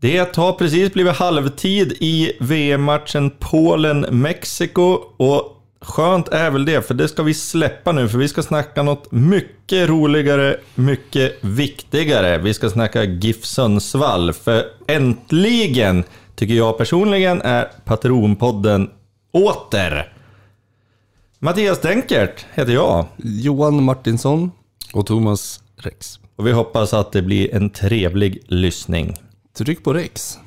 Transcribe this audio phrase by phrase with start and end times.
[0.00, 7.08] Det har precis blivit halvtid i VM-matchen Polen-Mexiko och skönt är väl det, för det
[7.08, 12.38] ska vi släppa nu, för vi ska snacka något mycket roligare, mycket viktigare.
[12.38, 16.04] Vi ska snacka GIF Sundsvall, för äntligen,
[16.34, 18.90] tycker jag personligen, är Patronpodden
[19.32, 20.12] åter.
[21.38, 23.06] Mattias Denkert heter jag.
[23.16, 24.50] Johan Martinsson.
[24.92, 26.20] Och Thomas Rex.
[26.36, 29.16] Och vi hoppas att det blir en trevlig lyssning.
[29.58, 30.38] Tryck på Rex.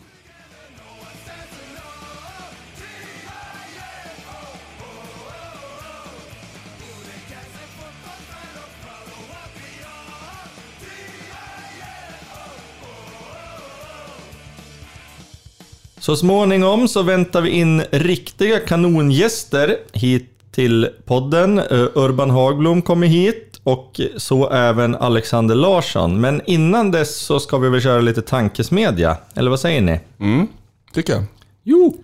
[15.99, 21.59] Så småningom så väntar vi in riktiga kanongäster hit till podden.
[21.59, 26.21] Eh, Urban Hagblom kommer hit och så även Alexander Larsson.
[26.21, 29.99] Men innan dess så ska vi väl köra lite tankesmedja, eller vad säger ni?
[30.19, 30.47] Mm,
[30.93, 31.23] tycker jag.
[31.63, 32.03] Jo!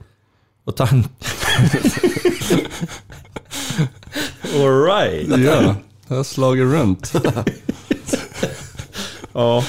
[0.64, 1.04] Och tan...
[4.56, 5.28] Alright.
[5.38, 5.76] Ja,
[6.08, 7.14] jag har slagit runt.
[9.38, 9.64] Ja.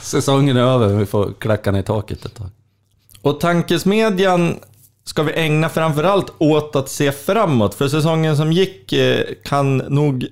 [0.00, 2.48] Säsongen är över, vi får klacka ner taket ett tag.
[3.22, 4.56] Och tankesmedjan
[5.04, 7.74] ska vi ägna framförallt åt att se framåt.
[7.74, 10.26] För säsongen som gick eh, kan nog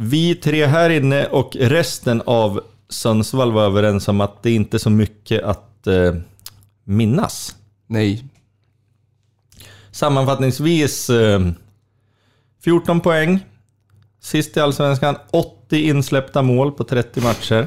[0.00, 4.78] vi tre här inne och resten av Sundsvall vara överens om att det inte är
[4.78, 6.14] så mycket att eh,
[6.84, 7.56] minnas.
[7.86, 8.24] Nej.
[9.90, 11.40] Sammanfattningsvis eh,
[12.64, 13.44] 14 poäng.
[14.20, 17.66] Sist i Allsvenskan, 80 insläppta mål på 30 matcher.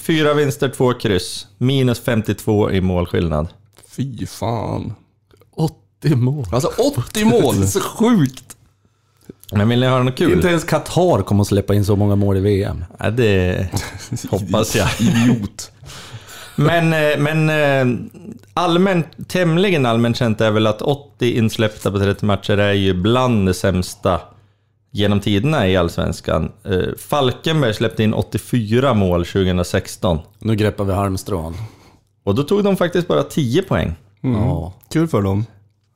[0.00, 1.46] Fyra vinster, två kryss.
[1.58, 3.48] Minus 52 i målskillnad.
[3.96, 4.94] Fy fan.
[6.02, 6.46] 80 mål.
[6.52, 7.56] Alltså 80 mål!
[7.56, 8.56] Det är så sjukt!
[9.52, 10.32] Men vill ni höra något kul?
[10.32, 12.84] Inte ens Qatar kommer att släppa in så många mål i VM.
[12.98, 13.68] Ja, det
[14.30, 14.88] hoppas jag.
[15.00, 15.72] Idiot.
[16.56, 17.98] Men, eh, men eh,
[18.54, 23.46] allmänt, tämligen allmänt känt är väl att 80 insläppta på 30 matcher är ju bland
[23.46, 24.20] det sämsta
[24.90, 26.52] genom tiderna i Allsvenskan.
[26.64, 30.18] Eh, Falkenberg släppte in 84 mål 2016.
[30.38, 31.54] Nu greppar vi halmstrån.
[32.24, 33.94] Och då tog de faktiskt bara 10 poäng.
[34.20, 34.72] Ja.
[34.92, 35.46] Kul för dem.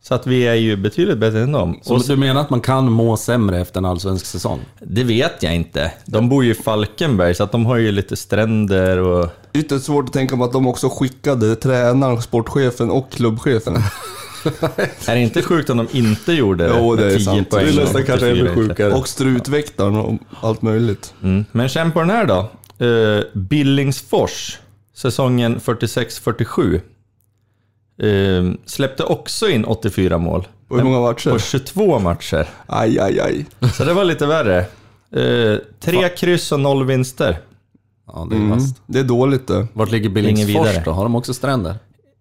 [0.09, 1.81] Så att vi är ju betydligt bättre än dem.
[1.83, 4.61] Så Och du menar att man kan må sämre efter en allsvensk säsong?
[4.81, 5.93] det vet jag inte.
[6.05, 9.29] De bor ju i Falkenberg, så att de har ju lite stränder och...
[9.53, 13.77] Ytterst svårt att tänka på att de också skickade tränaren, sportchefen och klubbchefen.
[15.07, 16.75] Är det inte sjukt om de inte gjorde det?
[16.79, 17.51] Jo, det är 10 sant.
[17.51, 18.97] poäng Det är och nästan kanske 84 ännu insläppta.
[18.97, 21.15] Och strutväktaren och allt möjligt.
[21.23, 21.45] Mm.
[21.53, 22.51] Men känn på den här då.
[22.87, 24.59] Uh, Billingsfors,
[24.95, 26.81] säsongen 46-47.
[28.03, 30.49] Uh, släppte också in 84 mål.
[30.69, 31.39] Och hur många På matcher?
[31.39, 32.49] 22 matcher.
[32.67, 33.47] Aj, aj, aj.
[33.75, 34.65] Så det var lite värre.
[35.17, 37.39] Uh, tre kryss och noll vinster.
[38.07, 38.59] Ja, det är Mm.
[38.87, 39.67] Det är dåligt det.
[39.73, 40.83] Vart ligger Billingsfors vidare.
[40.85, 40.91] då?
[40.91, 41.75] Har de också stränder?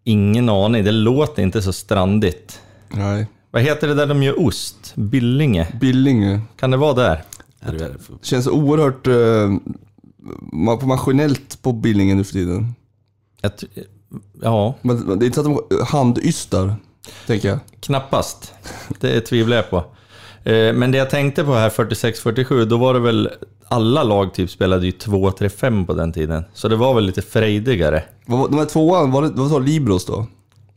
[0.04, 2.60] Ingen aning, det låter inte så strandigt.
[2.90, 3.28] Nej.
[3.52, 4.94] Vad heter det där de gör ost?
[4.96, 5.68] Billinge?
[5.82, 6.42] Billinge.
[6.60, 7.24] Kan det vara där?
[7.62, 7.92] Är det
[8.22, 9.14] Känns oerhört eh,
[10.54, 12.76] ma- maskinellt på Billingen nu för tiden.
[14.42, 16.76] Ja, Men det är inte så att de handystar,
[17.28, 17.60] tänker jag.
[17.80, 18.54] Knappast.
[19.00, 19.78] Det tvivlar jag på.
[20.50, 23.30] Eh, Men det jag tänkte på här 46-47, då var det väl
[23.68, 26.44] alla lag typ spelade ju 2-3-5 på den tiden.
[26.54, 28.04] Så det var väl lite frejdigare.
[28.26, 30.26] De här tvåan, var det, vad sa Libros då?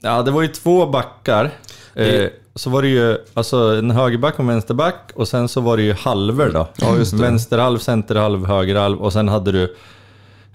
[0.01, 1.51] Ja, det var ju två backar.
[1.95, 5.77] Eh, Så var det ju alltså en högerback och en vänsterback och sen så var
[5.77, 6.69] det ju halver då.
[6.77, 7.23] Ja, just det.
[7.23, 9.63] Vänsterhalv, centerhalv, högerhalv och sen hade du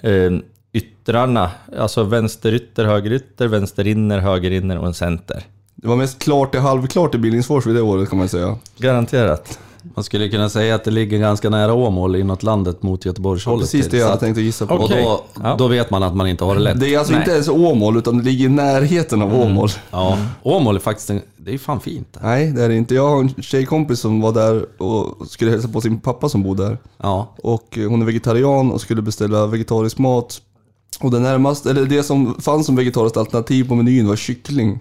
[0.02, 0.32] eh,
[0.74, 1.52] yttrarna.
[1.80, 5.44] Alltså vänsterytter, högerytter, vänsterinner, högerinner och en center.
[5.76, 8.58] Det var mest klart till halvklart i Billingsfors vid det året kan man säga.
[8.78, 9.60] Garanterat.
[9.96, 13.62] Man skulle kunna säga att det ligger ganska nära Åmål inåt landet mot Göteborgshållet.
[13.72, 14.76] Precis det jag Så hade att- tänkt att gissa på.
[14.76, 15.04] Och Okej.
[15.04, 15.56] då, Ja.
[15.58, 16.80] då vet man att man inte har det lätt.
[16.80, 17.22] Det är alltså Nej.
[17.22, 19.70] inte ens Åmål, utan det ligger i närheten av Åmål.
[19.92, 22.18] Ja, Åmål är faktiskt en, det är fan fint.
[22.22, 22.96] Nej, det är det inte.
[22.96, 26.56] Jag har en tjejkompis som var där och skulle hälsa på sin pappa som bor
[26.56, 26.78] där.
[26.98, 30.42] Ja, Och eh, hon är vegetarian och skulle beställa vegetarisk mat.
[31.02, 34.80] Och det närmaste, eller det som fanns som vegetariskt alternativ på menyn var kyckling.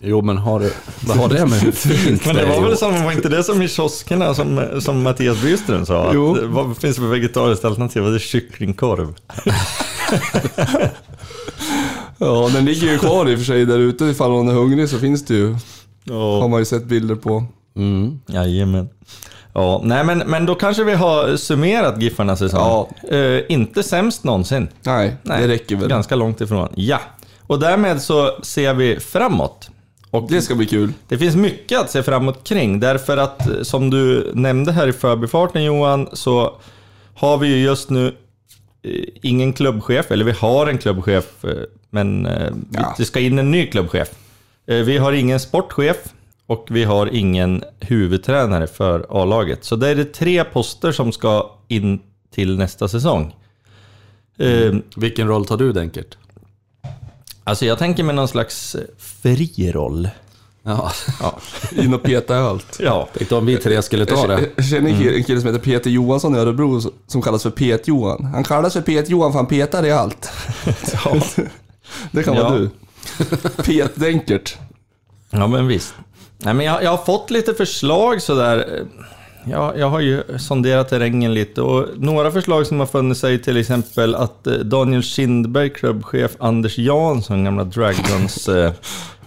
[0.00, 0.70] jo men har det,
[1.06, 3.62] vad har det med hur fint Men det var väl som, var inte det som
[3.62, 6.04] i kioskerna som, som Mattias Byström sa?
[6.08, 6.36] Att, Jo.
[6.46, 8.02] Vad finns det för vegetariskt alternativ?
[8.02, 9.14] Det är kycklingkorv.
[12.18, 14.04] Ja, den ligger ju kvar i och för sig där ute.
[14.04, 15.52] Ifall någon är hungrig så finns det ju.
[16.08, 16.48] Har Oh.
[16.48, 17.44] man ju sett bilder på.
[17.76, 18.20] Mm.
[18.26, 18.88] Jajamän.
[19.54, 22.60] Ja, nej men, men då kanske vi har summerat Giffarnas säsong.
[23.02, 23.16] Ja.
[23.16, 24.68] Eh, inte sämst någonsin.
[24.82, 25.88] Nej, Nej, det räcker väl.
[25.88, 26.68] Ganska långt ifrån.
[26.76, 27.00] Ja.
[27.46, 29.68] Och därmed så ser vi framåt.
[30.10, 30.92] Och Det ska bli kul.
[31.08, 34.92] Det finns mycket att se framåt kring, därför att eh, som du nämnde här i
[34.92, 36.52] förbifarten Johan, så
[37.14, 38.06] har vi ju just nu
[38.82, 41.50] eh, ingen klubbchef, eller vi har en klubbchef, eh,
[41.90, 42.24] men
[42.70, 42.94] vi- Ja.
[42.98, 44.08] det ska in en ny klubbchef.
[44.66, 45.96] Vi har ingen sportchef
[46.46, 49.64] och vi har ingen huvudtränare för A-laget.
[49.64, 52.00] Så det är det tre poster som ska in
[52.34, 53.36] till nästa säsong.
[54.38, 56.16] Eh, Vilken roll tar du Denkert?
[57.44, 60.08] Alltså jag tänker med någon slags fri roll.
[60.62, 60.92] Ja,
[61.72, 62.78] In och peta allt.
[62.80, 64.50] Ja, tänkte om vi tre skulle ta det.
[64.56, 67.50] Jag känner en kille, en kille som heter Peter Johansson i Örebro som kallas för
[67.50, 68.24] Pet-Johan.
[68.24, 70.30] Han kallas för Pet-Johan för han petar i allt.
[71.04, 71.16] ja.
[72.12, 72.42] Det kan Ja.
[72.42, 72.70] vara du.
[73.62, 74.56] Pet-Denkert.
[75.30, 75.94] ja men visst.
[76.44, 78.84] Nej, men jag, jag har fått lite förslag sådär.
[79.44, 83.56] Jag, jag har ju sonderat terrängen lite och några förslag som har funnits är till
[83.56, 88.72] exempel att eh, Daniel Kindberg, klubbchef, Anders Jansson, gamla Dragons eh,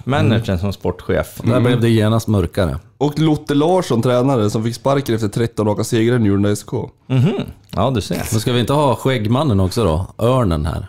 [0.03, 1.41] managern som sportchef.
[1.43, 2.79] Där blev det genast mörkare.
[2.97, 6.71] Och Lotte Larsson, tränare, som fick sparken efter 13 raka segrar i Njurunda SK.
[7.07, 7.33] Mhm.
[7.69, 8.15] Ja, du ser.
[8.31, 10.25] Men ska vi inte ha skäggmannen också då?
[10.25, 10.87] Örnen här.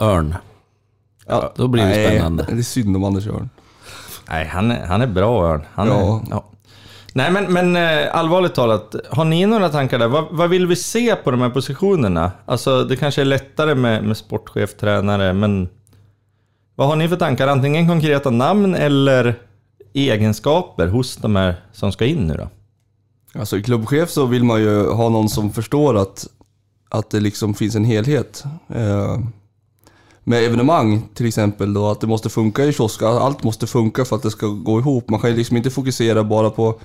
[0.00, 0.34] Örn.
[1.26, 2.46] Ja, Då blir det nej, spännande.
[2.48, 3.48] Det är synd om Anders Örn.
[4.30, 5.62] Nej, han är, han är bra Örn.
[5.74, 5.94] Han Ja.
[6.16, 6.44] är, ja.
[7.12, 10.08] Nej, men, men eh, allvarligt talat, har ni några tankar där?
[10.08, 12.32] Vad, vad vill vi se på de här positionerna?
[12.46, 15.68] Alltså, det kanske är lättare med, med sportchef, tränare, men
[16.74, 17.48] vad har ni för tankar?
[17.48, 19.34] Antingen konkreta namn eller
[19.94, 22.48] egenskaper hos de här som ska in nu då?
[23.40, 26.26] Alltså i klubbchef så vill man ju ha någon som förstår att,
[26.88, 28.44] att det liksom finns en helhet.
[28.74, 29.18] Eh,
[30.28, 33.02] med evenemang till exempel då, att det måste funka i kiosk.
[33.02, 35.10] Allt måste funka för att det ska gå ihop.
[35.10, 36.80] Man kan ju liksom inte fokusera bara på,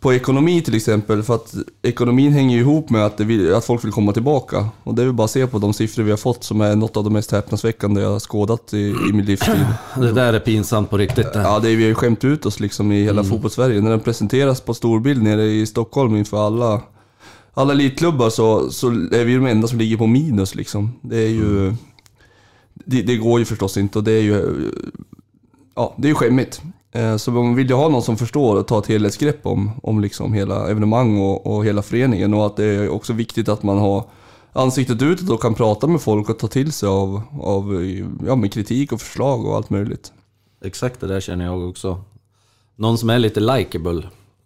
[0.00, 1.22] på ekonomi till exempel.
[1.22, 4.68] För att ekonomin hänger ju ihop med att, vill, att folk vill komma tillbaka.
[4.84, 6.76] Och det är väl bara att se på de siffror vi har fått som är
[6.76, 9.66] något av de mest häpnadsväckande jag har skådat i, i min livstid.
[9.96, 11.32] Det där är pinsamt på riktigt.
[11.32, 11.42] det.
[11.42, 13.80] Ja, det är, vi har ju skämt ut oss liksom i hela fotbollssverige.
[13.80, 16.80] När den presenteras på storbild nere i Stockholm inför alla,
[17.54, 20.92] alla elitklubbar så, så är vi de enda som ligger på minus liksom.
[21.00, 21.74] Det är ju...
[22.74, 24.70] Det, det går ju förstås inte och det är ju...
[25.74, 26.62] Ja, det är ju skämmigt.
[26.92, 30.00] Eh, Så man vill ju ha någon som förstår och tar ett helhetsgrepp om, om
[30.00, 32.34] liksom hela evenemang och, och hela föreningen.
[32.34, 34.04] Och att det är också viktigt att man har
[34.52, 37.84] ansiktet utåt och kan prata med folk och ta till sig av, av
[38.26, 40.12] ja, med kritik och förslag och allt möjligt.
[40.64, 42.00] Exakt det där känner jag också.
[42.76, 44.02] Någon som är lite likeable.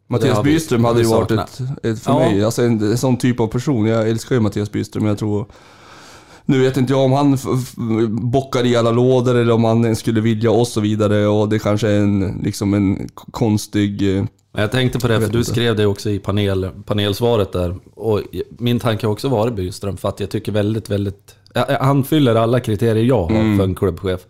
[0.07, 2.19] Mattias Byström hade ju varit ett, ett för Ja.
[2.19, 3.87] mig, alltså en, en sån typ av person.
[3.87, 5.47] Jag älskar ju Mattias Byström, jag tror...
[6.51, 7.39] Nu vet inte jag om han
[8.31, 11.27] bockar i alla lådor eller om han ens skulle vilja och så vidare.
[11.27, 14.17] Och det kanske är en, liksom en konstig...
[14.19, 14.25] eh,
[14.57, 17.77] Jag tänkte på det, för du skrev det också i panel, panelsvaret där.
[17.95, 18.21] Och
[18.59, 21.35] min tanke har också varit Byström, för att jag tycker väldigt, väldigt...
[21.81, 23.57] Han fyller alla kriterier jag har Mm.
[23.59, 24.21] för en klubbchef.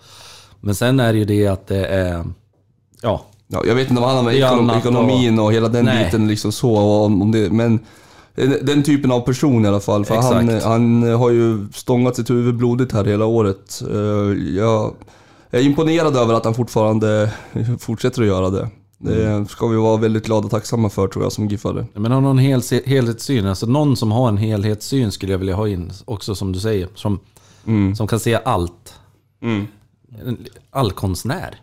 [0.60, 2.24] Men sen är det ju det att det är...
[3.02, 6.04] Ja, Ja, jag vet inte om han har med ekonomin och hela den Nej.
[6.04, 6.72] biten liksom så.
[6.76, 7.78] Och om det, men
[8.46, 10.04] den- typen av person i alla fall.
[10.04, 10.64] För han, Exakt.
[10.64, 13.82] han har ju stångat sitt huvud blodigt här hela året.
[13.90, 14.94] Eh, Jag
[15.50, 17.32] är imponerad över att han fortfarande
[17.80, 18.68] fortsätter att göra det.
[19.00, 21.86] Det ska vi vara väldigt glada och tacksamma för tror jag som giffare.
[21.94, 23.46] men har någon hel, helhetssyn.
[23.46, 26.88] Alltså någon som har en helhetssyn skulle jag vilja ha in också som du säger.
[26.94, 27.20] Som,
[27.66, 27.96] Mm.
[27.96, 28.94] som kan se allt.
[29.40, 31.60] En Allkonstnär.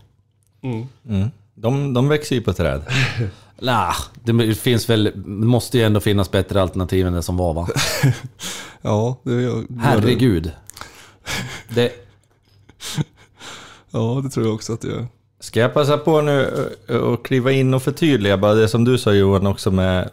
[0.63, 1.29] Mm.
[1.55, 2.81] De, de växer ju på träd.
[3.61, 7.53] Nah, det finns väl, det måste ju ändå finnas bättre alternativ än det som var
[7.53, 7.67] va?
[8.81, 9.79] Ja, det gör det.
[9.81, 10.51] Herregud.
[11.69, 11.91] Det,
[13.91, 15.07] Ja, det tror jag också att det gör.
[15.39, 18.97] Ska jag passa på nu eh, och kliva in och förtydliga bara det som du
[18.97, 20.09] sa Johan också med...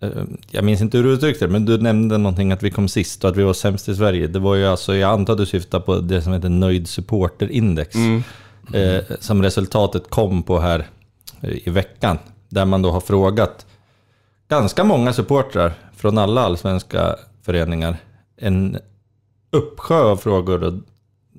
[0.00, 0.10] eh,
[0.50, 3.24] Jag minns inte hur du uttryckte det, men du nämnde någonting att vi kom sist
[3.24, 4.26] och att vi var sämst i Sverige.
[4.26, 7.96] Det var ju alltså, jag antar att du syftar på det som heter Nöjd Supporterindex.
[8.72, 10.86] Eh, som resultatet kom på här
[11.40, 12.18] eh, i veckan.
[12.56, 13.66] Där man då har frågat
[14.48, 17.96] ganska många supportrar från alla allsvenska föreningar.
[18.36, 18.78] En
[19.50, 20.72] uppsjö av frågor och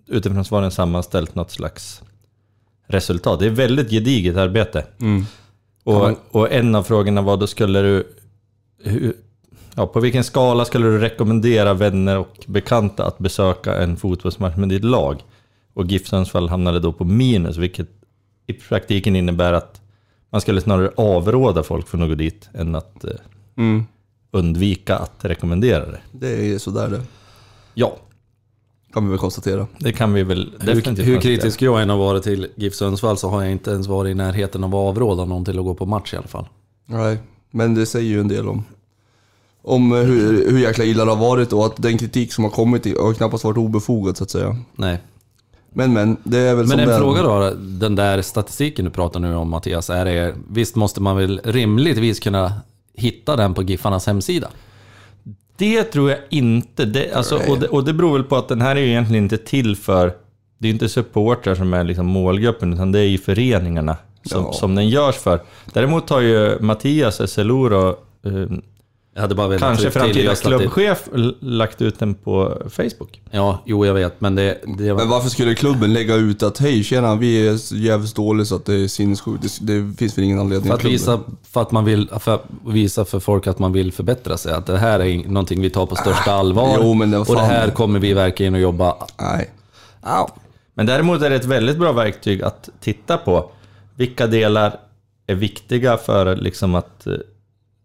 [0.08, 2.02] utifrån svaren sammanställt något slags
[2.88, 3.40] resultat.
[3.40, 4.86] Det är väldigt gediget arbete.
[5.84, 8.08] Och, och en av frågorna var då skulle du...
[8.84, 9.14] Hur,
[9.76, 14.70] ja, på vilken skala skulle du rekommendera vänner och bekanta att besöka en fotbollsmatch med
[14.70, 15.24] ditt lag?
[15.74, 17.88] Och GIF Sundsvall hamnade då på minus, vilket
[18.48, 19.82] i praktiken innebär att
[20.30, 23.12] man skulle snarare avråda folk från att gå dit än att eh,
[23.58, 23.86] Mm.
[24.32, 26.00] undvika att rekommendera det.
[26.12, 27.02] Det är sådär det.
[27.74, 27.96] Ja,
[28.94, 29.68] Kan vi väl konstatera.
[29.80, 33.18] det kan vi väl definitivt hur, hur kritisk jag än har varit till GIF Sundsvall
[33.18, 35.74] så har jag inte ens varit i närheten av att avråda någon till att gå
[35.76, 36.48] på match i alla fall.
[36.86, 37.18] Nej,
[37.52, 38.64] men det säger ju en del om,
[39.62, 42.52] om eh, hur, hur jäkla illa det har varit och att den kritik som har
[42.52, 44.56] kommit har knappast varit obefogad så att säga.
[44.76, 45.00] Nej.
[45.74, 49.20] Men men, det är väl Men som en fråga då, den där statistiken du pratar
[49.20, 52.54] nu om Mattias, är det, visst måste man väl rimligtvis kunna
[52.94, 54.48] hitta den på Giffarnas hemsida?
[55.58, 56.86] Det tror jag inte.
[56.86, 59.24] Det, alltså, och, det, och det beror väl på att den här är ju egentligen
[59.24, 60.14] inte till för...
[60.60, 64.54] Det är inte supportrar som är liksom målgruppen, utan det är ju föreningarna som, Ja.
[64.54, 65.42] som den görs för.
[65.74, 67.88] Däremot har ju Mattias Esseloro,
[68.24, 68.58] eh,
[69.18, 71.10] Jag hade bara velat kanske framtida det- klubbchef,
[71.40, 73.22] lagt ut den på Facebook.
[73.32, 74.58] Ja, jo jag vet, men det...
[74.78, 78.46] det var, Men varför skulle klubben lägga ut att hej tjena, vi är jävligt dåliga
[78.46, 79.60] så att det är sinnessjukt.
[79.62, 82.46] Det, det finns väl ingen anledning För att visa, för att man vill, för att
[82.68, 84.54] visa för folk att man vill förbättra sig.
[84.54, 86.78] Att det här är ing- någonting vi tar på största allvar.
[86.82, 88.96] jo, men det var och det här kommer vi verkligen att jobba...
[89.20, 89.50] Nej.
[90.02, 90.28] Au.
[90.74, 93.52] Men däremot är det ett väldigt bra verktyg att titta på.
[93.96, 94.80] Vilka delar
[95.28, 97.14] är viktiga för liksom att eh,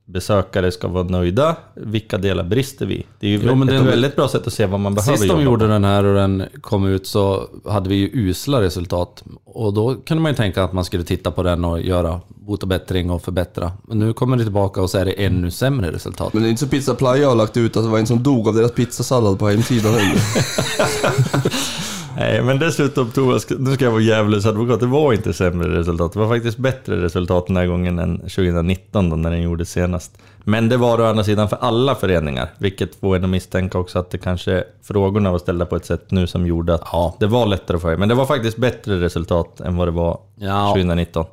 [0.07, 1.57] besökare ska vara nöjda?
[1.75, 3.07] Vilka delar brister vi?
[3.21, 4.95] Det är ju Jo, men ett det är- väldigt bra sätt att se vad man
[4.95, 5.71] behöver Sist de gjorde på.
[5.73, 9.23] den här och den kom ut så hade vi ju usla resultat.
[9.45, 12.63] Och då kunde man ju tänka att man skulle titta på den och göra bot
[12.63, 13.73] och bättring och förbättra.
[13.89, 16.33] Men nu kommer det tillbaka och så är det ännu sämre resultat.
[16.33, 18.23] Men det är inte så Pizza Playa har lagt ut att det var en som
[18.23, 20.21] dog av deras pizzasallad på hemsidan heller.
[22.17, 26.13] Nej, men dessutom Thomas, nu ska jag vara djävulens advokat, det var inte sämre resultat.
[26.13, 30.19] Det var faktiskt bättre resultat den här gången än 2019 då, när den gjordes senast.
[30.45, 33.99] Men det var å andra sidan för alla föreningar, vilket får en att misstänka också
[33.99, 37.17] att det kanske frågorna var ställda på ett sätt nu som gjorde att Ja.
[37.21, 40.19] det var lättare att få Men det var faktiskt bättre resultat än vad det var
[40.37, 40.69] Ja.
[40.75, 41.25] 2019.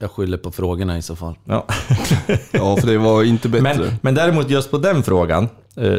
[0.00, 1.34] Jag skyller på frågorna i så fall.
[1.44, 1.66] Ja.
[2.52, 3.62] Ja, för det var inte bättre.
[3.78, 5.48] Men, men däremot just på den frågan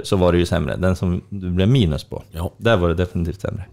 [0.04, 0.76] så var det ju sämre.
[0.78, 2.24] Den som du blev minus på.
[2.32, 2.52] Ja.
[2.58, 3.66] Där var det definitivt sämre.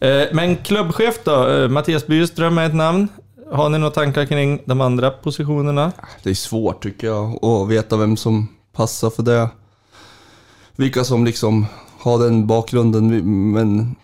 [0.00, 1.48] Eh, Men klubbchef då?
[1.48, 3.08] Eh, Mattias Byström är ett namn.
[3.52, 5.92] Har ni några tankar kring de andra positionerna?
[6.22, 9.48] Det är svårt tycker jag att veta vem som passar för det.
[10.76, 11.66] Vilka som liksom
[11.98, 13.22] har den bakgrunden.
[13.52, 13.96] Men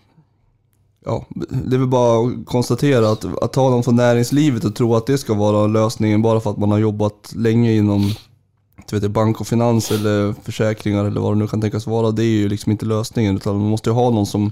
[1.05, 4.95] ja, det är väl bara att konstatera att, att ta någon från näringslivet och tro
[4.95, 8.13] att det ska vara lösningen bara för att man har jobbat länge inom
[8.89, 12.11] du vet, bank och finans eller försäkringar eller vad det nu kan tänkas vara.
[12.11, 14.51] Det är ju liksom inte lösningen utan man måste ju ha någon som,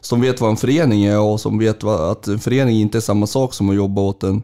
[0.00, 3.00] som vet vad en förening är och som vet vad, att en förening inte är
[3.00, 4.42] samma sak som att jobba åt en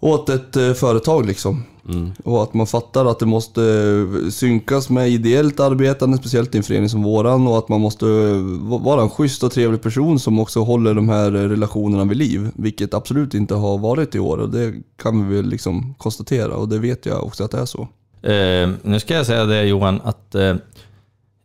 [0.00, 1.62] åt ett eh, företag liksom.
[2.24, 6.64] Och att man fattar att det måste eh, synkas med ideellt arbetande, speciellt i en
[6.64, 7.46] förening som våran.
[7.46, 8.36] Och att man måste eh,
[8.70, 12.50] va- vara en schysst och trevlig person som också håller de här relationerna vid liv.
[12.54, 16.68] Vilket absolut inte har varit i år och det kan vi väl liksom konstatera och
[16.68, 17.88] det vet jag också att det är så.
[18.22, 20.54] Eh, nu ska jag säga det Johan, att eh,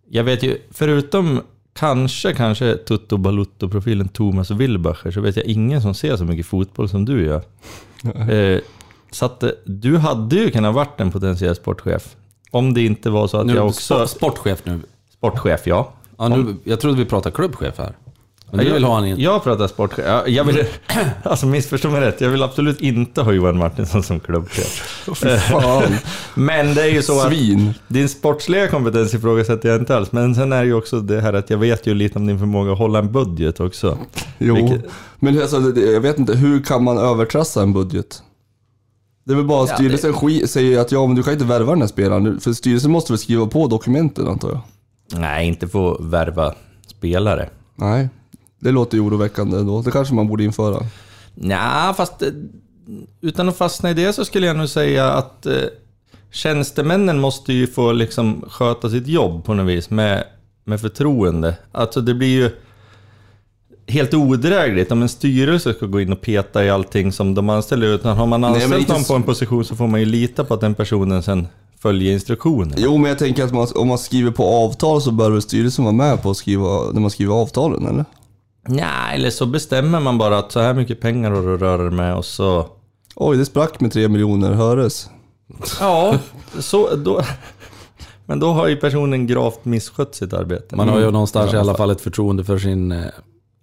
[0.10, 1.42] jag vet ju, förutom
[1.74, 6.90] kanske, kanske Tutto Balutto-profilen Thomas Wilbacher, så vet jag ingen som ser så mycket fotboll
[6.90, 7.42] som du gör.
[8.32, 8.60] Eh,
[9.12, 12.16] så att du hade ju kunnat varit en potentiell sportchef.
[12.52, 14.08] Om det inte var så att Nu, jag också...
[14.08, 14.80] sport, sportchef nu.
[15.14, 15.94] Sportchef, ja.
[16.18, 16.56] Ja, nu.
[16.64, 17.94] Jag trodde vi pratade klubbchef här.
[18.52, 19.20] Men du jag, vill ha en in...
[19.20, 20.06] Jag pratar sportchef.
[20.08, 20.66] Ja, Jag vill,
[21.24, 25.06] alltså missförstå mig rätt, jag vill absolut inte ha Johan Martinsson som klubbchef.
[25.52, 25.84] Fan,
[26.34, 27.28] Men det är ju så att...
[27.28, 27.74] svin.
[27.88, 31.34] Din sportsliga kompetens ifrågasätter jag inte alls, men sen är det ju också det här
[31.34, 33.98] att jag vet ju lite om din förmåga att hålla en budget också.
[34.38, 38.22] Jo, Vilket- men alltså, det- jag vet inte, hur kan man övertrassa en budget?
[39.26, 41.46] Det är väl bara att Ja, styrelsen ski- säger att ja men du kan inte
[41.46, 42.40] värva den här spelaren.
[42.40, 44.60] För styrelsen måste väl skriva på dokumenten antar jag?
[45.22, 46.54] Nej, inte få värva
[46.98, 47.50] spelare.
[47.76, 48.10] Nej,
[48.60, 49.82] det låter ju oroväckande ändå.
[49.82, 50.86] Det kanske man borde införa.
[51.36, 52.30] Ja, fast eh,
[53.22, 55.54] utan att fastna i det så skulle jag nog säga att eh,
[56.32, 60.24] tjänstemännen måste ju få liksom sköta sitt jobb på något vis med,
[60.64, 61.58] med förtroende.
[61.72, 62.52] Alltså det blir ju
[63.88, 67.88] helt odrägligt om en styrelse ska gå in och peta i allting som de anställer.
[67.88, 70.44] Utan har man Nej, anställt inte någon på en position så får man ju lita
[70.44, 71.48] på att den personen sen
[71.80, 72.76] följer instruktioner.
[72.78, 75.86] Jo, men jag tänker att man, om man skriver på avtal så bör väl styrelsen
[75.86, 78.06] vara med på att skriva, när man skriver avtalen, eller?
[78.68, 81.84] Ja, eller så bestämmer man bara att så här mycket pengar har du att röra
[81.84, 82.66] dig med och så...
[83.16, 85.10] Oj, det sprack med tre miljoner, höres.
[85.80, 86.16] Ja,
[86.60, 87.22] så då...
[88.26, 90.76] Men då har ju personen gravt misskött sitt arbete.
[90.76, 93.06] Man har ju någonstans i alla fall ett förtroende för sin eh,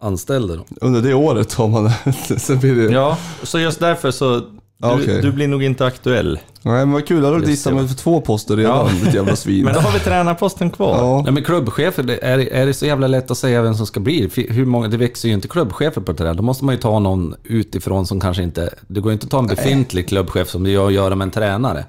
[0.00, 0.56] anställde.
[0.56, 0.64] Då.
[0.80, 1.90] Under det året har man
[2.38, 2.92] Sen blir det...
[2.92, 4.42] Ja, så just därför så...
[4.78, 5.22] Du, okej.
[5.22, 6.38] du blir nog inte aktuell.
[6.62, 7.22] Nej, men vad kul.
[7.22, 9.04] Då har du dissat mig för två poster redan, Ja.
[9.04, 9.64] ditt jävla svin.
[9.64, 10.96] Men då har vi tränarposten kvar.
[10.98, 11.20] Ja.
[11.24, 14.00] Nej men klubbchefer, det är, är det så jävla lätt att säga vem som ska
[14.00, 14.30] bli?
[14.48, 16.34] Hur många, det växer ju inte klubbchefer på det där.
[16.34, 18.74] Då måste man ju ta någon utifrån som kanske inte...
[18.86, 21.24] Det går ju inte att ta en befintlig klubbchef som det gör att göra med
[21.24, 21.84] en tränare.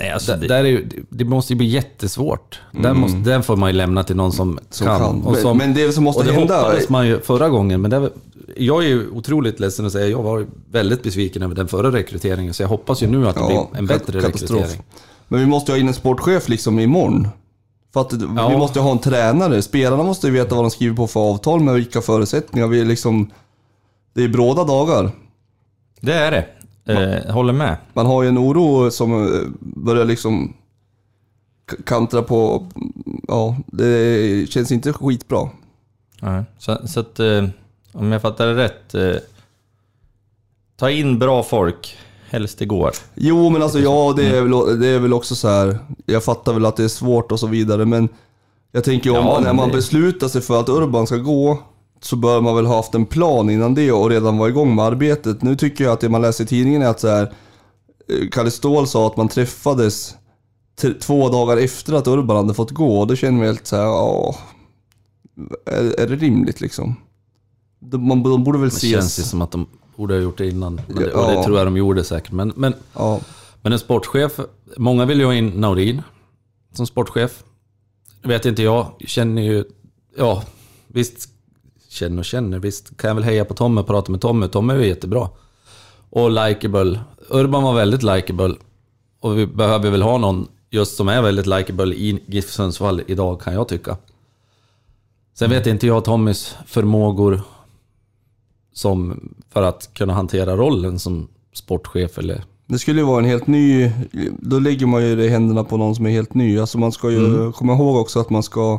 [0.00, 2.60] Nej, alltså, det, där är ju, det måste ju bli jättesvårt.
[2.72, 4.98] Den, måste, den får man ju lämna till någon som, Som kan.
[5.00, 5.22] kan.
[5.22, 7.80] Och Men- som, men det som måste och det hända- hoppades man ju förra gången,
[7.80, 8.10] men det,
[8.56, 12.54] jag är ju otroligt ledsen att säga, jag var väldigt besviken över den förra rekryteringen,
[12.54, 14.60] så jag hoppas ju nu att det Ja, blir en bättre katastrof.
[14.60, 14.82] rekrytering.
[15.28, 17.28] Men vi måste ju ha in en sportchef liksom imorgon.
[17.92, 18.48] För att Ja.
[18.48, 19.62] vi måste ju ha en tränare.
[19.62, 22.66] Spelarna måste ju veta vad de skriver på för avtal med vilka förutsättningar.
[22.68, 23.30] Vi är liksom...
[24.14, 25.10] Det är bråda dagar.
[26.00, 26.46] det är det.
[26.86, 27.76] Eh, håller med.
[27.92, 30.54] Man har ju en oro som eh, börjar liksom
[31.84, 32.66] kantra på...
[33.28, 35.48] Ja, det känns inte skitbra.
[36.20, 36.44] Nej.
[36.58, 37.44] Så, så att, eh,
[37.92, 39.22] om jag fattar det rätt, eh,
[40.76, 41.96] ta in bra folk,
[42.30, 42.90] helst igår.
[43.14, 45.78] Jo, men alltså ja, det är, väl, det är väl också så här.
[46.06, 48.08] Jag fattar väl att det är svårt och så vidare, men
[48.72, 51.58] jag tänker om Ja, när men man beslutar sig för att Urban ska gå,
[52.00, 54.84] så bör man väl ha haft en plan innan det och redan vara igång med
[54.84, 55.42] arbetet.
[55.42, 57.32] Nu tycker jag att det man läser i tidningen är att så här,
[58.08, 60.14] eh, Kalle Ståhl sa att man träffades
[61.00, 63.82] två dagar efter att Urban hade fått gå och då känner man helt så här,
[63.84, 64.36] ja,
[65.66, 66.96] är, är det rimligt liksom?
[67.80, 69.30] De, man, de borde väl Det känns ju ses...
[69.30, 70.80] som att de borde ha gjort det innan.
[70.86, 71.30] Men det, Ja.
[71.30, 72.32] det tror jag de gjorde säkert.
[72.32, 73.20] Men, men, Ja,
[73.62, 74.40] men en sportchef,
[74.76, 76.02] många vill ju ha in Naurin
[76.74, 77.44] som sportchef.
[78.22, 79.64] Vet inte jag, känner ju,
[80.16, 80.42] ja
[80.86, 81.28] visst,
[81.96, 84.48] känner och känner, visst kan jag väl heja på Tommy och prata med Tommy.
[84.48, 85.28] Tommy är ju jättebra.
[86.10, 87.00] Och likeable.
[87.30, 88.54] Urban var väldigt likeable.
[89.20, 93.40] Och vi behöver väl ha någon just som är väldigt likeable i GIF Sundsvall idag
[93.40, 93.96] kan jag tycka.
[95.34, 97.40] Sen vet inte jag Tommys förmågor
[98.72, 99.20] som
[99.52, 102.44] för att kunna hantera rollen som sportchef eller...
[102.66, 103.90] Det skulle ju vara en helt ny,
[104.40, 106.58] då lägger man ju det i händerna på någon som är helt ny.
[106.58, 107.52] Alltså man ska ju Mm.
[107.52, 108.78] komma ihåg också att man ska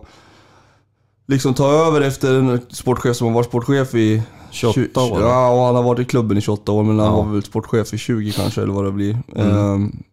[1.28, 5.22] liksom ta över efter en sportchef som har varit sportchef i 28 tju- år.
[5.22, 7.22] Ja, och han har varit i klubben i 28 år, men han Ja.
[7.24, 9.18] var väl sportchef i 20 kanske, eller vad det blir.
[9.36, 9.58] Mm.
[9.58, 10.04] Ehm,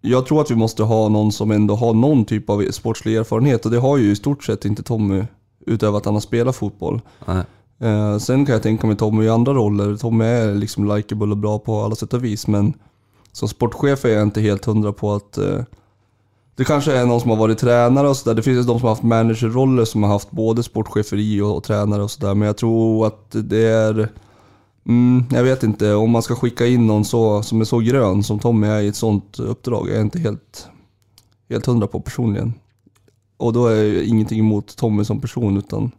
[0.00, 3.64] Jag tror att vi måste ha någon som ändå har någon typ av sportslig erfarenhet
[3.64, 5.24] och det har ju i stort sett inte Tommy,
[5.66, 7.00] utöver att han har spelat fotboll.
[7.80, 9.96] Eh, sen kan jag tänka mig Tommy i andra roller.
[9.96, 12.74] Tommy är liksom likeable och bra på alla sätt och vis, men
[13.32, 15.58] som sportchef är jag inte helt hundra på att eh,
[16.56, 18.34] det kanske är någon som har varit tränare och sådär.
[18.34, 21.64] Det finns ju de som har haft managerroller som har haft både sportcheferi och, och
[21.64, 22.34] tränare och sådär.
[22.34, 24.08] Men jag tror att det är...
[24.88, 28.22] Mm, jag vet inte, om man ska skicka in någon så, som är så grön
[28.22, 30.68] som Tommy är i ett sånt uppdrag Jag är inte helt,
[31.48, 32.54] helt hundra på personligen.
[33.36, 35.90] Och då är jag ingenting emot Tommy som person utan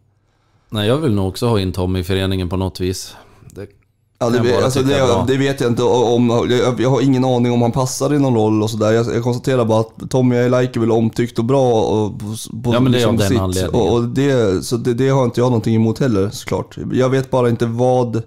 [0.70, 3.16] Nej, jag vill nog också ha in Tommy i föreningen på något vis.
[3.52, 3.68] Det,
[4.20, 6.48] Ja, det, vet- alltså, är det, det vet jag inte om.
[6.50, 8.92] Jag, jag har ingen aning om han passar i någon roll och sådär.
[8.92, 11.82] Jag, jag konstaterar bara att Tommy är likeable, omtyckt och bra.
[11.84, 13.40] Och, på, Ja, men det är liksom den sitt.
[13.40, 13.88] anledningen.
[13.88, 16.78] Och, och det, så det, det har inte jag någonting emot heller såklart.
[16.92, 18.24] Jag vet bara inte vad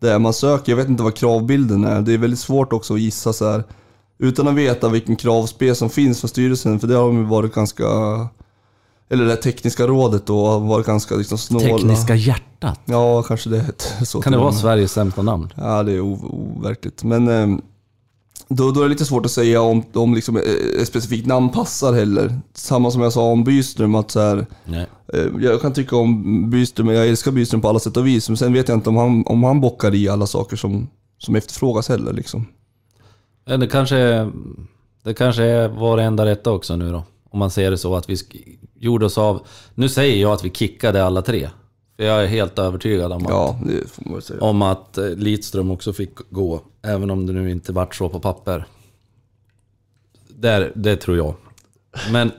[0.00, 0.72] det är man söker.
[0.72, 2.00] Jag vet inte vad kravbilden är.
[2.00, 3.64] Det är väldigt svårt också att gissa så här.
[4.18, 6.80] Utan att veta vilken kravspel som finns för styrelsen.
[6.80, 7.84] För det har de ju varit ganska...
[9.08, 11.64] Eller det tekniska rådet då har varit ganska liksom snåla.
[11.64, 12.80] tekniska hjärtat.
[12.84, 14.22] Ja, kanske det heter så.
[14.22, 14.52] Kan det vara.
[14.52, 15.52] Sveriges sämsta namn?
[15.54, 17.04] Ja, det är overkligt.
[17.04, 17.58] Men eh,
[18.48, 20.42] då, då är det lite svårt att säga om, om liksom, eh,
[20.80, 22.40] ett specifikt namn passar heller.
[22.54, 24.46] Samma som jag sa om Byström, att så här,
[25.12, 28.36] eh, jag kan tycka om Byström, jag älskar Byström på alla sätt och vis, men
[28.36, 30.88] sen vet jag inte om han, om han bockar i alla saker som,
[31.18, 32.12] som efterfrågas heller.
[32.12, 32.46] Liksom.
[33.44, 34.30] Det kanske,
[35.02, 37.04] det kanske är var det enda rätta också nu då.
[37.36, 38.16] Om man ser det så att vi
[38.74, 39.46] gjorde oss av...
[39.74, 41.48] Nu säger jag att vi kickade alla tre.
[41.96, 43.58] För jag är helt övertygad om att, Ja,
[44.40, 46.60] om att eh, Lidström också fick gå.
[46.82, 48.66] Även om det nu inte vart så på papper.
[50.28, 51.34] Där, det tror jag.
[52.12, 52.30] Men...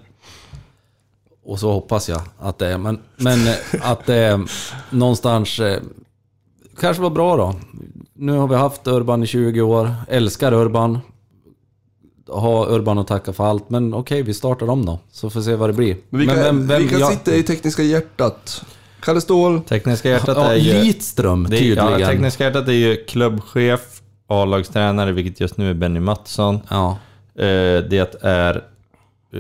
[1.44, 2.78] Och så hoppas jag att det är.
[2.78, 3.56] Men, men eh,
[3.92, 4.50] att det är
[4.90, 5.60] någonstans...
[5.60, 5.82] eh,
[6.80, 7.56] Kanske var bra då.
[8.14, 9.94] Nu har vi haft Urban i 20 år.
[10.08, 11.00] Älskar Urban.
[12.30, 13.70] Har Urban att tacka för allt.
[13.70, 15.00] Men okej, vi startar om då.
[15.12, 15.98] Så får vi se vad det blir.
[16.10, 18.64] Men vi kan, vem- vem- vi kan jag- sitta i tekniska hjärtat.
[19.00, 20.74] Kalle Ståhl, Tekniska hjärtat är ju...
[20.74, 22.00] Lidström Det är, tydligen.
[22.00, 26.60] ja, Tekniska hjärtat är ju klubbchef, A-lagstränare, vilket just nu är Benny Mattsson.
[26.70, 26.98] Ja.
[27.36, 27.44] Eh,
[27.90, 28.56] det är
[29.34, 29.40] eh,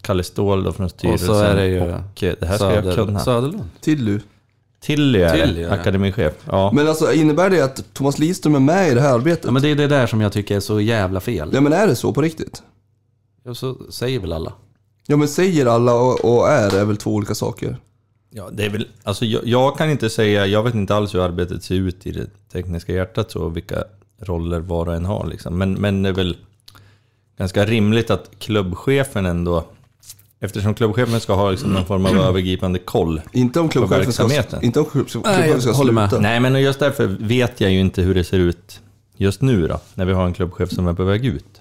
[0.00, 1.26] Kalle Ståhl då från Och styrelsen.
[1.28, 3.18] så är det ju och, eh, det här ska jag kunna.
[3.20, 3.64] Söderlund.
[3.80, 3.96] Tilly.
[3.96, 4.20] Tilly
[4.80, 5.70] är Tilly, det, ja.
[5.70, 6.32] akademichef.
[6.44, 6.70] Ja.
[6.74, 9.44] Men alltså innebär det att Thomas Lidström är med i det här arbetet?
[9.44, 11.50] Ja, men det är det där som jag tycker är så jävla fel.
[11.52, 12.62] Ja men är det så på riktigt?
[13.44, 14.52] Ja, så säger väl alla.
[15.06, 17.76] Ja men säger alla och, och är är väl två olika saker?
[18.30, 21.20] Ja, det är väl, alltså jag, jag kan inte säga, jag vet inte alls hur
[21.20, 23.84] arbetet ser ut i det tekniska hjärtat så, och vilka
[24.18, 25.58] roller var och en har liksom.
[25.58, 26.36] Men, men det är väl
[27.38, 29.64] ganska rimligt att klubbchefen ändå,
[30.40, 33.20] eftersom klubbchefen ska ha liksom någon form av övergripande koll.
[33.32, 36.20] Inte om klubbchefen ska, inte om klubbchefen ska sluta.
[36.20, 38.80] Nej, men just därför vet jag ju inte hur det ser ut
[39.16, 41.60] just nu då, när vi har en klubbchef som är på väg ut.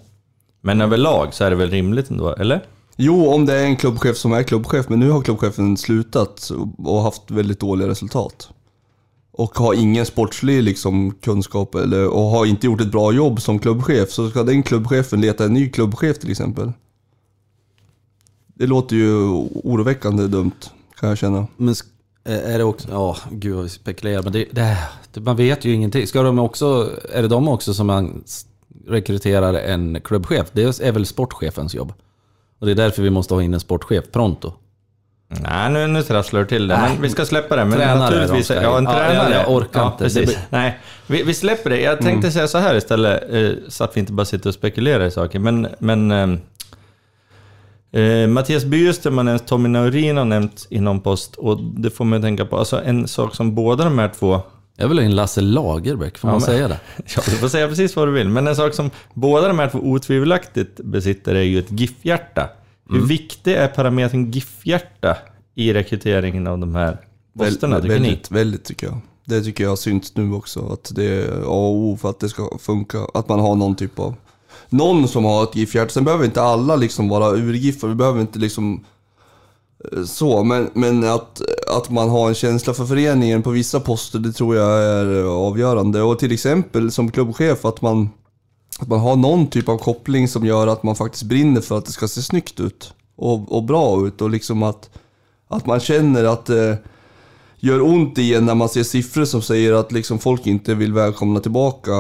[0.62, 2.62] Men överlag så är det väl rimligt ändå, eller?
[2.96, 7.02] Jo, om det är en klubbchef som är klubbchef, men nu har klubbchefen slutat och
[7.02, 8.50] haft väldigt dåliga resultat.
[9.32, 13.60] Och har ingen sportslig liksom, kunskap eller, och har inte gjort ett bra jobb som
[13.60, 16.72] klubbchef, så ska den klubbchefen leta en ny klubbchef till exempel.
[18.60, 19.14] Det låter ju
[19.64, 20.52] oroväckande dumt,
[21.00, 21.48] kan jag känna.
[21.58, 21.76] Men
[22.24, 22.88] är det också...
[22.92, 24.24] Ja, gud vad vi spekulerar.
[24.24, 24.78] Men det, det,
[25.20, 26.08] man vet ju ingenting.
[26.08, 26.92] Ska de också...
[27.14, 28.24] Är det de också som man
[28.88, 30.48] rekryterar en klubbchef?
[30.52, 31.94] Det är väl sportchefens jobb?
[32.60, 34.54] Och det är därför vi måste ha in en sportchef pronto.
[35.30, 36.78] Nej, nu, nu trasslar du till det.
[36.78, 37.66] Men vi ska släppa det.
[37.66, 38.90] Men Tränare, naturligtvis, de ja, en in.
[38.90, 39.34] Ja, tränare.
[39.34, 40.04] jag- orkar ja, inte.
[40.04, 40.30] Precis.
[40.30, 41.82] Det Nej, vi, vi släpper det.
[41.82, 45.06] Jag tänkte säga så här istället, eh, så att vi inte bara sitter och spekulerar
[45.06, 45.40] i saker.
[45.40, 46.40] Men, men ehm,
[47.92, 51.36] eh, Mattias Byström har nämnt, Tommy Naurin har nämnt i någon post.
[51.36, 54.42] Och det får att tänka på, alltså en sak som båda de här två
[54.76, 56.80] Jag vill ha in Lasse Lagerbäck, får man men- säga det?
[57.16, 58.30] Ja, du får säga precis vad du vill.
[58.30, 62.50] Men en sak som båda de här två otvivelaktigt besitter är ju ett GIF-hjärta.
[62.90, 65.18] Hur viktig är parametern GIF-hjärta
[65.56, 66.98] i rekryteringen av de här
[67.40, 68.08] posterna, Väl- tycker ni?
[68.08, 68.98] väldigt, väldigt tycker jag.
[69.26, 70.68] Det tycker jag syns nu också.
[70.74, 72.98] Att det är A och O för att det ska funka.
[73.14, 74.16] Att man har någon typ av...
[74.70, 75.90] Någon som har ett GIF-hjärta.
[75.90, 77.88] Sen behöver inte alla liksom vara urgiffar.
[77.88, 78.86] Vi behöver inte liksom...
[79.92, 84.20] Eh, så, men, men att, att man har en känsla för föreningen på vissa poster,
[84.20, 86.02] det tror jag är avgörande.
[86.02, 88.10] Och till exempel som klubbchef, att man,
[88.80, 91.86] att man har någon typ av koppling som gör att man faktiskt brinner för att
[91.86, 92.94] det ska se snyggt ut.
[93.16, 94.22] Och, och bra ut.
[94.22, 94.90] Och liksom att,
[95.48, 96.78] att man känner att det
[97.60, 100.94] gör ont i en när man ser siffror som säger att liksom folk inte vill
[100.94, 101.92] välkomna tillbaka.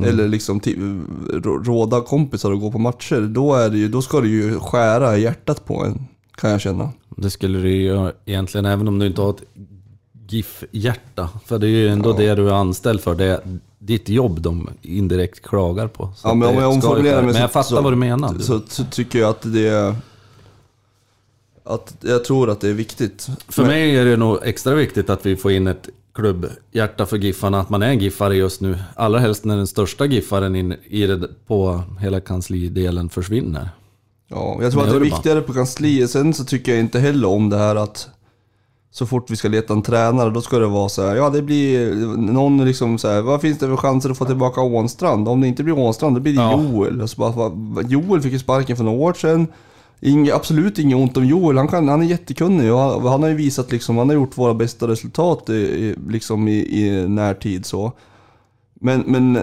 [0.00, 3.20] Eller liksom rå- råda kompisar att gå på matcher.
[3.20, 6.06] Då, är det ju, då ska det ju skära i hjärtat på en.
[6.34, 6.90] Kan jag känna.
[7.16, 9.42] Det skulle du ju egentligen, även om du inte har ett
[10.28, 11.28] GIF-hjärta.
[11.44, 13.14] För det är ju ändå det du är anställd för.
[13.14, 13.40] Det är
[13.78, 16.10] ditt jobb de indirekt klagar på.
[16.16, 18.34] Så Ja, men om jag omformulerar mig Men jag fattar så- vad du menar.
[18.38, 19.94] Så, så tycker jag att det är...
[21.64, 23.26] Att jag tror att det är viktigt.
[23.48, 27.16] För Men- mig är det nog extra viktigt att vi får in ett klubbhjärta för
[27.16, 28.78] Giffarna, att man är en Giffare just nu.
[28.94, 33.68] Allra helst när den största Giffaren in, i det, på hela kanslidelen försvinner.
[34.28, 35.16] Ja, jag tror att Men det är Urban.
[35.16, 36.10] viktigare på kansliet.
[36.10, 38.08] Sen så tycker jag inte heller om det här att
[38.90, 41.42] så fort vi ska leta en tränare, då ska det vara så här, ja det
[41.42, 45.28] blir någon liksom så här, vad finns det för chanser att få tillbaka Ånstrand?
[45.28, 46.62] Om det inte blir Ånstrand, då blir det Ja.
[46.62, 47.00] Joel.
[47.02, 49.46] Och så bara, vad- Joel fick ju sparken för några år sedan.
[50.00, 53.28] Inge, absolut inget ont om Joel, han, kan, han är jättekunnig och han, han har
[53.28, 57.66] ju visat liksom, han har gjort våra bästa resultat i, i, liksom i, i närtid
[57.66, 57.92] så.
[58.80, 59.38] Men, men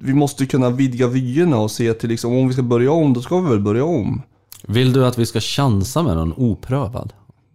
[0.00, 3.22] vi måste kunna vidga vyerna och se till liksom, om vi ska börja om, då
[3.22, 4.22] ska vi väl börja om.
[4.62, 7.12] Vill du att vi ska chansa med någon oprövad?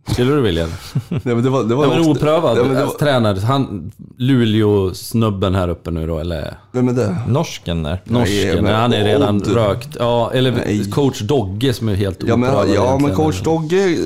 [0.07, 0.67] Skulle du vilja?
[1.09, 3.39] Nej, men det var, det var Ja, men också- oprövad Ja, men det var, tränare,
[3.39, 7.17] han Luleå-snubben här uppe nu då, eller vem är det?
[7.27, 8.01] Norsken där.
[8.05, 9.47] norsken, men han är redan Odd.
[9.47, 9.97] rökt.
[9.99, 10.89] Ja, eller Nej.
[10.91, 13.97] coach Dogge som är helt Ja men, oprövad ja, men coach Dogge,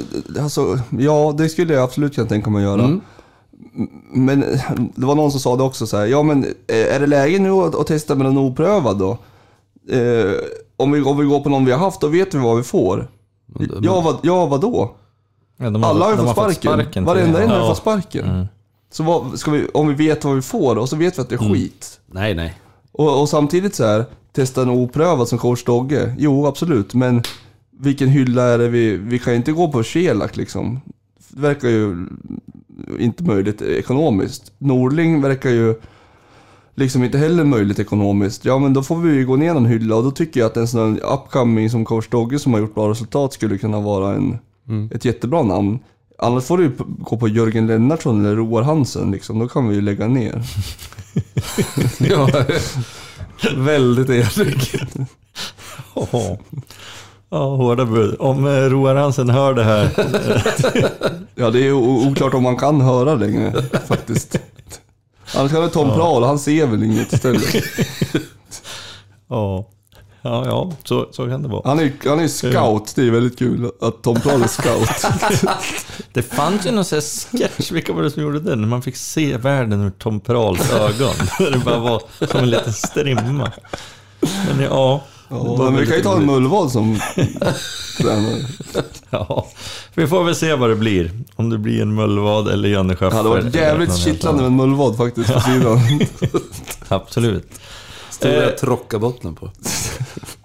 [0.41, 2.83] alltså, ja det skulle jag absolut kunna tänka mig att göra.
[2.85, 3.01] Mm.
[4.13, 4.39] Men
[4.95, 7.39] det var någon som sa det också så här, ja men eh, är det läge
[7.39, 9.17] nu att, att testa med någon oprövad då?
[9.91, 10.31] Eh,
[10.77, 12.63] om, vi, om vi går på någon vi har haft, då vet vi vad vi
[12.63, 13.07] får.
[13.81, 14.95] Ja, vad, ja vadå?
[15.57, 16.91] Ja, de Alla har ju de fått sparken.
[16.91, 17.67] till- Varenda en har ju Ja.
[17.69, 18.47] fått sparken.
[18.91, 21.29] Så vad, ska vi, om vi vet vad vi får och så vet vi att
[21.29, 21.99] det är skit.
[22.11, 22.53] Nej, nej.
[22.91, 26.15] Och, och samtidigt så här, testa en oprövad som coach Dogge.
[26.17, 27.23] Jo, absolut, men
[27.79, 28.97] vilken hylla är det vi...
[28.97, 30.81] Vi kan ju inte gå på Shelak liksom.
[31.29, 32.07] Det verkar ju
[32.99, 34.51] inte möjligt ekonomiskt.
[34.57, 35.75] Norling verkar ju
[36.75, 38.45] liksom inte heller möjligt ekonomiskt.
[38.45, 40.57] Ja, men då får vi ju gå ner en hylla och då tycker jag att
[40.57, 44.13] en sån här upcoming som coach Dogge som har gjort bra resultat skulle kunna vara
[44.15, 44.37] en,
[44.91, 45.79] ett jättebra namn.
[46.19, 49.39] Annars får du gå på Jörgen Lennartsson eller Roar Hansen liksom.
[49.39, 50.41] Då kan vi ju lägga ner.
[51.99, 52.29] Ja,
[53.57, 54.75] väldigt Erik.
[55.95, 56.37] Ja,
[57.29, 58.15] ja, hårda bud.
[58.19, 59.89] Om eh, Roar Hansen hör det här.
[61.35, 64.39] Ja, det är oklart om man kan höra längre faktiskt.
[65.35, 67.55] Annars kan det Tom Prahl, han ser väl inget istället.
[69.29, 69.69] Ja,
[70.27, 71.61] ja, ja så, så kan det vara.
[71.65, 74.89] Han är han är scout, det är väldigt kul att Tom Prahl är scout.
[76.13, 78.69] Det fanns ju någon sån här sketch, vilka var det som gjorde den?
[78.69, 81.13] Man fick se världen ur Tom Prahls ögon.
[81.51, 83.51] Det bara var som en liten strimma.
[84.47, 86.25] Men ja, Ja, men vi kan ju ta en.
[86.25, 86.99] Mullvad som
[87.97, 88.45] tränare.
[89.09, 89.47] Ja,
[89.93, 91.11] vi får väl se vad det blir.
[91.35, 93.09] Om det blir en Mullvad eller Janne Schaffer.
[93.09, 95.79] Det hade varit jävligt kittlande med en Mullvad faktiskt på sidan.
[96.87, 97.49] Absolut.
[98.09, 98.49] Stora Eh.
[98.55, 99.51] trockabottnen på.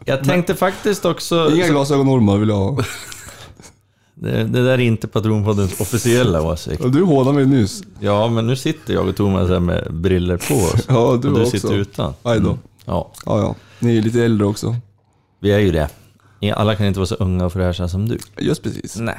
[0.05, 1.51] Jag tänkte faktiskt också...
[1.55, 2.79] Inga glasögonormar vill jag ha.
[4.15, 6.83] Det, det där är inte Patronpoddens officiella åsikt.
[6.93, 7.83] Du hånade mig nyss.
[8.01, 10.85] Ja, men nu sitter jag och Thomas här med briller på oss.
[10.89, 11.51] Ja, du och du också.
[11.51, 12.15] sitter utan.
[12.23, 12.59] Aj då.
[12.85, 13.55] Ja, Ja, ja.
[13.79, 14.77] Ni är ju lite äldre också.
[15.41, 15.89] vi är ju det.
[16.55, 18.19] Alla kan inte vara så unga och fräscha som du.
[18.39, 18.97] Just precis.
[18.97, 19.19] Nej.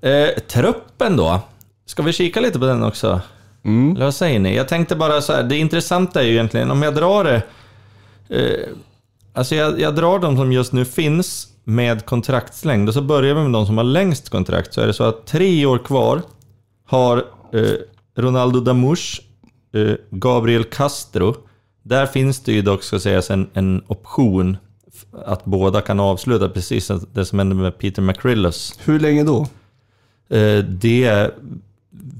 [0.00, 1.40] Eh, truppen då?
[1.86, 3.20] Ska vi kika lite på den också?
[3.64, 3.96] Mm.
[3.96, 4.56] Eller vad säger ni?
[4.56, 7.42] Jag tänkte bara så här, det intressanta är ju egentligen, om jag drar det...
[8.28, 8.68] Eh,
[9.32, 13.42] alltså jag, jag drar de som just nu finns med kontraktslängd och så börjar vi
[13.42, 14.74] med de som har längst kontrakt.
[14.74, 16.22] Så är det så att tre år kvar
[16.86, 17.16] har
[17.52, 17.62] eh,
[18.16, 19.20] Ronaldo Damush,
[19.74, 21.36] eh, Gabriel Castro.
[21.82, 24.56] Där finns det ju dock, ska sägas, en, en option
[25.24, 28.78] att båda kan avsluta, precis det som hände med Peter McCrillos.
[28.84, 29.46] Hur länge då?
[30.36, 31.30] Eh, det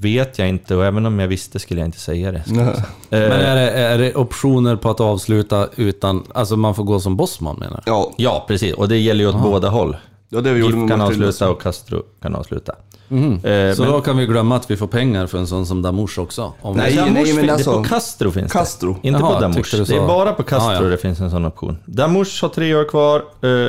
[0.00, 2.42] vet jag inte och även om jag visste skulle jag inte säga det.
[2.46, 2.64] Nej.
[3.11, 6.22] Men Eh, är det, är det optioner på att avsluta utan...
[6.35, 7.90] Alltså man får gå som bossman menar du?
[7.90, 8.74] Ja, Ja, precis.
[8.74, 9.96] Och det gäller ju åt båda håll.
[10.28, 12.72] ja det vi gjorde GIF kan avsluta och Castro kan avsluta.
[13.09, 13.33] Mhm.
[13.44, 15.83] Eh, Så men- då kan vi glömma att vi får pengar för en sån som
[15.83, 16.52] Damouche också?
[16.62, 16.96] Om Nej, vi...
[16.96, 18.96] Damouche nej, men fin- det är alltså- på Castro finns Castro.
[19.02, 19.09] det.
[19.09, 20.80] Inte Jaha, på du Det är bara på Castro Ah, ja.
[20.80, 21.78] det finns en sån option.
[21.87, 23.68] Damouche har tre år kvar, eh,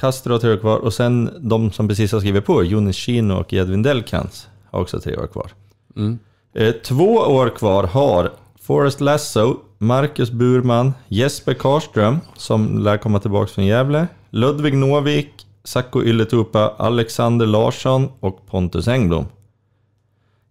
[0.00, 3.34] Castro har tre år kvar och sen de som precis har skrivit på, Jonas Chino
[3.34, 5.50] och Edvin Delkans, har också tre år kvar.
[5.96, 6.18] Mm.
[6.54, 13.46] Eh, två år kvar har Forrest Lasso, Marcus Burman, Jesper Karström, som lär komma tillbaka
[13.46, 19.26] från Gävle, Ludvig Novik, Sacco Ylätupa, Alexander Larsson och Pontus Engblom.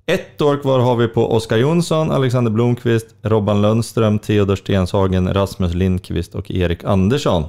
[0.05, 5.73] Ett år kvar har vi på Oskar Jonsson, Alexander Blomqvist, Robban Lundström, Theodor Stenshagen, Rasmus
[5.73, 7.43] Lindqvist och Erik Andersson.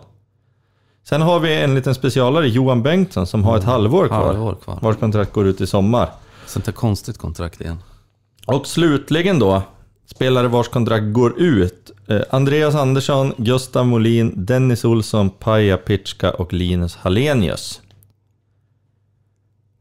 [1.09, 4.27] Sen har vi en liten specialare, Johan Bengtsson, som har ett halvår kvar.
[4.27, 4.79] Halvår kvar.
[4.83, 6.09] Vars kontrakt går ut i sommar.
[6.49, 7.79] Sånt där konstigt kontrakt igen.
[8.47, 9.63] Och slutligen då,
[10.07, 11.91] spelare vars kontrakt går ut.
[12.07, 17.81] Eh, Andreas Andersson, Gustav Molin, Dennis Olsson, Paja Pitschka och Linus Hallenius.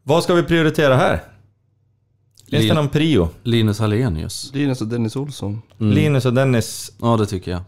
[0.04, 1.24] Vad ska vi prioritera här?
[2.50, 3.30] Finns det Lin- någon prio?
[3.44, 4.52] Linus Hallenius.
[4.54, 5.62] Linus och Dennis Olsson.
[5.80, 5.94] Mm.
[5.94, 7.62] Linus och Dennis Ja, det tycker jag.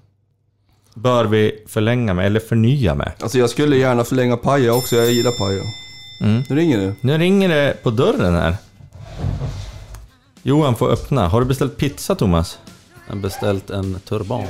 [0.93, 3.11] bör vi förlänga med, eller förnya med.
[3.19, 5.61] Alltså jag skulle gärna förlänga Paja också, jag gillar Paja.
[6.21, 6.43] Mm.
[6.49, 6.95] Nu ringer det.
[7.01, 8.55] Nu ringer det på dörren här.
[10.43, 11.27] Johan får öppna.
[11.27, 12.59] Har du beställt pizza Thomas?
[13.07, 14.45] Jag har beställt en turban.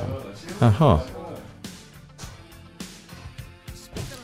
[0.60, 1.00] Jaha.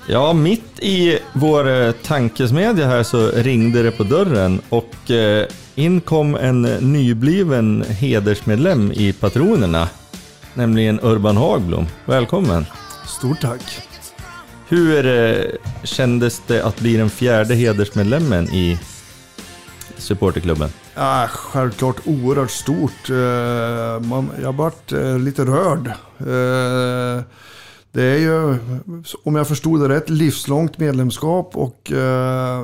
[0.08, 6.02] Ja, mitt i vår eh, tankesmedja här så ringde det på dörren och eh, in
[6.02, 9.90] kom en nybliven hedersmedlem i Patronerna,
[10.54, 11.86] nämligen Urban Hagblom.
[12.06, 12.66] Välkommen!
[13.08, 13.62] Stort tack.
[14.68, 15.46] Hur eh,
[15.84, 18.80] kändes det att bli den fjärde hedersmedlemmen i
[19.98, 20.70] supporterklubben?
[20.96, 23.10] Ja, självklart oerhört stort.
[23.10, 23.16] Eh,
[24.44, 25.88] jag varit eh, lite rörd.
[26.20, 27.24] Eh,
[27.92, 28.58] Det är ju,
[29.24, 31.92] om jag förstod det rätt, livslångt medlemskap och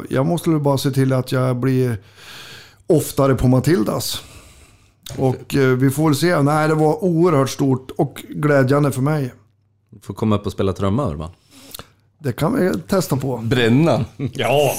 [0.10, 1.98] jag måste väl bara se till att jag blir
[2.88, 4.22] oftare på Matildas.
[5.18, 6.42] Och vi får väl se.
[6.42, 9.34] Nej, det var oerhört stort och glädjande för mig.
[9.90, 11.30] Du får komma upp och spela trumma Urban.
[12.20, 13.38] Det kan vi testa på.
[13.38, 14.06] Bränna.
[14.18, 14.74] Ja!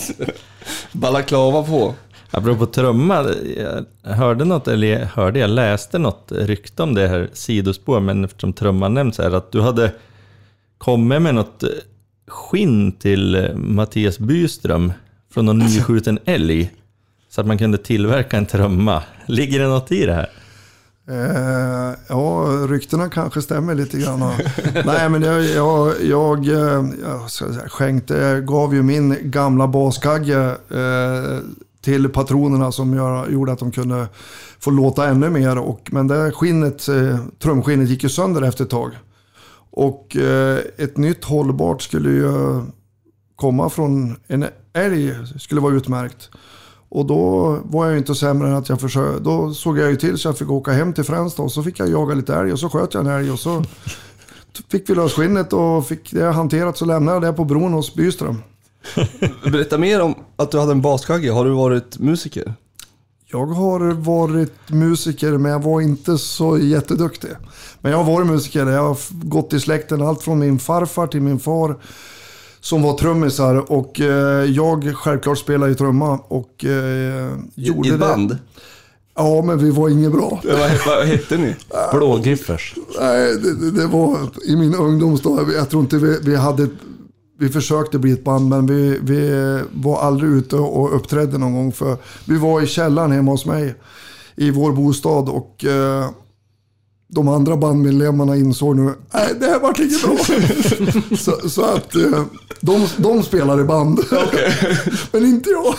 [0.93, 1.95] Balaklava på.
[2.35, 3.27] Apropå trumma,
[4.05, 8.25] jag hörde något, eller jag hörde, jag läste något rykte om det här sidospår, men
[8.25, 9.93] eftersom trumman nämns här, att du hade
[10.79, 11.65] kommit med något
[12.29, 14.93] skinn till Mattias Byström
[15.33, 16.71] från någon nyskjuten älg,
[17.29, 19.03] så att man kunde tillverka en trumma.
[19.27, 20.31] Ligger det något i det här?
[21.09, 24.19] Eh, ja, ryktena kanske stämmer lite grann.
[24.85, 30.57] Nej, men jag, jag, jag, eh, jag säga, skänkte, jag gav ju min gamla baskagge
[30.71, 31.39] eh,
[31.83, 34.09] till patronerna som gör, gjorde att de kunde
[34.59, 35.59] få låta ännu mer.
[35.59, 38.93] Och, men det skinnet, eh, trumskinnet gick ju sönder efter ett tag.
[39.71, 42.61] Och eh, ett nytt hållbart skulle ju
[43.37, 46.31] komma från en älg, skulle vara utmärkt.
[46.89, 49.23] Och då var jag ju inte sämre än att jag försökte.
[49.23, 51.79] Då såg jag ju till så jag fick åka hem till Fränsta och så fick
[51.79, 53.65] jag jaga lite älg och så sköt jag en älg och så
[54.69, 57.95] fick vi lös skinnet och fick det hanterat så lämnade jag det på bron hos
[57.95, 58.37] Byström.
[59.53, 61.31] Berätta mer om att du hade en baskagge.
[61.31, 62.55] Har du varit musiker?
[63.27, 67.31] Jag har varit musiker men jag var inte så jätteduktig.
[67.81, 68.67] Men jag har varit musiker.
[68.67, 68.97] Jag har
[69.29, 71.77] gått i släkten allt från min farfar till min far
[72.61, 78.01] som var trummisar och eh, jag självklart spelar ju trumma och eh, gjorde I ett
[78.01, 78.07] det.
[78.07, 78.39] band?
[79.15, 80.41] Ja, men vi var inget bra.
[80.87, 81.57] Vad, hette ni?
[81.93, 82.75] Blågiffers.
[83.01, 84.19] Nej, det, det- det var
[84.49, 85.53] i min ungdomsdag.
[85.57, 86.69] Jag tror inte vi, vi hade...
[87.43, 91.73] Vi försökte bli ett band men vi, vi var aldrig ute och uppträdde någon gång.
[91.73, 93.75] För vi var i källaren hemma hos mig
[94.37, 96.11] i vår bostad och eh,
[97.09, 100.17] de andra bandmedlemmarna insåg nu nej det här vart inget bra.
[101.17, 102.23] så, så att eh,
[102.61, 104.01] de, de spelar i band.
[105.13, 105.75] men inte jag.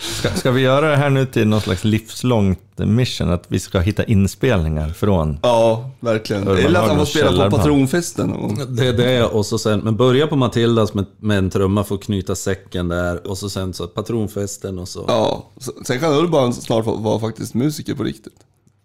[0.00, 3.30] Ska, ska vi göra det här nu till någon slags livslångt mission?
[3.30, 5.38] Att vi ska hitta inspelningar från...
[5.42, 6.42] Ja, verkligen.
[6.48, 8.60] Urban Eller att han får spela på patronfesten gång.
[8.76, 11.94] Det är det och så sen, men börja på Matildas med, med en trumma för
[11.94, 15.04] att knyta säcken där och så sen så patronfesten och så.
[15.08, 15.44] Ja,
[15.86, 18.36] sen kan Urban snart få- vara faktiskt musiker på riktigt.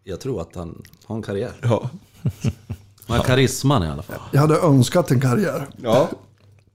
[0.03, 1.51] Jag tror att han har en karriär.
[1.61, 1.89] Ja.
[3.07, 4.19] Han har karisman i alla fall.
[4.31, 5.67] Jag hade önskat en karriär.
[5.83, 6.09] Ja.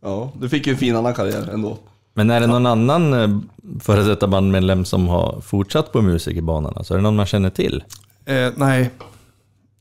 [0.03, 1.79] Ja, du fick ju en fin annan karriär ändå.
[2.14, 3.38] Men är det någon annan eh,
[3.81, 6.73] före detta bandmedlem som har fortsatt på musikerbanan?
[6.77, 7.85] Alltså, är det någon man känner till?
[8.25, 8.90] Eh, nej,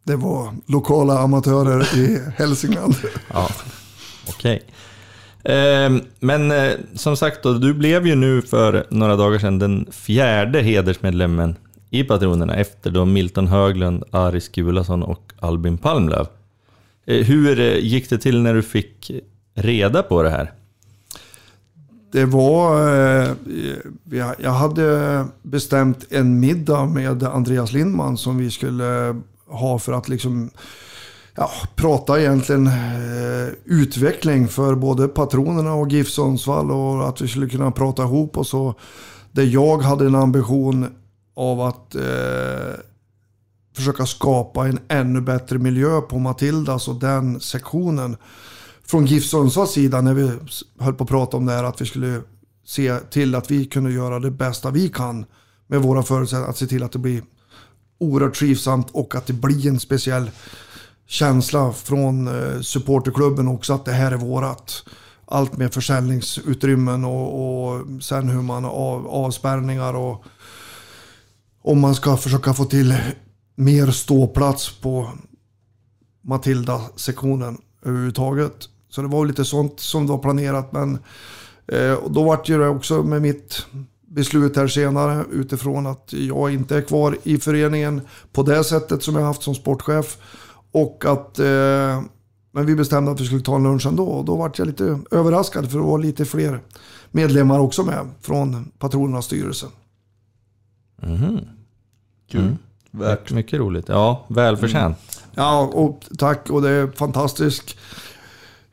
[0.03, 2.95] det var lokala amatörer i Hälsingland.
[3.33, 3.49] Ja.
[4.29, 4.61] Okej.
[5.43, 9.87] Ehm, Men eh, som sagt, då, du blev ju nu för några dagar sedan den
[9.91, 11.55] fjärde hedersmedlemmen
[11.89, 16.27] i Patronerna efter då Milton Höglund, Ari Skulason och Albin Palmlöv.
[17.07, 19.11] Eh, Hur eh, gick det till när du fick
[19.55, 20.51] reda på det här?
[22.11, 23.35] Det var, eh,
[24.37, 29.15] jag hade bestämt en middag med Andreas Lindman som vi skulle
[29.47, 30.49] ha för att liksom
[31.35, 37.49] ja, prata egentligen eh, utveckling för både patronerna och GIF Sundsvall och att vi skulle
[37.49, 38.53] kunna prata ihop oss.
[38.53, 38.79] Och
[39.31, 40.87] där jag hade en ambition
[41.35, 42.79] av att eh,
[43.75, 48.17] försöka skapa en ännu bättre miljö på Matildas och den sektionen.
[48.89, 50.31] Från GIF Sundsvalls sida när vi
[50.79, 52.21] höll på att prata om det här att vi skulle
[52.65, 55.25] se till att vi kunde göra det bästa vi kan
[55.67, 56.49] med våra förutsättningar.
[56.49, 57.23] Att se till att det blir
[57.99, 60.31] oerhört trivsamt och att det blir en speciell
[61.07, 64.85] känsla från eh, supporterklubben också att det här är vårat.
[65.25, 70.23] Allt med försäljningsutrymmen och, och sen hur man av, avspärrningar och
[71.61, 72.95] om man ska försöka få till
[73.55, 75.11] mer ståplats på
[76.21, 78.69] Matilda-sektionen överhuvudtaget.
[78.89, 80.71] Så det var lite sånt som var planerat.
[80.71, 80.99] Men
[81.67, 83.65] eh, och då vart ju det också med mitt
[84.07, 89.15] beslut här senare utifrån att jag inte är kvar i föreningen på det sättet som
[89.15, 90.17] jag haft som sportchef.
[90.71, 92.01] Och att eh,
[92.51, 94.99] men vi bestämde att vi skulle ta en lunch ändå och då vart jag lite
[95.11, 96.61] överraskad för det var lite fler
[97.11, 99.65] medlemmar också med från patronernas styrelse.
[102.31, 102.57] Kul.
[102.91, 103.31] Värt.
[103.31, 103.89] Mycket roligt.
[103.89, 104.97] Ja, välförtjänt.
[105.35, 107.77] Ja, och tack och det är fantastiskt.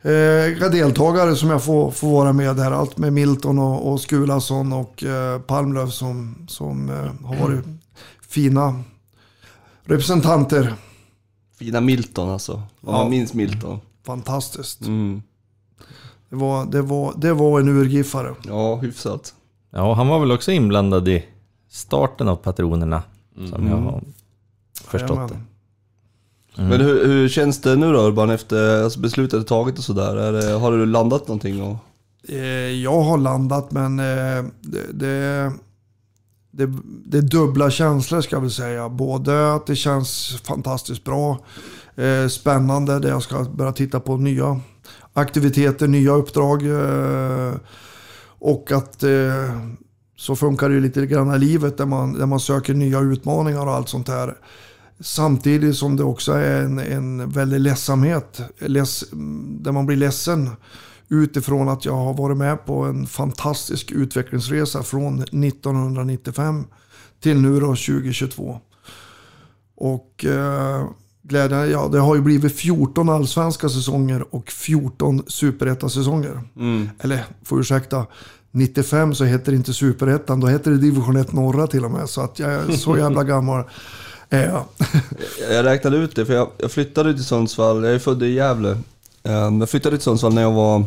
[0.02, 2.72] Eh, deltagare som jag får, får vara med här.
[2.72, 7.64] Allt med Milton och, och Skulason och eh, Palmlöv som, som eh, har varit
[8.28, 8.80] fina
[9.84, 10.74] representanter.
[11.58, 12.52] Fina Milton alltså.
[12.54, 12.92] Om Ja.
[12.92, 13.80] man minns Milton.
[14.06, 14.80] Fantastiskt.
[14.80, 15.22] Mm.
[16.30, 18.34] Det, var, det, var, det var en urgiffare.
[18.46, 19.34] Ja, hyfsat.
[19.70, 21.24] Ja, han var väl också inblandad i
[21.70, 23.02] starten av Patronerna,
[23.50, 24.02] som jag har
[24.84, 25.40] förstått det.
[26.56, 26.78] Jajamän.
[26.78, 30.58] Men hur, hur känns det nu då Urban efter alltså beslutet är taget och sådär?
[30.58, 31.62] Har du landat någonting?
[31.62, 31.76] Och...
[32.28, 35.52] Eh, jag har landat men eh, det, det,
[36.50, 36.72] det,
[37.04, 38.88] det är dubbla känslor ska jag väl säga.
[38.88, 41.38] Både att det känns fantastiskt bra,
[41.96, 44.60] eh, spännande där jag ska börja titta på nya
[45.12, 46.62] aktiviteter, nya uppdrag.
[48.38, 49.04] Och att
[50.16, 53.66] så funkar det ju lite grann i livet där man, där man söker nya utmaningar
[53.66, 54.36] och allt sånt här.
[55.00, 59.04] Samtidigt som det också är en, en väldig ledsamhet, leds,
[59.60, 60.50] där man blir ledsen
[61.08, 66.64] utifrån att jag har varit med på en fantastisk utvecklingsresa från 1995
[67.20, 68.60] till nu då 2022.
[69.76, 70.88] Och eh,
[71.22, 76.40] glädjande, ja det har ju blivit 14 allsvenska säsonger och 14 superetta-säsonger.
[76.56, 76.88] Mm.
[76.98, 78.06] Eller, får ursäkta,
[78.50, 82.08] 95 så heter det inte superettan, då heter det division 1 norra till och med.
[82.08, 83.64] Så att jag är så jävla gammal
[84.30, 84.66] Eh, ja.
[85.50, 85.64] jag.
[85.64, 88.70] Räknade ut det, för jag, jag flyttade till Sundsvall, jag är född i Gävle.
[89.22, 90.84] Eh, jag flyttade till Sundsvall när jag var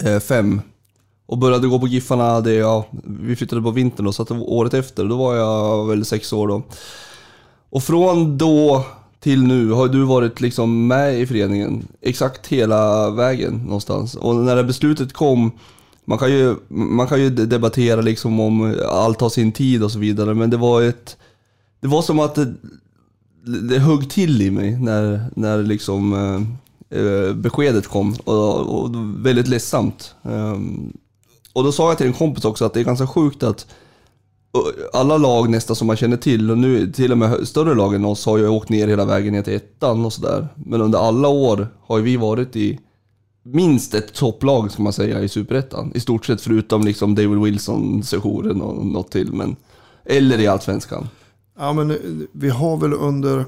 [0.00, 0.60] eh, fem.
[1.26, 4.74] Och började gå på Giffarna, det, ja, vi flyttade på vintern då, så att året
[4.74, 6.62] efter, då var jag väl sex år då.
[7.70, 8.84] Och från då
[9.20, 14.14] till nu har du varit liksom med i föreningen exakt hela vägen någonstans.
[14.14, 15.52] Och när det beslutet kom,
[16.04, 19.98] man kan ju, man kan ju debattera liksom om allt har sin tid och så
[19.98, 21.16] vidare, men det var ett...
[21.82, 22.54] Det var som att det,
[23.68, 28.14] det högg till i mig när, när liksom eh, eh beskedet kom.
[28.24, 28.90] Och, och
[29.26, 30.14] väldigt ledsamt.
[30.22, 30.92] Um,
[31.52, 33.66] och då sa jag till en kompis också att det är ganska sjukt att
[34.54, 37.94] eh, alla lag nästan som man känner till, och nu till och med större lag
[37.94, 40.48] än oss har ju åkt ner hela vägen ner till ettan och sådär.
[40.54, 42.80] Men under alla år har ju vi varit i
[43.42, 45.92] minst ett topplag ska man säga i Superettan.
[45.94, 49.32] I stort sett förutom liksom David Wilson-sessionen och något till.
[49.32, 49.56] Men,
[50.04, 51.08] eller i Allsvenskan.
[51.58, 51.96] Ja, men eh,
[52.32, 53.44] vi har väl under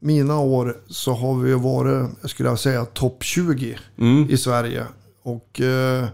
[0.00, 4.30] mina år så har vi varit, jag skulle jag säga, topp 20 Mm.
[4.30, 4.86] i Sverige.
[5.22, 6.04] Och eh,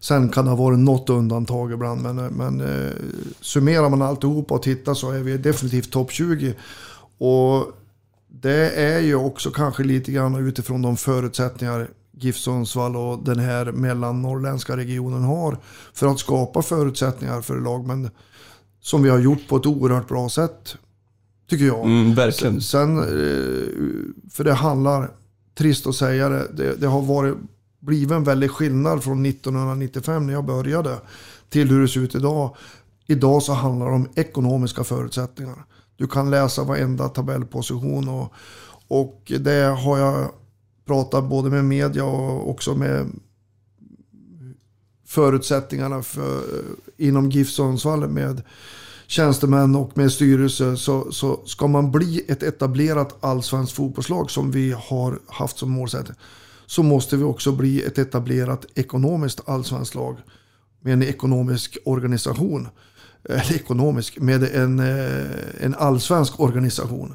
[0.00, 2.02] sen kan det ha varit något undantag ibland.
[2.02, 2.92] Men, men eh,
[3.40, 6.54] summerar man alltihop och tittar så är vi definitivt topp 20.
[7.18, 7.72] Och
[8.28, 13.72] det är ju också kanske lite grann utifrån de förutsättningar GIF Sundsvall och den här
[13.72, 15.58] mellannorrländska regionen har
[15.94, 17.86] för att skapa förutsättningar för lag.
[17.86, 18.10] Men
[18.82, 20.76] som vi har gjort på ett oerhört bra sätt,
[21.50, 21.84] tycker jag.
[21.84, 22.60] Mm, verkligen.
[22.60, 23.04] Sen, eh,
[24.30, 25.10] för det handlar,
[25.54, 27.34] trist att säga det, det, det har varit,
[27.80, 30.96] blivit en väldig skillnad från 1995 när jag började
[31.48, 32.56] till hur det ser ut idag.
[33.06, 35.64] Idag så handlar det om ekonomiska förutsättningar.
[35.96, 38.32] Du kan läsa varenda tabellposition och,
[38.88, 40.30] och det har jag
[40.86, 43.06] pratat både med media och också med
[45.12, 48.42] förutsättningarna för, eh, inom GIF Sundsvall med
[49.06, 54.74] tjänstemän och med styrelse så, så ska man bli ett etablerat allsvenskt fotbollslag som vi
[54.78, 56.16] har haft som målsättning
[56.66, 60.16] så måste vi också bli ett etablerat ekonomiskt allsvenskt lag
[60.80, 62.68] med en ekonomisk organisation.
[63.28, 67.14] Eh, eller ekonomisk, med en, eh, en allsvensk organisation.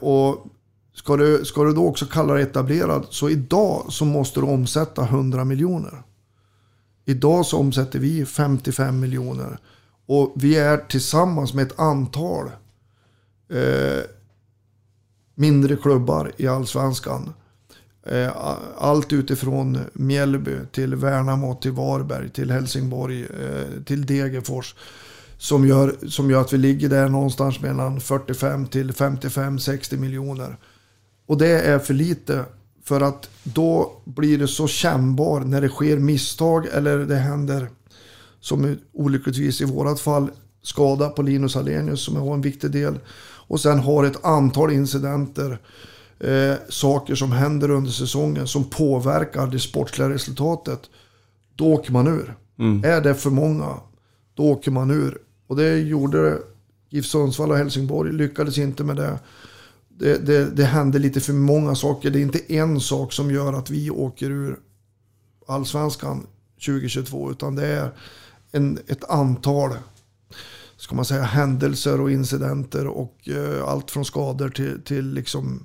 [0.00, 0.46] Och
[0.94, 5.02] ska du, ska du då också kalla det etablerad så idag så måste du omsätta
[5.04, 6.02] 100 miljoner.
[7.04, 9.58] Idag så omsätter vi 55 miljoner.
[10.06, 12.46] Och vi är tillsammans med ett antal
[13.48, 14.04] eh,
[15.34, 17.32] mindre klubbar i allsvenskan.
[18.06, 18.36] Eh,
[18.78, 24.74] allt utifrån Mjällby till Värnamo, till Varberg, till Helsingborg, eh, till Degerfors.
[25.38, 30.56] Som gör, som gör att vi ligger där någonstans mellan 45 till 55-60 miljoner.
[31.26, 32.44] Och det är för lite.
[32.84, 37.68] För att då blir det så kännbar när det sker misstag eller det händer
[38.40, 40.30] som olyckligtvis i vårat fall
[40.62, 42.98] skada på Linus Alenius som var en viktig del.
[43.46, 45.58] Och sen har ett antal incidenter,
[46.20, 50.80] eh, saker som händer under säsongen som påverkar det sportsliga resultatet.
[51.54, 52.34] Då åker man ur.
[52.58, 52.84] Mm.
[52.84, 53.76] Är det för många,
[54.34, 55.18] då åker man ur.
[55.46, 56.38] Och det gjorde
[56.90, 59.18] GIF Sundsvall och Helsingborg, lyckades inte med det.
[59.98, 62.10] Det, det, det händer lite för många saker.
[62.10, 64.58] Det är inte en sak som gör att vi åker ur
[65.46, 66.26] allsvenskan
[66.66, 67.90] 2022, utan det är
[68.52, 69.70] en, ett antal
[70.76, 75.64] ska man säga, händelser och incidenter och eh, allt från skador till, till liksom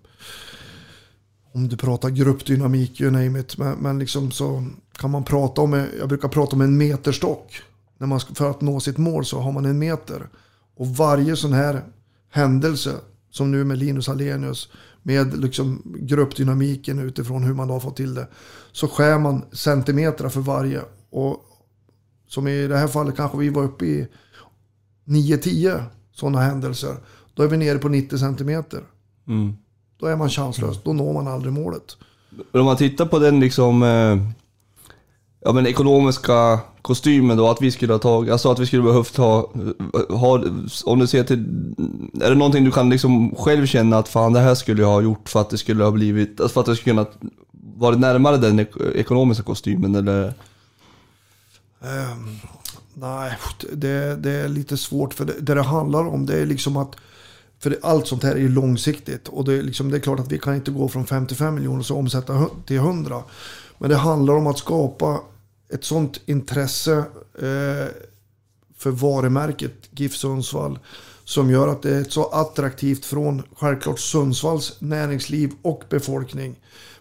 [1.51, 3.57] om du pratar gruppdynamik, you name it.
[3.57, 7.61] Men, men liksom så kan man prata om, jag brukar prata om en meterstock.
[7.97, 10.29] När man, för att nå sitt mål så har man en meter.
[10.75, 11.83] Och varje sån här
[12.29, 12.95] händelse,
[13.39, 14.69] som nu med Linus Alenius,
[15.03, 18.27] med liksom gruppdynamiken utifrån hur man har fått till det,
[18.71, 20.81] så skär man centimeter för varje.
[21.09, 21.37] Och
[22.27, 24.07] som i det här fallet kanske vi var uppe i
[25.05, 26.95] 9-10 sådana händelser.
[27.33, 28.83] Då är vi nere på 90 centimeter.
[29.27, 29.53] Mm.
[29.99, 30.83] Då är man chanslös.
[30.83, 31.97] Då når man aldrig målet.
[32.51, 33.83] Om man tittar på den liksom...
[33.83, 34.17] Eh,
[35.41, 38.31] ja men ekonomiska kostymen då, att vi skulle ha tagit...
[38.31, 39.51] Alltså att vi skulle behövt ha...
[40.09, 40.43] ha
[40.85, 41.39] om du ser till...
[42.21, 45.01] Är det någonting du kan liksom själv känna att fan det här skulle jag ha
[45.01, 46.51] gjort för att det skulle ha blivit...
[46.51, 47.05] För att det skulle kunna
[47.79, 48.59] varit närmare den
[48.95, 50.33] ekonomiska kostymen eller?
[51.81, 52.39] Um,
[52.93, 53.37] nej,
[53.73, 55.13] det, det, är lite svårt.
[55.13, 56.95] För det, det det handlar om det är liksom att
[57.59, 59.27] för allt sånt här är ju långsiktigt.
[59.27, 61.79] Och det är, liksom, det är klart att vi kan inte gå från 55 miljoner
[61.79, 63.23] och så omsätta till 100.
[63.77, 65.19] Men det handlar om att skapa
[65.73, 66.97] ett sånt intresse
[67.35, 67.87] eh,
[68.77, 70.79] för varumärket GIF Sundsvall.
[71.23, 76.55] Som gör att det är så attraktivt från självklart Sundsvalls näringsliv och befolkning.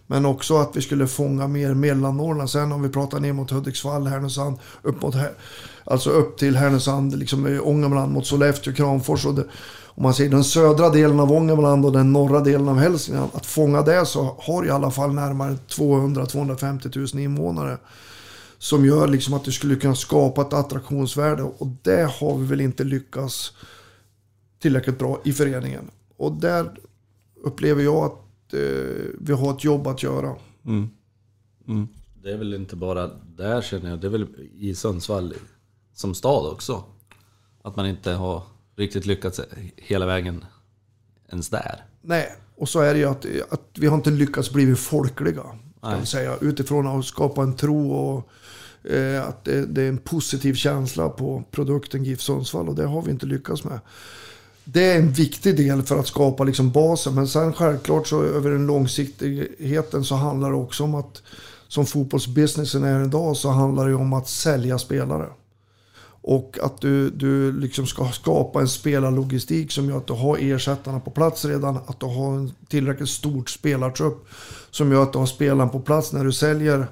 [0.07, 2.49] Men också att vi skulle fånga mer Mellannorrland.
[2.49, 5.15] Sen om vi pratar ner mot Hudiksvall, Härnösand, upp mot,
[5.83, 9.25] alltså upp till Härnösand, liksom Ångermanland mot Sollefteå, Kramfors.
[9.25, 9.43] Och det,
[9.85, 13.29] om man säger den södra delen av Ångermanland och den norra delen av Hälsingland.
[13.33, 17.77] Att fånga det så har i alla fall närmare 200-250 000 invånare.
[18.59, 21.43] Som gör liksom att du skulle kunna skapa ett attraktionsvärde.
[21.43, 23.53] Och det har vi väl inte lyckats
[24.59, 25.91] tillräckligt bra i föreningen.
[26.17, 26.71] Och där
[27.43, 28.59] upplever jag att eh,
[29.19, 30.35] vi har ett jobb att göra.
[30.65, 30.89] Mm.
[31.67, 31.87] Mm.
[32.23, 35.33] Det är väl inte bara där känner jag, det är väl i Sundsvall
[35.93, 36.83] som stad också.
[37.61, 38.43] Att man inte har
[38.75, 39.41] riktigt lyckats
[39.75, 40.45] hela vägen
[41.29, 41.85] ens där.
[42.01, 45.43] Nej, och så är det ju att, att vi har inte lyckats bli folkliga.
[45.77, 48.29] Ska säga, utifrån att skapa en tro och
[48.83, 53.01] Eh, att det, det, är en positiv känsla på produkten GIF Sundsvall och det har
[53.01, 53.79] vi inte lyckats med
[54.73, 57.15] det är en viktig del för att skapa liksom basen.
[57.15, 61.21] Men sen självklart så över den långsiktigheten så handlar det också om att
[61.67, 65.27] som fotbollsbusinessen är idag så handlar det om att sälja spelare.
[66.21, 70.99] Och att du, du liksom ska skapa en spelarlogistik som gör att du har ersättarna
[70.99, 71.77] på plats redan.
[71.77, 74.27] Att du har en tillräckligt stort spelartrupp
[74.71, 76.87] som gör att du har spelaren på plats när du säljer.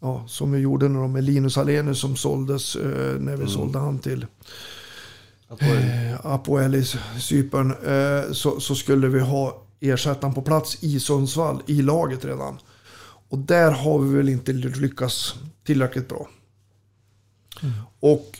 [0.00, 3.48] Ja, som vi gjorde med Linus Alenius som såldes eh, när vi mm.
[3.48, 4.26] sålde han till
[6.22, 6.84] Apoel i
[7.20, 12.58] Cypern, eh, så, så, skulle vi ha ersättaren på plats i Sundsvall, i laget redan.
[13.28, 15.34] Och där har vi väl inte lyckats
[15.64, 16.28] tillräckligt bra.
[17.62, 17.74] Mm.
[18.00, 18.38] Och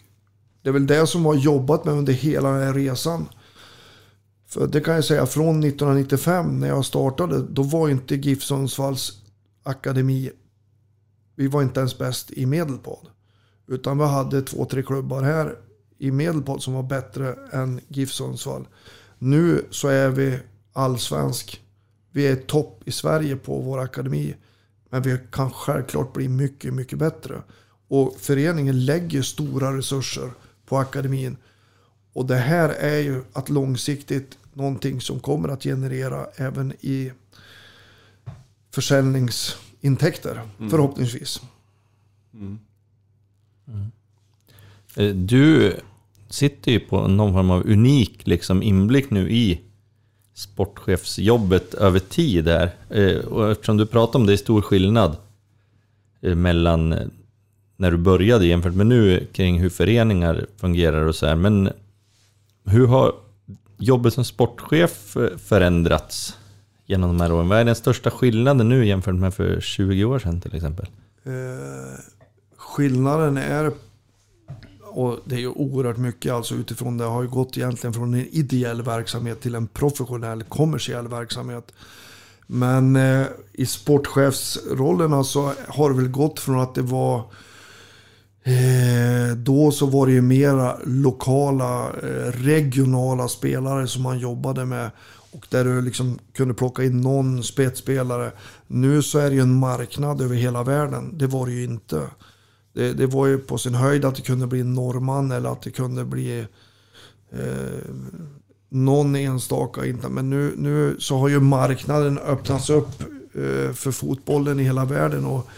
[0.63, 3.29] det är väl det som har jobbat med under hela den här resan.
[4.49, 9.13] För det kan jag säga, från 1995 när jag startade, då var inte GIF Sundsvalls
[9.63, 10.31] akademi,
[11.39, 13.09] vi var inte ens bäst i Medelpad.
[13.67, 15.55] Utan vi hade två, tre klubbar här
[15.99, 18.69] i Medelpad som var bättre än GIF Sundsvall.
[19.19, 20.39] Nu så är vi
[20.73, 21.63] allsvensk
[22.11, 24.35] vi är topp i Sverige på vår akademi.
[24.91, 27.43] Men vi kan självklart bli mycket, mycket bättre.
[27.89, 30.31] Och föreningen lägger stora resurser
[30.67, 31.37] på akademin.
[32.13, 37.13] Och det här är ju att långsiktigt någonting som kommer att generera även i
[39.81, 41.43] försäljningsintäkter förhoppningsvis.
[44.97, 45.77] Eh, Du
[46.31, 49.61] sitter ju på någon form av unik liksom, inblick nu i
[50.35, 52.71] sportchefsjobbet över tid här.
[52.91, 55.17] Eh, Och eftersom du pratar om det är stor skillnad
[56.21, 56.95] eh, mellan
[57.77, 61.37] när du började jämfört med nu kring hur föreningar fungerar och så här.
[61.37, 61.71] Men
[62.65, 63.13] hur har
[63.79, 66.37] jobbet som sportchef förändrats
[66.89, 67.49] genom de här åren?
[67.49, 70.87] Vad är den största skillnaden nu jämfört med för 20 år sedan till exempel?
[71.25, 72.01] Eh,
[72.57, 73.73] skillnaden är,
[74.85, 78.27] och det är ju oerhört mycket alltså utifrån det, har ju gått egentligen från en
[78.31, 81.73] ideell verksamhet till en professionell kommersiell verksamhet.
[82.47, 87.25] Men eh, i sportchefsrollerna så har det väl gått från att det var
[88.49, 94.91] Eh, då så var det ju mera lokala, eh, regionala spelare som man jobbade med.
[95.39, 98.33] Och där du liksom kunde plocka in någon spetsspelare.
[98.67, 101.19] Nu så är det ju en marknad över hela världen.
[101.19, 102.03] Det var det ju inte.
[102.73, 105.63] Det, det var ju på sin höjd att det kunde bli en norrman eller att
[105.63, 106.47] det kunde bli
[107.31, 107.93] eh,
[108.69, 109.87] någon enstaka.
[109.87, 110.09] Inte.
[110.09, 113.01] Men nu, nu så har ju marknaden öppnats upp
[113.35, 115.25] eh, för fotbollen i hela världen.
[115.25, 115.49] Och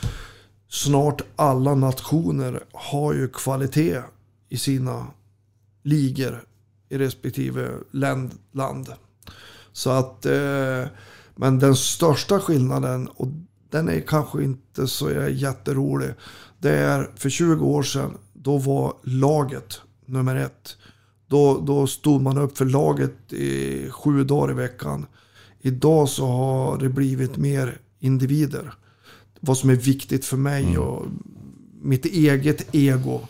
[0.68, 4.02] snart alla nationer har ju kvalitet
[4.48, 5.06] i sina
[5.82, 6.44] ligor
[6.88, 8.30] i respektive land.
[8.52, 8.92] land.
[9.72, 10.84] Så att, eh,
[11.36, 13.28] men den största skillnaden, och
[13.70, 16.10] den är kanske inte så jätterolig,
[16.58, 20.76] det är för 20 år sedan, då var laget nummer ett.
[21.28, 25.06] Då, då stod man upp för laget i sju dagar i veckan.
[25.60, 28.74] Idag så har det blivit mer individer
[29.40, 31.06] vad som är viktigt för mig och
[31.82, 33.20] mitt eget ego.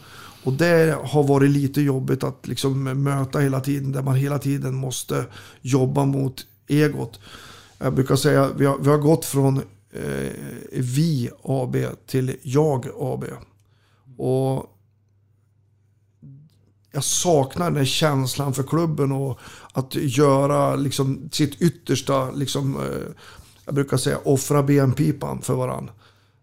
[0.44, 4.74] Och det har varit lite jobbigt att liksom möta hela tiden, där man hela tiden
[4.74, 5.26] måste
[5.60, 7.20] jobba mot egot.
[7.78, 9.56] Jag brukar säga att vi har, vi har gått från
[9.92, 10.32] eh,
[10.72, 11.76] vi AB
[12.06, 13.24] till jag AB.
[14.16, 14.76] Och
[16.92, 19.38] jag saknar den känslan för klubben och
[19.72, 23.24] att göra liksom sitt yttersta, liksom, eh,
[23.64, 25.92] jag brukar säga offra benpipan för varandra.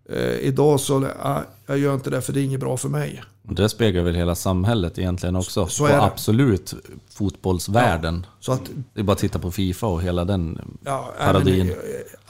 [0.10, 3.24] Eh, idag så, äh, jag gör inte det för det är inget bra för mig.
[3.48, 5.68] Och Det speglar väl hela samhället egentligen också.
[5.68, 6.04] Så och är det.
[6.04, 6.74] absolut
[7.10, 8.26] fotbollsvärlden.
[8.40, 8.62] Så att,
[8.94, 11.68] Det är bara att titta på Fifa och hela den ja, parodin.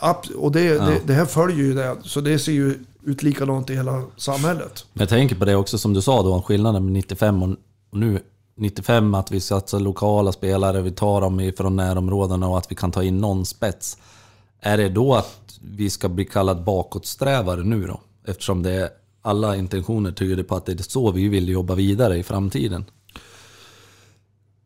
[0.02, 3.24] men, äh, och det, det, det här följer ju det, så det ser ju ut
[3.24, 4.86] likadant i hela samhället.
[4.94, 7.50] Jag tänker på det också som du sa då, skillnaden med 95 och
[7.90, 8.20] och nu.
[8.56, 12.92] 95 att vi satsar lokala spelare, vi tar dem ifrån närområdena och att vi kan
[12.92, 13.98] ta in någon spets.
[14.62, 18.02] Är det då att vi ska bli kallad bakåtsträvare nu då?
[18.28, 18.90] Eftersom det
[19.28, 22.86] alla intentioner tyder på att det är så vi vill jobba vidare i framtiden.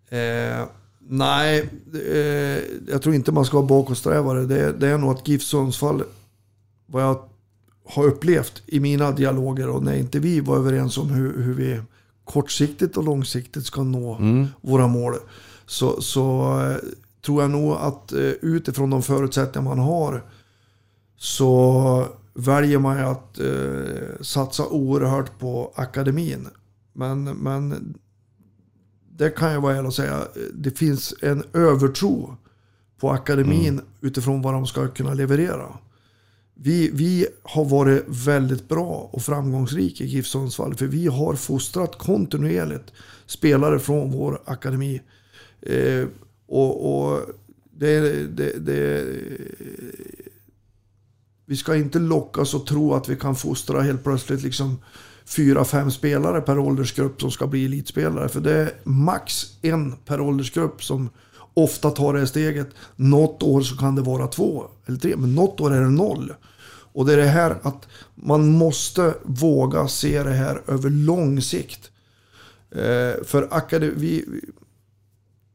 [0.09, 0.65] Eh,
[0.99, 4.45] nej, eh, jag tror inte man ska vara bakåtsträvare.
[4.45, 6.03] Det, det är nog att GIF Sundsvall,
[6.85, 7.23] vad jag
[7.85, 11.81] har upplevt i mina dialoger och när inte vi var överens om hur, hur vi
[12.23, 14.17] kortsiktigt och långsiktigt ska nå
[14.61, 15.15] våra mål.
[15.65, 16.77] Så, så eh,
[17.25, 20.23] tror jag nog att eh, utifrån de förutsättningar man har
[21.17, 26.47] så väljer man ju att eh, satsa oerhört på akademin.
[26.93, 27.93] Men, men
[29.17, 32.35] det kan jag vara ärlig och säga, det finns en övertro
[32.99, 35.77] på akademin utifrån vad de ska kunna leverera.
[36.53, 41.97] Vi, vi har varit väldigt bra och framgångsrika i GIF Sundsvall för vi har fostrat
[41.97, 42.93] kontinuerligt
[43.25, 45.01] spelare från vår akademi.
[45.61, 46.07] Eh,
[46.47, 47.19] och, och
[47.77, 49.05] det, det, det,
[51.51, 54.77] vi ska inte lockas och tro att vi kan fostra helt plötsligt liksom
[55.25, 58.29] fyra, fem spelare per åldersgrupp som ska bli elitspelare.
[58.29, 61.09] För det är max en per åldersgrupp som
[61.53, 62.67] ofta tar det steget.
[62.95, 66.33] Något år så kan det vara två eller tre, men något år är det noll.
[66.93, 71.91] Och det är det här att man måste våga se det här över lång sikt.
[72.71, 74.25] Eh, för akademi, vi,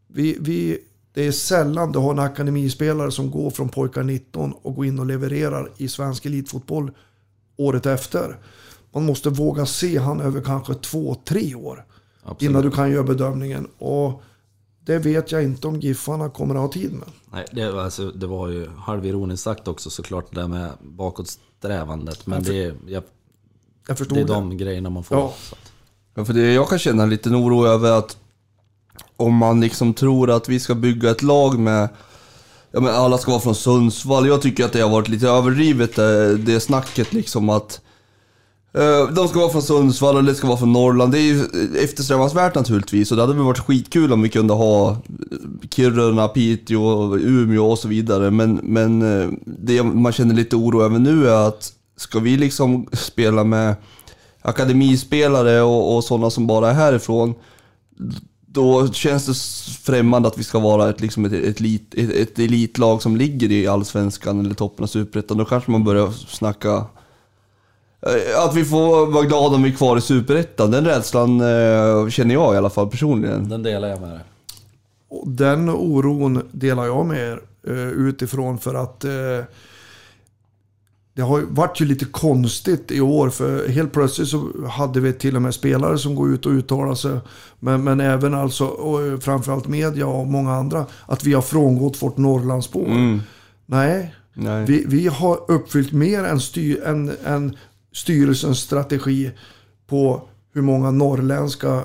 [0.09, 0.79] vi, vi,
[1.17, 4.99] det är sällan du har en akademispelare som går från pojkar 19 och går in
[4.99, 6.91] och levererar i svensk elitfotboll
[7.57, 8.39] året efter.
[8.93, 11.85] Man måste våga se han över kanske två, tre år
[12.23, 12.43] Absolut.
[12.51, 13.69] innan du kan göra bedömningen.
[13.79, 14.23] Och
[14.85, 17.09] det vet jag inte om Giffarna kommer att ha tid med.
[17.33, 22.27] Nej, det, var alltså, det var ju halvironiskt sagt också såklart det där med bakåtsträvandet.
[22.27, 23.03] Men det, är- jag,
[23.89, 24.33] Jag förstod det är det.
[24.33, 25.17] de grejerna man får.
[25.19, 25.35] Ja.
[26.15, 28.17] Ja, för det jag kan känna en liten oro över att
[29.17, 31.89] om man liksom tror att vi ska bygga ett lag med
[32.71, 34.27] ja, men alla ska vara från Sundsvall.
[34.29, 37.81] Jag tycker att det har varit lite överdrivet det, det snacket liksom att
[38.75, 41.13] eh, de ska vara från Sundsvall och det ska vara från Norrland.
[41.13, 41.45] Det är ju
[41.83, 44.97] eftersträvansvärt naturligtvis och det hade väl varit skitkul om vi kunde ha eh,
[45.71, 48.31] Kiruna, Piteå, Umeå och så vidare.
[48.31, 52.87] Men, men eh, det man känner lite oro över nu är att ska vi liksom
[52.93, 53.75] spela med
[54.43, 57.35] akademispelare och, och sådana som bara är härifrån,
[58.57, 59.35] då känns det
[59.93, 63.53] främmande att vi ska vara ett, liksom ett, ett, elit, ett, ett elitlag som ligger
[63.53, 65.37] i Allsvenskan eller toppen av Superettan.
[65.37, 66.85] Då kanske man börjar snacka
[68.01, 70.71] eh, att vi får vara glada om vi är kvar i Superettan.
[70.71, 73.49] Den rädslan eh, känner jag i alla fall personligen.
[73.49, 74.21] Den delar jag med dig.
[75.27, 79.11] Den oron delar jag med er eh, utifrån för att eh,
[81.17, 85.13] det har ju varit ju lite konstigt i år för helt plötsligt så hade vi
[85.13, 87.19] till och med spelare som går ut och uttalar sig.
[87.59, 92.17] Men, men även alltså, och framförallt media och många andra, att vi har frångått vårt
[92.17, 92.87] Norrlandsspår.
[92.87, 93.21] Mm.
[93.67, 94.65] Nej, Nej.
[94.67, 97.57] vi, vi har uppfyllt mer än, styr, än, än
[97.93, 99.31] styrelsens strategi
[99.87, 100.23] på
[100.55, 101.85] hur många norrländska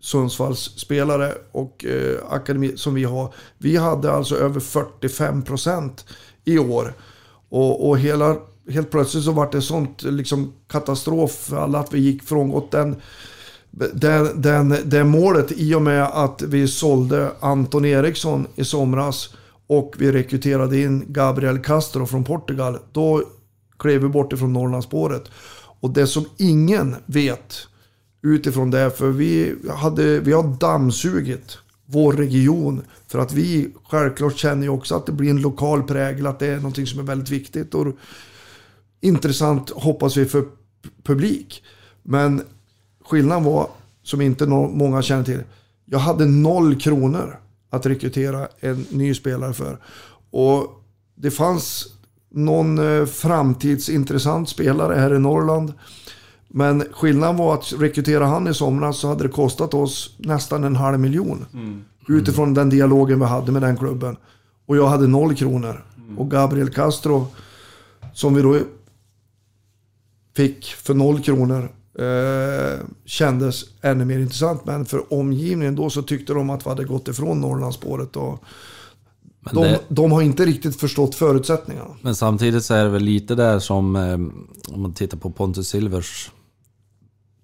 [0.00, 3.34] Sundsvallsspelare och eh, akademi som vi har.
[3.58, 6.04] Vi hade alltså över 45 procent
[6.44, 6.94] i år.
[7.48, 8.36] Och, och hela,
[8.70, 12.96] helt plötsligt så var det sånt liksom katastrof för alla att vi gick frångått den,
[13.92, 19.34] den, den, det målet i och med att vi sålde Anton Eriksson i somras
[19.66, 22.78] och vi rekryterade in Gabriel Castro från Portugal.
[22.92, 23.22] Då
[23.78, 25.24] klev vi bort ifrån Norrlandsspåret.
[25.80, 27.54] Och det som ingen vet
[28.22, 31.58] utifrån det, för vi, hade, vi har dammsugit
[31.90, 32.82] vår region.
[33.06, 36.46] För att vi självklart känner ju också att det blir en lokal prägel, att det
[36.46, 37.74] är någonting som är väldigt viktigt.
[37.74, 37.86] Och
[39.00, 40.44] intressant hoppas vi för
[41.02, 41.62] publik.
[42.02, 42.42] Men
[43.04, 43.70] skillnaden var,
[44.02, 45.42] som inte många känner till,
[45.84, 47.38] jag hade noll kronor
[47.70, 49.78] att rekrytera en ny spelare för.
[50.30, 50.82] Och
[51.14, 51.86] det fanns
[52.30, 55.72] någon eh, framtidsintressant spelare här i Norrland.
[56.48, 60.76] Men skillnaden var att rekrytera han i somras så hade det kostat oss nästan en
[60.76, 61.46] halv miljon.
[61.54, 61.84] Mm.
[62.08, 64.16] Utifrån den dialogen vi hade med den klubben.
[64.66, 65.84] Och jag hade noll kronor.
[65.96, 66.18] Mm.
[66.18, 67.26] Och Gabriel Castro,
[68.12, 68.58] som vi då
[70.36, 74.64] fick för noll kronor, eh, kändes ännu mer intressant.
[74.64, 78.16] Men för omgivningen då så tyckte de att vi hade gått ifrån Norrlandsspåret.
[78.16, 78.44] Och
[79.52, 79.80] de, det...
[79.88, 81.96] de, har inte riktigt förstått förutsättningarna.
[82.02, 84.12] Men samtidigt så är det väl lite där som, eh,
[84.74, 86.30] om man tittar på Pontus Silvers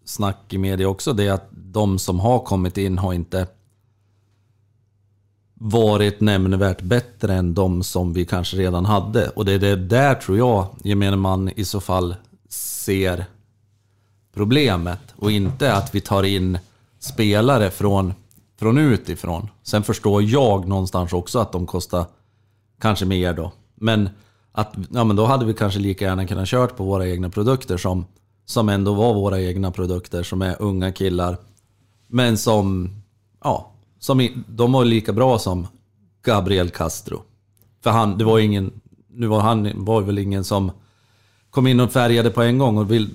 [0.05, 3.47] snack i media också, det är att de som har kommit in har inte
[5.55, 9.29] varit nämnvärt bättre än de som vi kanske redan hade.
[9.29, 12.15] Och det är det där tror jag gemene man i så fall
[12.49, 13.25] ser
[14.35, 15.01] problemet.
[15.17, 16.59] Och inte att vi tar in
[16.99, 18.15] spelare från,
[18.59, 19.49] från utifrån.
[19.63, 22.05] Sen förstår jag någonstans också att de kostar
[22.81, 23.53] kanske mer då.
[23.75, 24.09] Men,
[24.53, 27.77] att, ja, men då hade vi kanske lika gärna kunnat kört på våra egna produkter
[27.77, 28.05] som
[28.47, 31.37] som ändå var våra egna produkter, som är unga killar.
[32.07, 32.91] Men som,
[33.45, 35.67] ja, som, de var lika bra som
[36.23, 37.23] Gabriel Castro.
[37.83, 40.71] För han, det var ingen, nu var han var väl ingen som
[41.51, 42.79] kom in och färgade på en gång.
[42.79, 43.11] Och vill,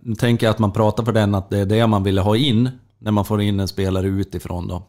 [0.00, 2.36] nu tänker jag att man pratar för den att det är det man ville ha
[2.36, 4.82] in när man får in en spelare utifrån då.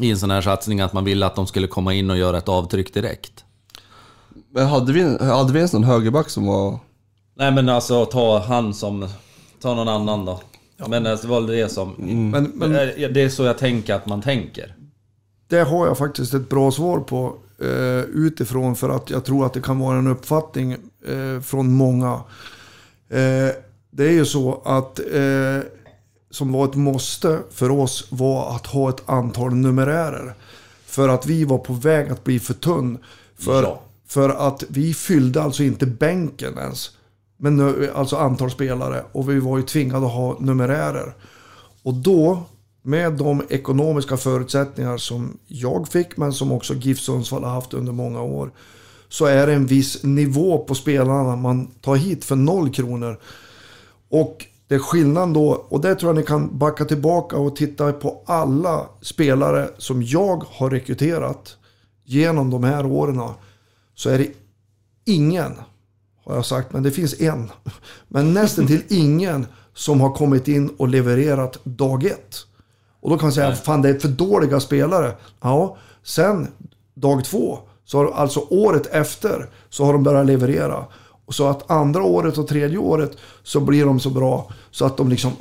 [0.00, 2.38] I en sån här satsning, att man ville att de skulle komma in och göra
[2.38, 3.44] ett avtryck direkt.
[4.50, 6.78] Men hade vi, hade vi en sån högerback som var
[7.40, 9.08] Nej men alltså ta han som...
[9.60, 10.40] Ta någon annan då.
[10.76, 10.88] Ja.
[10.88, 11.94] Men alltså, det var det som...
[11.94, 12.30] Mm.
[12.30, 12.72] Men, men,
[13.14, 14.74] det är så jag tänker att man tänker.
[15.48, 19.52] Det har jag faktiskt ett bra svar på eh, utifrån för att jag tror att
[19.52, 20.72] det kan vara en uppfattning
[21.06, 22.12] eh, från många.
[23.08, 23.48] Eh,
[23.90, 25.60] det är ju så att eh,
[26.30, 30.34] som var ett måste för oss var att ha ett antal numerärer.
[30.86, 32.98] För att vi var på väg att bli för tunn.
[33.38, 33.80] För, ja.
[34.06, 36.90] för att vi fyllde alltså inte bänken ens.
[37.42, 39.04] Men nu, alltså antal spelare.
[39.12, 41.14] Och vi var ju tvingade att ha numerärer.
[41.82, 42.42] Och då,
[42.82, 47.92] med de ekonomiska förutsättningar som jag fick, men som också GIF Sundsvall har haft under
[47.92, 48.50] många år.
[49.08, 53.20] Så är det en viss nivå på spelarna man tar hit för noll kronor.
[54.08, 57.92] Och det är skillnaden då, och det tror jag ni kan backa tillbaka och titta
[57.92, 61.56] på alla spelare som jag har rekryterat
[62.04, 63.22] genom de här åren.
[63.94, 64.28] Så är det
[65.04, 65.52] ingen
[66.30, 67.50] har jag sagt, men det finns en.
[68.08, 72.36] Men nästan till ingen som har kommit in och levererat dag ett.
[73.00, 75.12] Och då kan man säga, att fan det är för dåliga spelare.
[75.40, 76.48] Ja, sen
[76.94, 80.84] dag två, så har, alltså året efter, så har de börjat leverera.
[81.28, 85.08] Så att andra året och tredje året så blir de så bra så att de
[85.08, 85.32] liksom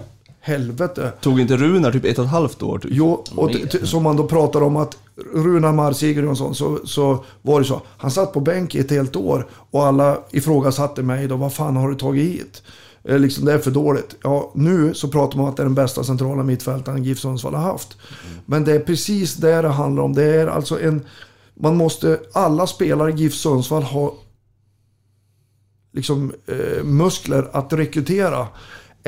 [0.41, 1.13] helvete.
[1.21, 2.79] Tog inte Runar typ ett och ett halvt år?
[2.79, 2.91] Typ?
[2.93, 4.97] Jo, och t- som man då pratar om att
[5.33, 7.81] Runar Mar Sigurdsson så, så var det så.
[7.97, 11.35] Han satt på bänk i ett helt år och alla ifrågasatte mig då.
[11.35, 12.63] Vad fan har du tagit hit?
[13.03, 14.15] Eh, Liksom, det är för dåligt.
[14.23, 17.53] Ja, nu så pratar man om att det är den bästa centrala mittfältaren GIF Sundsvall
[17.53, 17.97] har haft.
[18.45, 20.13] Men det är precis det det handlar om.
[20.13, 21.05] Det är alltså en...
[21.61, 22.19] Man måste...
[22.33, 24.11] Alla spelare i GIF Sundsvall har
[25.93, 28.47] liksom, eh, muskler att rekrytera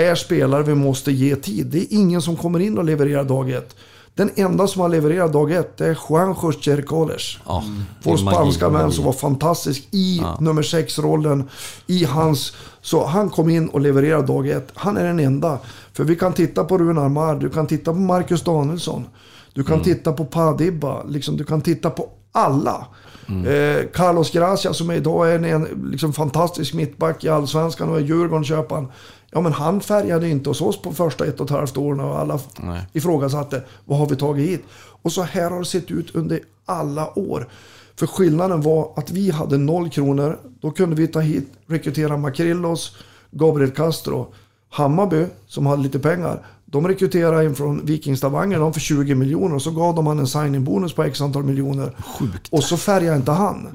[0.05, 1.67] är spelare vi måste ge tid.
[1.67, 3.75] Det är ingen som kommer in och levererar dag ett.
[4.15, 7.37] Den enda som har levererat dag ett är Juan José Coles.
[7.45, 7.63] Ja,
[8.03, 11.49] Vår spanska vän som var fantastisk i nummer sex rollen
[11.87, 12.53] I hans...
[12.81, 14.67] Så han kom in och levererade dag ett.
[14.73, 15.59] Han är den enda.
[15.93, 19.05] För vi kan titta på Runar Mar, du kan titta på Marcus Danielsson.
[19.53, 22.87] Du kan titta på Padibba, liksom, du kan titta på alla.
[23.31, 28.01] Eh, Carlos Gracia som idag är en, en liksom, fantastisk mittback i Allsvenskan och är
[28.01, 28.87] Djurgården-köparen.
[29.31, 32.19] Ja men han färgade inte hos oss på första ett och ett halvt åren och
[32.19, 32.85] alla Nej.
[32.93, 34.63] ifrågasatte vad har vi tagit hit?
[35.01, 37.47] Och så här har det sett ut under alla år.
[37.95, 40.39] För skillnaden var att vi hade noll kronor.
[40.61, 42.95] Då kunde vi ta hit, rekrytera Makrillos,
[43.31, 44.33] Gabriel Castro.
[44.69, 49.61] Hammarby, som hade lite pengar, de rekryterade in från Vikingstavanger de för 20 miljoner och
[49.61, 51.95] så gav de han en signing-bonus på x antal miljoner.
[52.19, 52.47] Sjukt.
[52.51, 53.67] Och så färgade inte han.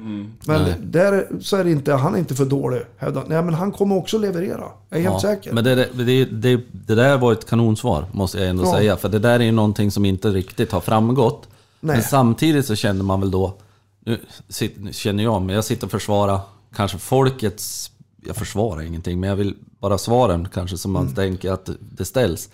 [0.45, 0.75] Men Nej.
[0.85, 2.81] där så är det inte, han är inte för dålig.
[2.97, 4.65] hävdar- Nej men han kommer också leverera.
[4.89, 5.53] Jag är helt säker.
[5.53, 8.73] Men det, det, det, det, där var ett kanonsvar, måste jag ändå Ja.
[8.75, 8.97] säga.
[8.97, 11.49] För det där är ju någonting som inte riktigt har framgått.
[11.81, 11.97] Nej.
[11.97, 13.55] Men samtidigt så känner man väl då,
[14.05, 14.19] nu
[14.77, 16.41] nu känner jag, men jag sitter och försvarar
[16.77, 17.91] kanske folkets,
[18.27, 21.15] jag försvarar ingenting, men jag vill bara svaren kanske som man Mm.
[21.15, 22.49] tänker att det ställs.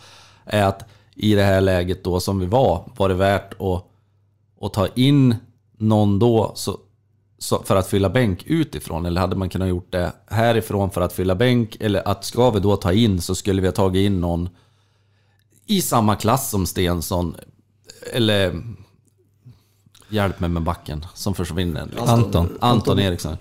[0.44, 3.84] Är att i det här läget då som vi var, var det värt att,
[4.60, 5.36] att ta in
[5.78, 6.78] någon då så,
[7.38, 9.06] så, för att fylla bänk utifrån?
[9.06, 11.76] Eller hade man kunnat gjort det härifrån för att fylla bänk?
[11.80, 14.48] Eller att ska vi då ta in så skulle vi ha tagit in någon
[15.66, 17.36] i samma klass som Stensson.
[18.12, 18.62] Eller
[20.08, 21.88] hjälp mig med backen som försvinner.
[21.98, 22.58] Anton.
[22.60, 23.36] Anton, Eriksson.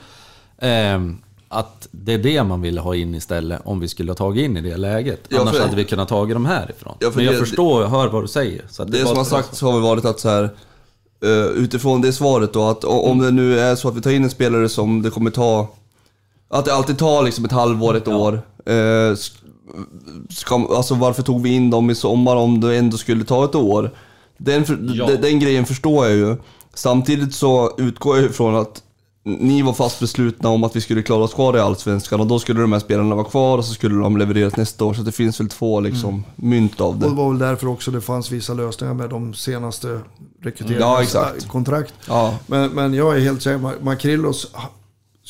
[0.57, 1.21] Ehm,
[1.53, 4.57] att det är det man ville ha in istället om vi skulle ha tagit in
[4.57, 5.19] i det läget.
[5.29, 6.95] Ja, Annars för- hade vi kunnat tagit dem härifrån.
[6.99, 8.61] Ja, för Men jag det- förstår och hör vad du säger.
[8.69, 10.43] Så Det är som har sagts har väl varit att så här,
[11.23, 11.29] eh,
[11.63, 14.29] utifrån det svaret då, att om det nu är så att vi tar in en
[14.29, 15.67] spelare som det kommer ta,
[16.49, 18.41] att det alltid tar liksom ett halvår, ett år.
[18.65, 19.31] Eh, sk-
[20.29, 23.55] ska, alltså varför tog vi in dem i sommar om det ändå skulle ta ett
[23.55, 23.91] år?
[24.37, 25.07] Den, Ja.
[25.07, 26.35] den, den grejen förstår jag ju.
[26.73, 28.83] Samtidigt så utgår jag ifrån att
[29.23, 32.39] ni var fast beslutna om att vi skulle klara oss kvar i Allsvenskan och då
[32.39, 34.93] skulle de här spelarna vara kvar och så skulle de levereras nästa år.
[34.93, 37.05] Så det finns väl två liksom mynt av det.
[37.05, 39.99] Och det var väl därför också det fanns vissa lösningar med de senaste Ja,
[40.49, 41.47] rekryteringarnas exakt.
[41.47, 41.93] kontrakt.
[42.07, 42.37] Ja.
[42.47, 44.47] Men, men jag är helt säker Makrillos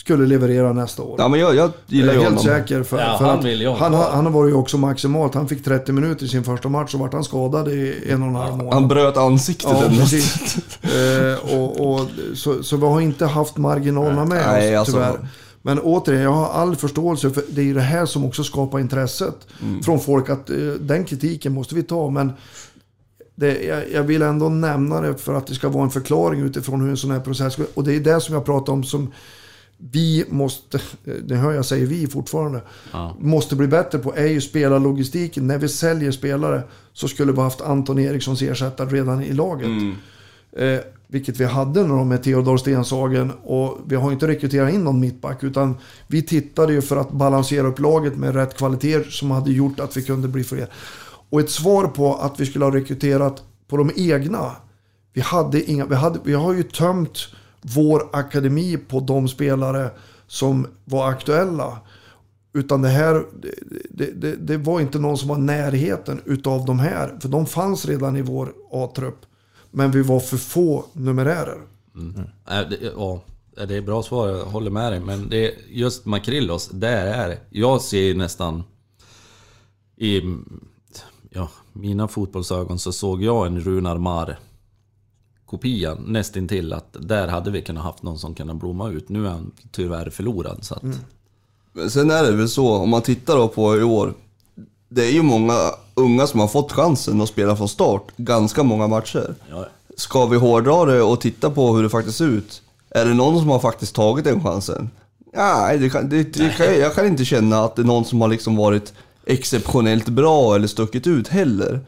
[0.06, 1.16] skulle leverera nästa år.
[1.18, 2.43] Ja men jag, jag gillar ju är helt honom.
[2.43, 2.84] säker.
[2.84, 5.34] För, Ja, för han att vill jag han, han har varit ju också maximalt.
[5.34, 8.28] Han fick 30 minuter i sin första match och vart han skadad i en och
[8.28, 8.74] en halv månad.
[8.74, 10.58] Han bröt ansiktet Ja, precis.
[10.84, 15.28] eh, och, och, så, så vi har inte haft marginalerna med Nej, oss alltså- tyvärr.
[15.62, 18.80] Men återigen, jag har all förståelse för det är ju det här som också skapar
[18.80, 19.84] intresset Mm.
[19.84, 20.30] från folk.
[20.30, 22.10] att eh, Den kritiken måste vi ta.
[22.10, 22.32] Men
[23.36, 26.82] det, jag, jag vill ändå nämna det för att det ska vara en förklaring utifrån
[26.82, 27.66] hur en sån här process går.
[27.74, 29.12] Och det är det som jag pratar om som
[29.92, 30.80] vi måste,
[31.24, 32.62] det hör jag säger vi fortfarande,
[32.92, 33.16] Ja.
[33.20, 35.48] måste bli bättre på är ju spelarlogistiken.
[35.48, 36.64] När vi säljer spelare
[36.94, 39.70] så skulle vi haft Anton Erikssons ersättare redan i laget.
[40.58, 44.84] Eh, vilket vi hade när de med Theodor Stenshagen och vi har inte rekryterat in
[44.84, 45.78] någon mittback utan
[46.08, 49.98] vi tittade ju för att balansera upp laget med rätt kvaliteter som hade gjort att
[49.98, 50.68] vi kunde bli fler.
[51.30, 54.52] Och ett svar på att vi skulle ha rekryterat på de egna.
[55.14, 57.18] Vi, hade inga, vi, hade, vi har ju tömt
[57.62, 59.89] vår akademi på de spelare
[60.28, 61.80] som var aktuella.
[62.53, 63.53] Utan det här, det,
[63.89, 67.18] det, det, det var inte någon som var i närheten utav de här.
[67.22, 69.26] För de fanns redan i vår A-trupp.
[69.72, 71.57] Men vi var för få numerärer.
[72.47, 73.22] Nej, det, ja,
[73.57, 74.99] äh, det är bra svar, jag håller med dig.
[74.99, 77.39] Men det just Makrillos, där är det.
[77.49, 78.64] Jag ser ju nästan...
[79.97, 80.22] I
[81.30, 84.39] ja, mina fotbollsögon så såg jag en Runar Mar
[85.52, 89.10] kopia nästintill att där hade vi kunnat haft någon som kunde blomma ut.
[89.10, 90.84] Nu är han tyvärr förlorad så att...
[91.74, 94.14] Men sen är det väl så, om man tittar då på i år.
[94.89, 95.54] Det är ju många
[95.93, 99.36] unga som har fått chansen att spela från start, ganska många matcher.
[99.49, 102.62] Ja, Ska vi hårdra det och titta på hur det faktiskt ser ut?
[102.89, 104.89] Är det någon som har faktiskt tagit den chansen?
[105.34, 108.22] Nej, det kan, det, det kan, jag kan inte känna att det är någon som
[108.22, 108.93] har liksom varit
[109.26, 111.80] exceptionellt bra eller stuckit ut heller.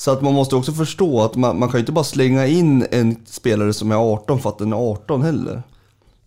[0.00, 2.86] Så att man måste också förstå att man, man kan ju inte bara slänga in
[2.90, 5.62] en spelare som är 18 för att den är 18 heller.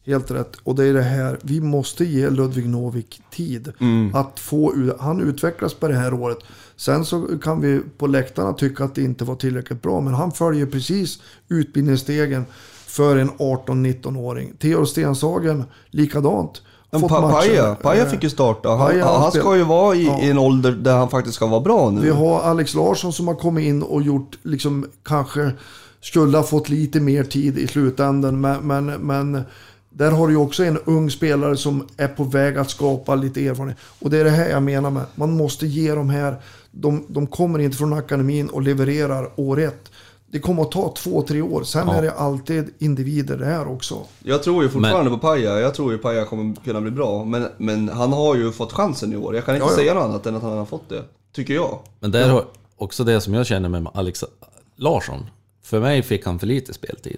[0.06, 0.56] Helt rätt.
[0.64, 3.74] Och det är det här, vi måste ge Ludvig Novik tid.
[4.14, 6.38] Att få, han utvecklas på det här året.
[6.76, 10.02] Sen så kan vi på läktarna tycka att det inte var tillräckligt bra.
[10.02, 12.46] Men han följer precis utbildningsstegen
[12.86, 14.54] för en 18-19-åring.
[14.60, 16.62] Theodor Stenshagen, likadant.
[16.92, 17.32] Men Fått pa.
[17.32, 18.70] Paja, Paja Eh, fick ju starta.
[18.70, 20.20] Han, Paja, han ska ju vara i, Ja.
[20.22, 22.02] i en ålder där han faktiskt ska vara bra nu.
[22.02, 25.52] Vi har Alex Larsson som har kommit in och gjort, liksom kanske
[26.02, 28.42] skulle ha fått lite mer tid i slutändan.
[28.42, 29.42] Men, men, men
[29.90, 33.48] där har du ju också en ung spelare som är på väg att skapa lite
[33.48, 33.78] erfarenhet.
[34.00, 36.36] Och det är det här jag menar med, man måste ge de här,
[36.72, 39.91] de, de kommer inte från akademin och levererar år ett.
[40.32, 41.64] Det kommer att ta två, tre år.
[41.64, 43.98] Sen är det alltid individer det här också.
[44.24, 45.60] Jag tror ju fortfarande på Paja.
[45.60, 47.26] Jag tror ju Paja kommer kunna bli bra.
[47.26, 49.36] Men, men han har ju fått chansen i år.
[49.36, 49.76] Jag kan inte Ja, ja.
[49.78, 51.04] säga något annat än att han har fått det.
[51.36, 51.80] Tycker jag.
[52.00, 52.46] Men där har
[52.78, 54.24] också det som jag känner med Alex
[54.76, 55.26] Larsson.
[55.64, 57.18] För mig fick han för lite speltid.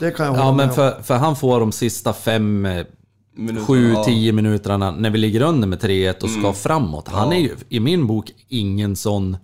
[0.00, 2.86] Det kan jag hålla Ja, med men för, för han får de sista fem, eh,
[3.34, 4.04] Minuter, sju, ja.
[4.04, 7.08] tio minuterna när vi ligger under med 3-1 och ska framåt.
[7.08, 9.36] Han är ju i min bok ingen sån,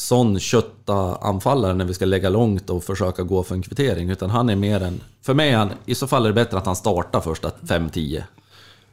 [0.00, 4.10] sån kötta anfallare när vi ska lägga långt och försöka gå för en kvittering.
[4.10, 5.00] Utan han är mer en...
[5.22, 8.22] För mig är han, i så fall är det bättre att han startar första 5-10.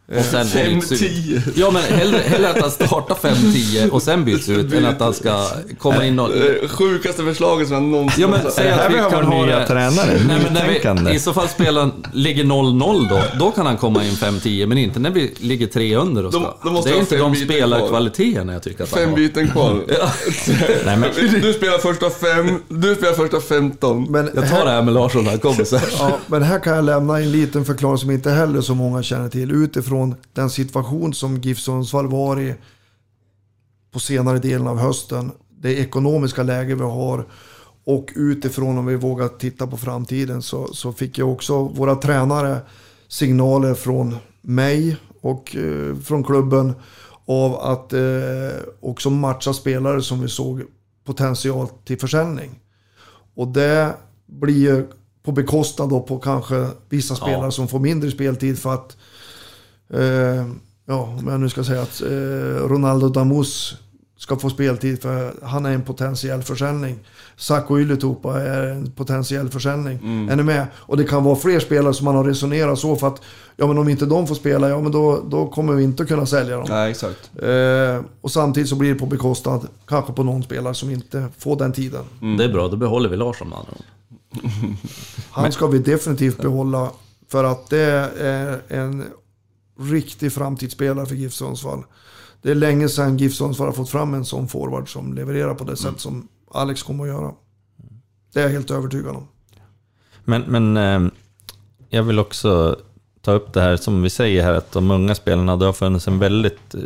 [0.07, 1.01] Och sen byts ut.
[1.01, 1.41] 5-10.
[1.55, 5.13] Ja men hellre, hellre att han startar 5-10 och sen byts ut än att han
[5.13, 5.47] ska
[5.79, 6.29] komma in och...
[6.69, 9.67] Sjukaste förslaget som jag någonsin Ja men säg här att vi kan ha nya det...
[9.67, 13.77] tränare, Nej, men när vi, I så fall spelaren ligger 0-0 då, då kan han
[13.77, 16.57] komma in 5-10, men inte när vi ligger 3 under och ska.
[16.63, 19.17] Då måste det är inte fem de spelarkvaliteterna jag tycker att han Fem har.
[19.17, 19.83] byten kvar.
[20.85, 21.09] Nej, men,
[21.41, 24.03] Du spelar första fem, du spelar första 15.
[24.09, 25.79] Men Jag tar det här med Larsson han kommer sen.
[25.99, 29.29] Ja, men här kan jag lämna en liten förklaring som inte heller så många känner
[29.29, 29.51] till.
[29.51, 29.94] Utifrån
[30.33, 32.55] den situation som GIF Sundsvall var i
[33.91, 35.31] på senare delen av hösten.
[35.49, 37.25] Det ekonomiska läge vi har.
[37.85, 42.61] Och utifrån om vi vågar titta på framtiden så, så fick jag också våra tränare
[43.07, 46.73] signaler från mig och eh, från klubben
[47.25, 48.01] av att eh,
[48.79, 50.61] också matcha spelare som vi såg
[51.05, 52.59] potential till försäljning.
[53.35, 53.93] Och det
[54.25, 54.85] blir
[55.23, 58.97] på bekostnad då på kanske vissa spelare som får mindre speltid för att
[59.93, 60.45] eh,
[60.85, 63.77] ja, om jag nu ska säga att eh, Ronaldo Damus
[64.17, 66.99] ska få speltid för han är en potentiell försäljning.
[67.37, 70.27] Sacco Ylätupa är en potentiell försäljning.
[70.29, 70.67] Är ni med?
[70.75, 73.21] Och det kan vara fler spelare som man har resonerat så för att
[73.55, 76.25] ja men om inte de får spela, ja men då, då kommer vi inte kunna
[76.25, 76.65] sälja dem.
[76.69, 77.31] Nej, exakt.
[77.41, 81.55] Eh, och samtidigt så blir det på bekostnad kanske på någon spelare som inte får
[81.55, 82.03] den tiden.
[82.37, 83.73] Det är bra, då behåller vi Larsson med andra.
[85.31, 86.89] Han ska vi definitivt behålla
[87.31, 89.03] för att det är en
[89.79, 91.83] riktig framtidsspelare för GIF Sundsvall.
[92.41, 95.63] Det är länge sedan GIF Sundsvall har fått fram en sån forward som levererar på
[95.63, 97.31] det sätt som Alex kommer att göra.
[98.33, 99.27] Det är jag helt övertygad om.
[100.25, 101.11] men, men eh,
[101.89, 102.77] jag vill också
[103.21, 106.07] ta upp det här som vi säger här, att de unga spelarna, det har funnits
[106.07, 106.75] en väldigt...
[106.75, 106.81] eh,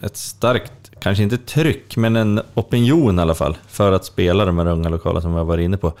[0.00, 4.58] Ett starkt, kanske inte tryck, men en opinion i alla fall, för att spela de
[4.58, 5.92] här unga lokala som vi har varit inne på.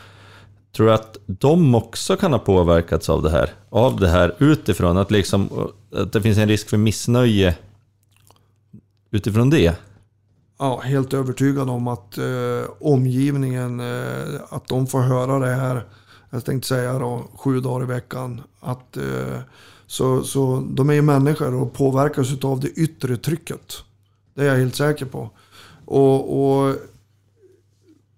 [0.72, 3.50] Tror du att de också kan ha påverkats av det här?
[3.70, 7.56] Av det här utifrån, att, liksom, att det finns en risk för missnöje
[9.10, 9.76] utifrån det?
[10.58, 15.84] Ja, helt övertygad om att eh, omgivningen, eh, att de får höra det här,
[16.30, 18.40] jag tänkte säga då, sju dagar i veckan.
[18.60, 19.40] Att, eh,
[19.86, 23.72] så, så de är ju människor och påverkas av det yttre trycket.
[24.34, 25.30] Det är jag helt säker på.
[25.84, 26.76] Och, och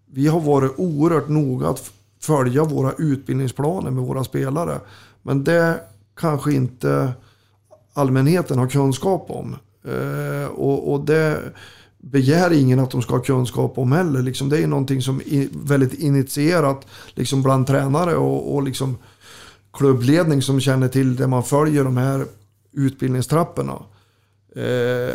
[0.06, 4.80] vi har varit oerhört noga att följa våra utbildningsplaner med våra spelare.
[5.22, 5.80] Men det
[6.16, 7.12] kanske inte
[7.92, 9.56] allmänheten har kunskap om.
[9.84, 11.52] Eh, och, och det
[11.98, 14.22] begär ingen att de ska ha kunskap om heller.
[14.22, 18.96] Liksom, det är någonting som är väldigt initierat liksom bland tränare och, och liksom
[19.72, 22.26] klubbledning som känner till det man följer de här
[22.72, 23.82] utbildningstrapporna.
[24.56, 25.14] Eh,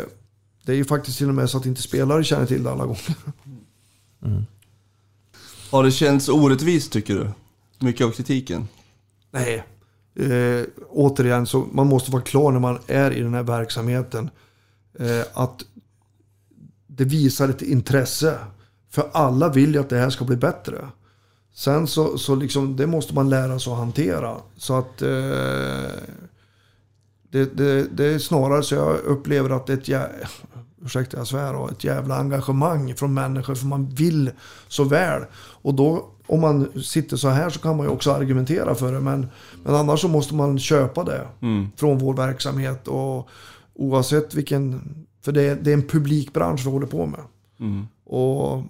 [0.66, 2.84] det är ju faktiskt till och med så att inte spelare känner till det alla
[2.84, 3.16] gånger.
[4.24, 4.42] Mm.
[5.70, 7.28] Har det känts orättvist tycker du?
[7.78, 8.68] Mycket av kritiken?
[9.30, 9.64] Nej.
[10.16, 14.30] Eh, återigen, så man måste vara klar när man är i den här verksamheten.
[14.98, 15.64] Eh, att
[16.86, 18.38] det visar ett intresse.
[18.90, 20.88] För alla vill ju att det här ska bli bättre.
[21.54, 24.36] Sen så, så liksom, det måste man lära sig att hantera.
[24.56, 25.08] Så att eh,
[27.30, 30.26] det, det, det är snarare så jag upplever att det är ett, jä-
[30.84, 33.54] ursäkta jag svär, då, ett jävla engagemang från människor.
[33.54, 34.30] För man vill
[34.68, 35.22] så väl.
[35.36, 39.00] Och då, om man sitter så här så kan man ju också argumentera för det.
[39.00, 39.26] Men,
[39.64, 41.28] men annars så måste man köpa det
[41.76, 42.88] från vår verksamhet.
[42.88, 43.28] Och
[43.74, 44.80] oavsett vilken,
[45.22, 47.20] för det är, det är en publikbransch vi håller på med.
[48.04, 48.62] Och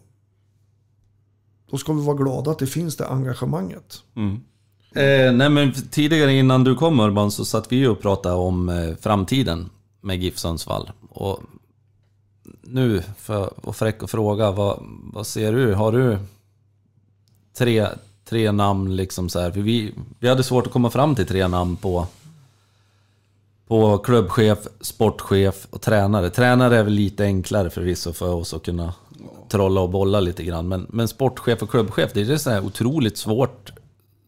[1.71, 4.03] då ska vi vara glada att det finns det engagemanget.
[4.17, 4.41] Mm.
[4.95, 8.97] Eh, nej men tidigare innan du kom Urban så satt vi och pratade om eh,
[9.01, 10.91] framtiden med GIF Sundsvall.
[11.11, 11.41] Och
[12.67, 14.79] nu, för att vara fräck och fråga, vad,
[15.13, 15.75] vad ser du?
[15.75, 16.19] Har du
[17.57, 17.89] tre,
[18.25, 19.51] tre namn liksom så här?
[19.51, 22.07] För vi, vi hade svårt att komma fram till tre namn på,
[23.67, 26.31] på klubbchef, sportchef och tränare.
[26.31, 28.95] Tränare är väl lite enklare förvisso för oss att kunna
[29.49, 30.69] trolla och bolla lite grann.
[30.69, 33.73] Men, men sportchef och klubbchef, det är så här otroligt svårt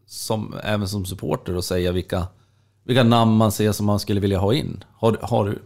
[0.07, 2.27] som, även som supporter att säga vilka,
[2.83, 4.83] vilka namn man ser som man skulle vilja ha in.
[4.93, 5.59] Har, har du,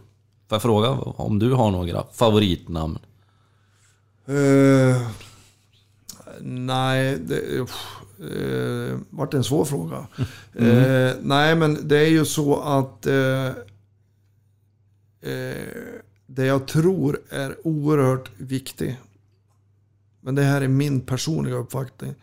[0.60, 2.98] får jag fråga om du har några favoritnamn?
[4.26, 5.08] Eh,
[6.40, 7.66] nej, det
[8.20, 10.06] uh, vart en svår fråga.
[10.54, 13.46] Eh, nej, men det är ju så att eh,
[15.20, 15.66] eh,
[16.26, 18.96] det jag tror är oerhört viktigt,
[20.20, 22.14] men det här är min personliga uppfattning,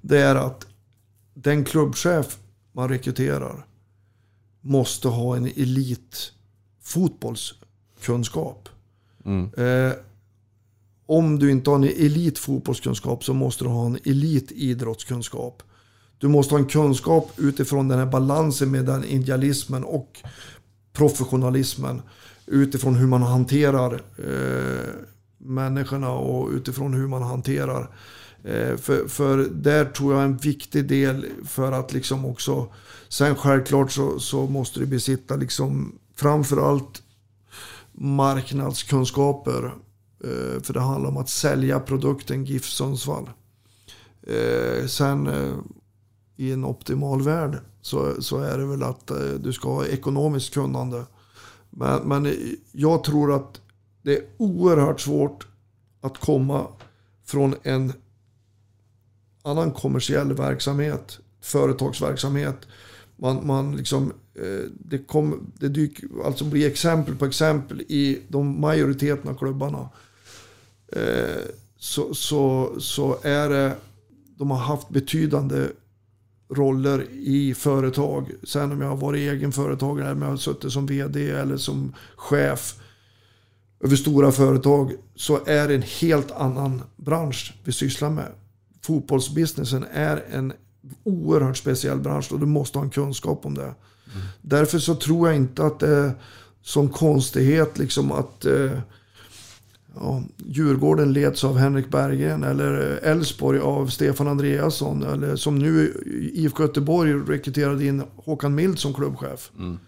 [0.00, 0.66] det är att
[1.34, 2.38] den klubbchef
[2.72, 3.66] man rekryterar
[4.60, 6.32] måste ha en elit
[8.02, 8.68] fotbollskunskap.
[9.56, 9.92] Eh,
[11.06, 15.62] om du inte har en elit fotbollskunskap så måste du ha en elit idrottskunskap.
[16.18, 20.20] Du måste ha en kunskap utifrån den här balansen med den idealismen och
[20.92, 22.02] professionalismen.
[22.46, 24.88] Utifrån hur man hanterar eh,
[25.38, 27.88] människorna och utifrån hur man hanterar
[28.44, 32.68] Eh, för, för där tror jag är en viktig del för att liksom också...
[33.08, 37.01] Sen självklart så, så måste du besitta liksom framförallt
[38.02, 39.64] marknadskunskaper.
[40.24, 43.30] Eh, för det handlar om att sälja produkten GIF Sundsvall.
[44.22, 45.54] Eh, sen eh,
[46.36, 50.54] i en optimal värld så, så är det väl att eh, du ska ha ekonomiskt
[50.54, 51.06] kunnande.
[51.70, 52.32] Men, men eh,
[52.72, 53.60] jag tror att
[54.02, 55.46] det är oerhört svårt
[56.00, 56.66] att komma
[57.24, 57.92] från en
[59.42, 62.56] annan kommersiell verksamhet, företagsverksamhet.
[63.16, 68.60] Man, man liksom, Eh, det, kom, det dyker, alltså blir exempel på exempel i de
[68.60, 69.88] majoriteten av klubbarna.
[70.92, 71.42] Eh,
[71.78, 73.76] så, så, så är det,
[74.36, 75.66] de har haft betydande
[76.50, 78.30] roller i företag.
[78.42, 81.56] Sen om jag har varit egen företagare eller om jag har suttit som vd eller
[81.56, 82.74] som chef
[83.80, 88.32] över stora företag så är det en helt annan bransch vi sysslar med
[88.82, 90.52] fotbollsbusinessen är en
[91.04, 93.74] oerhört speciell bransch och du måste ha en kunskap om det.
[94.40, 96.12] Därför så tror jag inte att det är
[96.62, 98.78] som konstighet liksom att eh,
[99.94, 105.02] ja, Djurgården leds av Henrik Berggren eller Elfsborg av Stefan Andreasson.
[105.02, 106.02] Eller som nu
[106.34, 109.50] IFK Göteborg rekryterade in Håkan Mild som klubbchef.
[109.58, 109.78] Mm.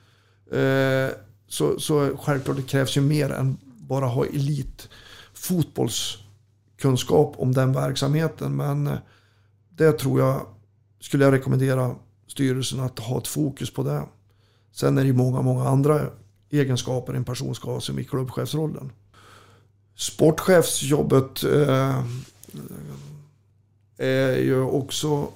[0.53, 1.11] Eh,
[1.49, 4.89] så, så självklart det krävs ju mer än bara ha elit
[5.35, 6.19] fotbolls
[6.79, 8.57] kunskap om den verksamheten.
[8.57, 8.99] Men eh,
[9.71, 10.47] det tror jag,
[11.01, 11.95] skulle jag rekommendera
[12.27, 14.03] styrelsen att ha ett fokus på det.
[14.75, 16.01] Sen är det ju många, många andra
[16.51, 18.93] egenskaper en person ska ha som i klubbchefsrollen.
[19.97, 22.05] Sportchefsjobbet eh,
[23.99, 25.29] är ju också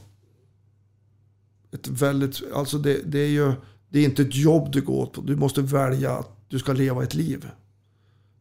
[1.73, 3.53] ett väldigt, alltså det, det, är ju,
[3.89, 5.21] det är inte ett jobb du går på.
[5.21, 7.49] Du måste välja att du ska leva ett liv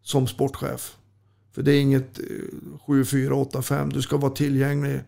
[0.01, 0.97] som sportchef.
[1.51, 2.19] För det är inget
[2.85, 3.93] 7, 4, 8, 5.
[3.93, 4.99] Du ska vara tillgänglig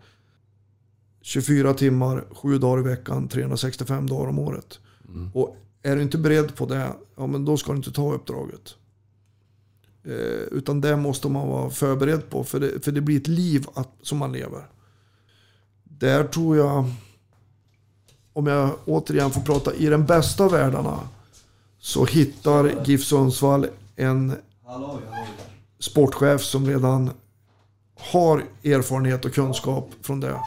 [1.21, 4.79] 24 timmar, 7 dagar i veckan, 365 dagar om året.
[5.07, 5.31] Mm.
[5.33, 8.75] Och är du inte beredd på det, ja men då ska du inte ta uppdraget.
[10.03, 13.67] Eh, utan det måste man vara förberedd på, för det, för det blir ett liv
[13.73, 14.63] att, som man lever.
[15.83, 16.85] Där tror jag,
[18.33, 20.99] om jag återigen får prata, i den bästa av världarna
[21.79, 24.35] så hittar GIF Sundsvall en
[25.79, 27.11] sportchef som redan
[27.95, 30.39] har erfarenhet och kunskap från det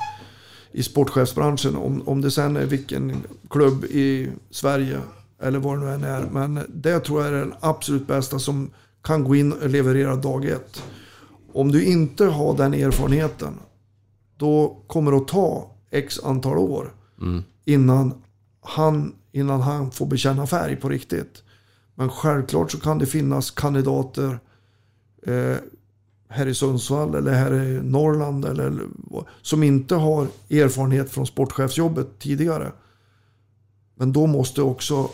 [0.73, 1.77] i sportchefsbranschen.
[1.77, 3.17] Om, om det sen är vilken
[3.51, 5.01] klubb i Sverige
[5.43, 6.29] eller vad det nu än är.
[6.33, 8.71] Men det tror jag är den absolut bästa som
[9.03, 10.83] kan gå in och leverera dag ett.
[11.53, 13.55] Om du inte har den erfarenheten,
[14.37, 17.43] då kommer det att ta x antal år mm.
[17.65, 18.15] innan,
[18.61, 21.43] han, innan han får bekänna färg på riktigt.
[21.95, 24.39] Men självklart så kan det finnas kandidater
[25.27, 25.57] eh,
[26.29, 28.81] här i Sundsvall eller här i Norrland eller,
[29.43, 32.73] som inte har erfarenhet från sportchefsjobbet tidigare.
[33.95, 35.11] Men då måste också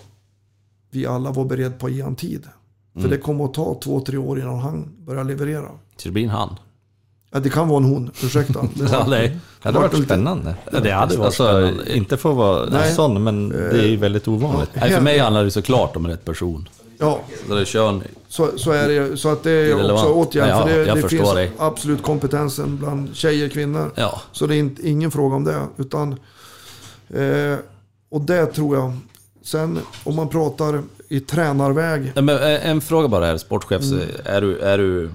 [0.91, 2.43] vi alla vara beredda på att ge han tid.
[2.93, 3.11] För mm.
[3.11, 5.68] det kommer att ta två, tre år innan han börjar leverera.
[5.97, 6.57] Så det blir en han?
[7.30, 8.61] Ja, det kan vara en hon, ursäkta.
[8.74, 10.55] Det, ja, det hade varit spännande.
[10.72, 11.97] Ja, det hade varit alltså, spännande.
[11.97, 12.93] Inte för att vara Nej.
[12.93, 14.70] sån, men det är ju väldigt ovanligt.
[14.74, 16.68] Nej, för mig handlar det såklart om rätt person.
[16.99, 17.20] Ja.
[17.49, 19.91] Så det kör så, så är det Så att det är Irrelevant.
[19.91, 21.53] också återigen, ja, för det, det finns dig.
[21.59, 23.93] absolut kompetensen bland tjejer kvinnor.
[23.95, 24.20] Ja.
[24.32, 25.62] Så det är inte, ingen fråga om det.
[25.76, 26.12] Utan
[27.09, 27.59] eh,
[28.09, 28.93] och det tror jag.
[29.49, 32.12] Sen om man pratar i tränarväg.
[32.14, 33.82] Nej, men eh, en fråga bara här, sportchef.
[33.82, 34.09] Mm.
[34.24, 35.11] Är, du, är du...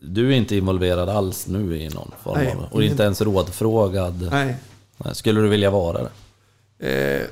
[0.00, 2.72] Du är inte involverad alls nu i någon form Nej, av...
[2.72, 4.28] Och inte ens rådfrågad?
[4.30, 4.56] Nej.
[5.12, 6.10] Skulle du vilja vara det?
[6.88, 7.26] Eh,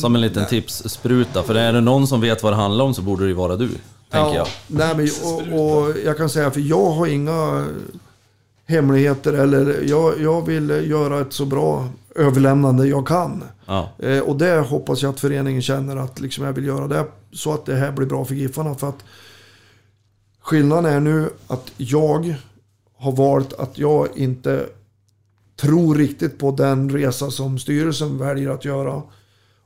[0.00, 1.42] Som en liten tipsspruta.
[1.42, 3.56] För är det någon som vet vad det handlar om så borde det ju vara
[3.56, 3.68] du,
[4.10, 4.46] tänker jag.
[4.66, 7.66] Nej, men, och, och jag kan säga, för jag har inga
[8.66, 13.44] hemligheter eller jag, jag vill göra ett så bra överlämnande jag kan.
[13.66, 13.88] Ja.
[13.98, 17.54] Eh, och det hoppas jag att föreningen känner att liksom jag vill göra det så
[17.54, 18.74] att det här blir bra för Giffarna.
[18.74, 19.04] För att
[20.40, 22.34] skillnaden är nu att jag
[22.96, 24.66] har valt att jag inte
[25.60, 29.02] tror riktigt på den resa som styrelsen väljer att göra.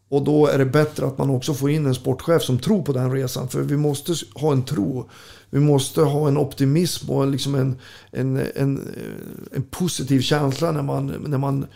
[0.08, 2.92] Och då är det bättre att man också får in en sportchef som tror på
[2.92, 3.48] den resan.
[3.48, 5.08] För vi måste ha en tro.
[5.50, 7.76] Vi måste ha en optimism och liksom en,
[8.10, 11.66] en, en, eh, en positiv känsla när man, när man...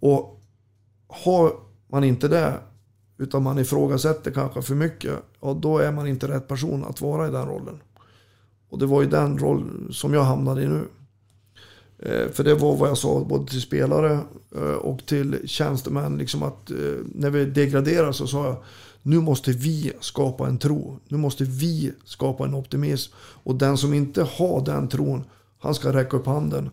[0.00, 0.40] Och
[1.08, 1.52] har
[1.88, 2.54] man inte det,
[3.18, 7.28] utan man ifrågasätter kanske för mycket, ja, då är man inte rätt person att vara
[7.28, 7.80] i den rollen.
[8.68, 10.84] Och det var ju den roll som jag hamnade i nu.
[11.98, 14.18] Eh, för det var vad jag sa både till spelare
[14.56, 16.18] eh, och till tjänstemän.
[16.18, 16.76] Liksom att eh,
[17.14, 18.56] när vi degraderar så sa jag
[19.02, 20.98] nu måste vi skapa en tro.
[21.08, 23.12] Nu måste vi skapa en optimism.
[23.18, 25.24] Och den som inte har den tron,
[25.58, 26.70] han ska räcka upp handen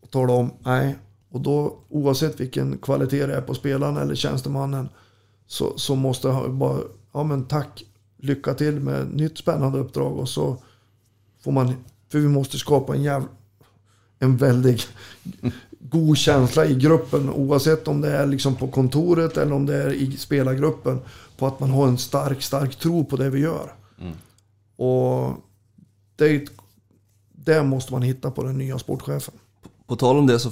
[0.00, 0.96] och tala om nej.
[1.34, 4.88] Och då oavsett vilken kvalitet det är på spelaren eller tjänstemannen
[5.46, 6.78] så, så måste han bara,
[7.12, 7.84] ja men tack,
[8.16, 10.56] lycka till med nytt spännande uppdrag och så
[11.40, 11.74] får man,
[12.08, 13.28] för vi måste skapa en jävla
[14.18, 14.88] en väldigt
[15.80, 19.92] god känsla i gruppen oavsett om det är liksom på kontoret eller om det är
[19.92, 21.00] i spelargruppen.
[21.36, 23.72] På att man har en stark, stark tro på det vi gör.
[24.76, 25.36] Och
[26.16, 26.48] det,
[27.32, 29.34] det måste man hitta på den nya sportchefen.
[29.88, 30.50] På tal om det så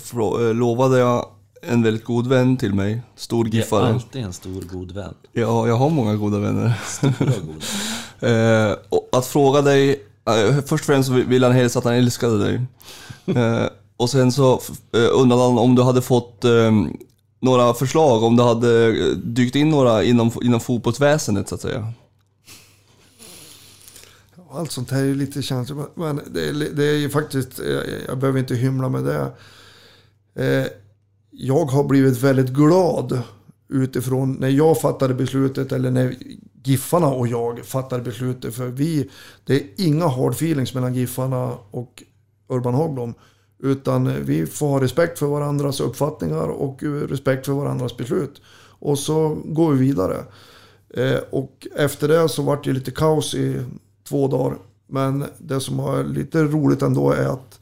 [0.49, 1.27] eh, lovade jag
[1.63, 3.89] en väldigt god vän till mig, stor Det är giffare.
[3.95, 5.15] alltid en stor god vän.
[5.33, 6.73] Ja, jag har många goda vänner.
[6.87, 7.61] Stora god vän.
[8.21, 8.77] Eh,
[9.13, 9.91] att fråga dig,
[10.29, 12.61] eh, först och främst så vill han hälsa att han älskade dig.
[13.37, 13.67] Eh,
[13.97, 14.61] och sen så
[15.13, 16.71] undrade han om du hade fått eh,
[17.41, 21.93] några förslag, om du hade dykt in några inom, inom fotbollsväsendet så att säga.
[24.53, 25.79] Allt sånt här är ju lite känsligt.
[25.95, 27.67] Men det är, det är ju faktiskt, eh,
[28.07, 29.33] jag behöver inte hymla med det.
[30.45, 30.67] Eh,
[31.31, 33.23] Jag har blivit väldigt glad
[33.69, 36.17] utifrån när jag fattade beslutet eller när
[36.65, 38.55] Giffarna och jag fattade beslutet.
[38.55, 39.11] För vi,
[39.45, 42.03] det är inga hard feelings mellan Giffarna och
[42.49, 43.15] Urban Hagblom.
[43.63, 48.41] Utan vi får ha respekt för varandras uppfattningar och respekt för varandras beslut.
[48.81, 50.25] Och så går vi vidare.
[50.95, 53.61] Eh, och efter det så vart det lite kaos i
[54.09, 54.59] två dagar.
[54.89, 57.59] Men det som är lite roligt ändå är att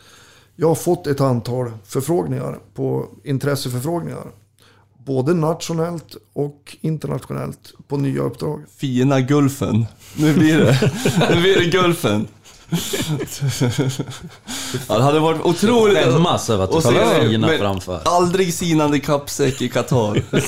[0.57, 4.27] jag har fått ett antal förfrågningar på intresseförfrågningar.
[5.07, 8.65] Både nationellt och internationellt på nya uppdrag.
[8.77, 9.87] Fina Gulfen.
[10.17, 10.93] Nu blir det.
[11.35, 12.27] Nu blir det Gulfen.
[14.89, 15.99] ja, det hade varit otroligt.
[15.99, 18.01] Skämmas över att du tar men framför.
[18.05, 20.23] Aldrig sinande kappsäck i Qatar.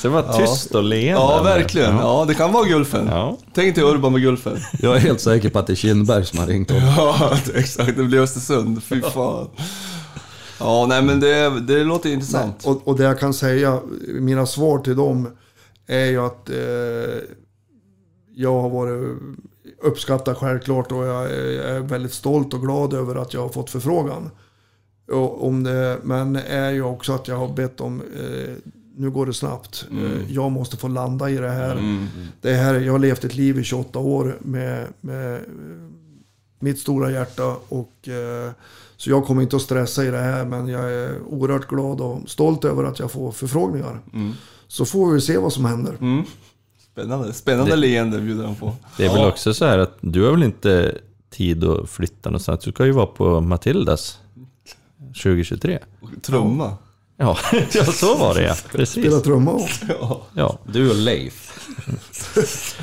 [0.00, 1.20] Så det var tyst och leende.
[1.20, 1.96] Ja, verkligen.
[1.96, 3.06] Ja, det kan vara Gulfen.
[3.06, 3.38] Ja.
[3.54, 4.56] Tänk dig Urban med Gulfen.
[4.78, 6.88] Jag är helt säker på att det är Kindberg som har ringt honom.
[6.96, 7.96] Ja, exakt.
[7.96, 8.82] Det blir Östersund.
[8.82, 9.48] Fy fan.
[10.60, 12.66] Ja, nej men det, det låter intressant.
[12.66, 13.80] Och, och det jag kan säga,
[14.20, 15.28] mina svar till dem
[15.86, 16.56] är ju att eh,
[18.34, 19.18] jag har varit
[19.82, 23.48] uppskattad självklart och jag är, jag är väldigt stolt och glad över att jag har
[23.48, 24.30] fått förfrågan.
[25.12, 29.26] Och, om det, men är ju också att jag har bett om, eh, nu går
[29.26, 32.06] det snabbt, eh, jag måste få landa i det här.
[32.40, 32.74] det här.
[32.74, 35.40] Jag har levt ett liv i 28 år med, med
[36.58, 38.50] mitt stora hjärta och eh,
[38.96, 42.30] så jag kommer inte att stressa i det här men jag är oerhört glad och
[42.30, 44.00] stolt över att jag får förfrågningar.
[44.68, 45.96] Så får vi se vad som händer.
[46.00, 46.24] Mm.
[46.92, 47.32] Spännande.
[47.32, 48.76] Spännande leende bjuder han på.
[48.96, 50.98] Det är väl också så här att du har väl inte
[51.30, 52.64] tid att flytta någonstans.
[52.64, 54.18] Du ska ju vara på Matildas
[55.22, 55.78] 2023.
[56.22, 56.76] Trumma.
[57.20, 57.36] Ja,
[57.72, 58.54] ja så var det ja.
[58.72, 59.04] Precis.
[59.04, 60.22] Spela trumma och Ja.
[60.34, 60.58] Ja.
[60.72, 61.68] Du och Leif.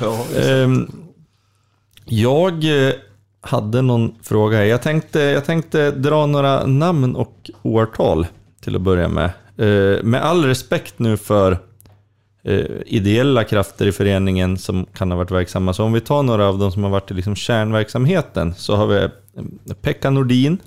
[0.00, 0.24] ja.
[0.40, 0.90] Ehm,
[2.04, 2.94] jag eh,
[3.40, 4.64] hade någon fråga här.
[4.64, 8.26] Jag tänkte, jag tänkte dra några namn och årtal
[8.60, 9.30] till att börja med.
[9.56, 11.58] Eh, med all respekt nu för
[12.44, 15.72] eh, ideella krafter i föreningen som kan ha varit verksamma.
[15.72, 18.86] Så om vi tar några av de som har varit i liksom kärnverksamheten så har
[18.86, 19.08] vi
[19.82, 20.58] Pekka Nordin.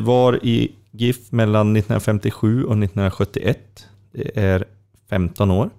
[0.00, 3.86] Var i GIF mellan 1957 och 1971.
[4.12, 4.64] Det är
[5.08, 5.70] 15 år.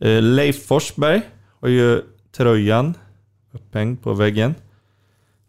[0.00, 1.22] Eh, Leif Forsberg
[1.60, 2.02] har ju
[2.32, 2.94] tröjan
[3.52, 4.54] upphängd på väggen.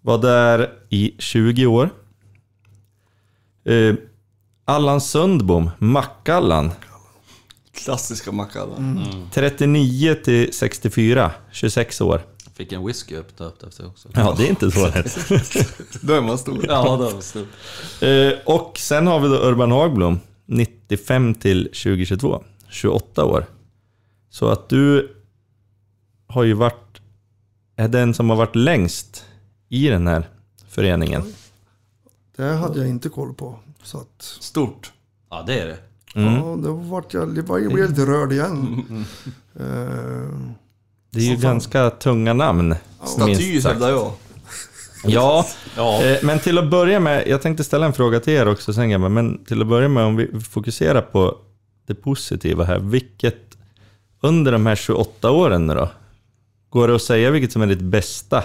[0.02, 1.90] Var där i 20 år.
[3.66, 3.96] Eh,
[4.66, 6.72] Allan Sundbom, Mackallan.
[7.72, 9.08] Klassiska Macallan.
[9.34, 12.22] 39 till 64, 26 år.
[12.60, 14.10] Fick en whisky uppdöpt efter också.
[14.14, 15.18] Ja, det är inte så lätt.
[16.02, 16.66] Då är man stor.
[16.68, 17.48] Ja, det var stort.
[18.02, 23.46] Eh, och sen har vi då Urban Hagblom, 95 till 2022, 28 år.
[24.30, 25.16] Så att du
[26.28, 27.02] har ju varit,
[27.76, 29.26] är den som har varit längst
[29.70, 30.30] i den här
[30.68, 31.34] föreningen.
[32.36, 33.60] Det hade jag inte koll på.
[33.84, 34.92] Så att, Stort.
[35.30, 35.78] Ja, det är det.
[36.20, 36.34] Mm.
[36.34, 38.86] ja, då vart jag, det var- jag blev lite rörd igen.
[39.60, 40.30] Eh,
[41.12, 42.76] Det är ju ganska tunga namn.
[43.06, 44.12] Staty hävdar jag.
[45.04, 45.46] Ja,
[45.78, 46.04] Ja.
[46.04, 48.90] eh, men till att börja med, jag tänkte ställa en fråga till er också sen
[48.90, 51.38] grabbar, men till att börja med om vi fokuserar på
[51.88, 52.80] det positiva här.
[52.80, 53.58] Vilket,
[54.22, 55.90] under de här 28 åren nu då,
[56.70, 58.44] går det att säga vilket som är ditt bästa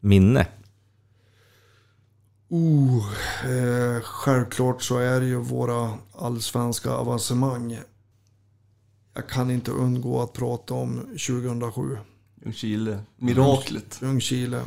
[0.00, 0.46] minne?
[2.52, 3.06] oh,
[3.44, 7.78] eh, självklart så är det ju våra allsvenska avancemang.
[9.14, 11.98] Jag kan inte undgå att prata om 2007.
[12.44, 13.00] Ljungskile.
[13.16, 13.98] Miraklet.
[14.02, 14.62] Ljungskile.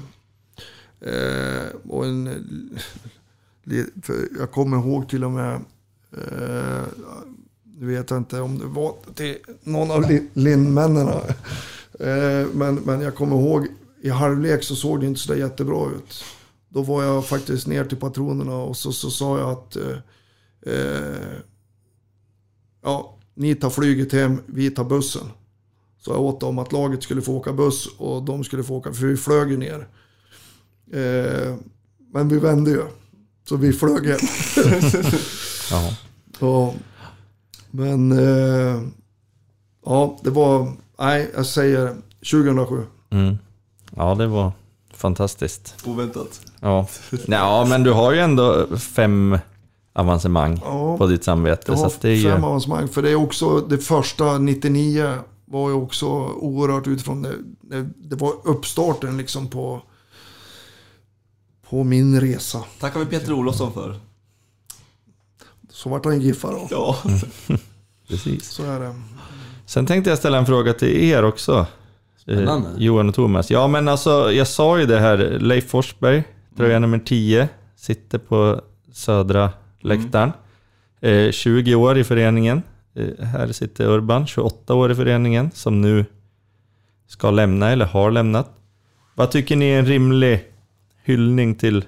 [1.02, 2.30] Eh, och en,
[4.40, 5.54] jag kommer ihåg till och med,
[6.12, 6.84] eh,
[7.78, 11.08] nu vet jag inte om det var till någon av li- linnmännen.
[12.00, 13.68] Eh, men, men jag kommer ihåg,
[14.02, 16.24] i halvlek så såg det inte så jättebra ut.
[16.70, 19.98] Då var jag faktiskt ner till patronerna och så, så sa jag att eh,
[20.74, 21.38] eh,
[22.84, 25.28] ja, ni tar flyget hem, vi tar bussen.
[26.00, 28.94] Så jag åt dem att laget skulle få åka buss och de skulle få åka,
[28.94, 29.88] för vi flög ju ner.
[30.92, 31.56] Eh,
[32.14, 32.84] men vi vände ju.
[33.50, 34.20] Så vi flög hem.
[36.40, 36.74] Ja.
[37.72, 38.82] Men eh,
[39.86, 41.96] ja, det var, nej jag säger
[42.32, 42.86] 2007.
[43.10, 43.38] Mm.
[43.96, 44.52] Ja, det var
[44.94, 45.76] fantastiskt.
[45.86, 46.42] Oväntat.
[46.60, 46.88] Ja.
[47.28, 49.38] ja, men du har ju ändå fem
[49.94, 50.98] avancemang Ja.
[50.98, 51.64] på ditt samvete.
[51.68, 52.32] Jag Så har att det är ju...
[52.32, 52.88] fem avancemang.
[52.88, 55.14] För det är också det första 99
[55.46, 57.34] var ju också oerhört utifrån det.
[57.62, 59.82] Det, det var uppstarten liksom på,
[61.70, 62.64] på min resa.
[62.80, 63.96] Tackar vi Peter Olofsson för.
[65.70, 66.68] Så vart han giffa då.
[66.72, 66.98] Ja.
[68.08, 68.50] Precis.
[68.50, 68.96] Så är det.
[69.66, 71.54] Sen tänkte jag ställa en fråga till er också.
[71.60, 71.66] Eh,
[72.18, 72.70] Spännande.
[72.78, 73.52] Johan och Thomas.
[73.52, 75.18] Ja, men alltså, jag sa ju det här.
[75.40, 76.24] Leif Forsberg,
[76.58, 78.62] tröja nummer 10, sitter på
[78.94, 79.50] södra
[79.84, 80.32] läktaren.
[81.02, 82.62] Eh, 20 år i föreningen.
[82.96, 86.06] Eh, här sitter Urban, 28 år i föreningen, som nu
[87.08, 88.50] ska lämna eller har lämnat.
[89.16, 90.52] Vad tycker ni är en rimlig
[91.04, 91.86] hyllning till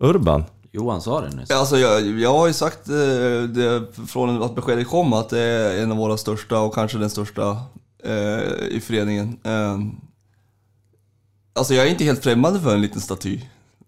[0.00, 0.44] Urban?
[0.72, 1.50] Johan sa det nyss.
[1.50, 5.82] Alltså jag, jag har ju sagt eh, det från att beskedet kom att det är
[5.82, 7.56] en av våra största och kanske den största
[8.04, 9.38] eh, i föreningen.
[9.42, 9.78] Eh,
[11.52, 13.40] alltså jag är inte helt främmande för en liten staty.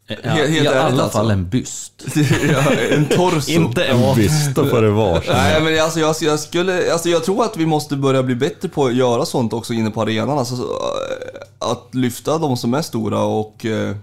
[0.09, 1.09] Ja, helt I alla alltså.
[1.19, 1.93] fall en byst.
[2.53, 3.51] Ja, en torso.
[3.53, 5.23] Inte en byst, då får det vara.
[5.29, 8.69] Nej men alltså jag, jag skulle, alltså jag tror att vi måste börja bli bättre
[8.69, 10.39] på att göra sånt också inne på arenan.
[10.39, 13.67] Alltså, eh, att lyfta de som är stora och...
[13.67, 13.97] eh,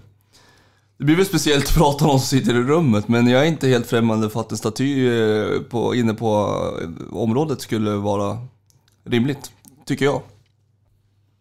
[0.98, 3.46] Det blir väl speciellt att prata om de som sitter i rummet, men jag är
[3.46, 8.38] inte helt främmande för att en staty eh, på, inne på eh, området skulle vara
[9.10, 9.50] rimligt.
[9.86, 10.22] Tycker jag.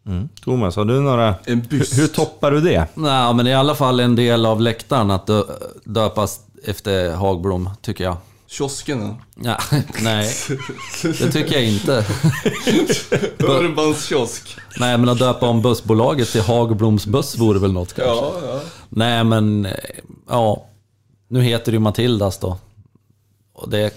[0.05, 0.30] Mm.
[0.43, 1.35] Thomas, har du några...
[1.45, 1.97] En byst.
[1.97, 2.88] Hur, hur toppar du det?
[2.93, 5.43] Nej, men i alla fall en del av läktaren att dö,
[5.84, 8.17] döpas efter Hagblom, tycker jag.
[8.47, 9.15] Kioskerna.
[9.35, 9.57] Ja,
[10.01, 10.34] nej,
[11.03, 11.91] det tycker jag inte.
[13.39, 14.57] Urbans kiosk.
[14.80, 18.25] Nej, men att döpa om bussbolaget till Hagbloms buss vore väl något kanske.
[18.25, 18.61] Ja, ja.
[18.89, 19.67] Nej, men
[20.30, 20.65] ja.
[21.27, 22.57] Nu heter det ju Matildas då.
[23.53, 23.93] Och det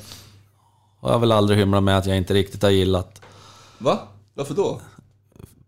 [1.00, 3.20] har jag väl aldrig hymlat med att jag inte riktigt har gillat.
[3.78, 3.98] Va?
[4.34, 4.80] Varför då?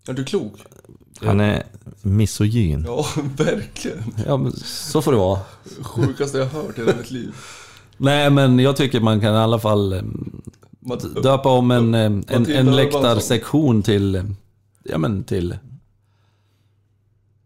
[0.09, 0.53] Är du klok?
[1.21, 1.63] Han är
[2.03, 2.85] misogyn.
[2.87, 3.07] Ja,
[3.37, 4.15] verkligen.
[4.27, 5.41] Ja, men så får det vara.
[5.83, 7.35] Sjukaste jag hört i hela mitt liv.
[7.97, 10.03] Nej, men jag tycker man kan i alla fall eh,
[10.81, 12.75] Mat- döpa om en, eh, en, en Urbansson.
[12.77, 14.15] läktarsektion till...
[14.15, 14.23] eh,
[14.85, 15.57] Ja, men till...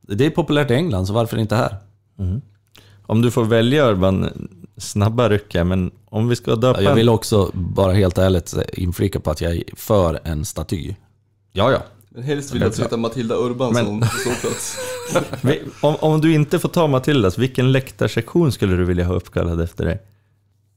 [0.00, 1.76] Det är populärt i England, så varför inte här?
[3.06, 4.28] Om du får välja Urban,
[4.76, 6.82] snabba ryck här, men om vi ska döpa...
[6.82, 10.94] Jag vill också bara helt ärligt inflika på att jag är för en staty.
[11.52, 11.82] Ja, ja.
[12.14, 14.78] Men helst vill jag sätta Matilda Urbansson på ståplats.
[15.80, 19.84] Om, om du inte får ta Matildas, vilken läktarsektion skulle du vilja ha uppkallad efter
[19.84, 20.02] dig?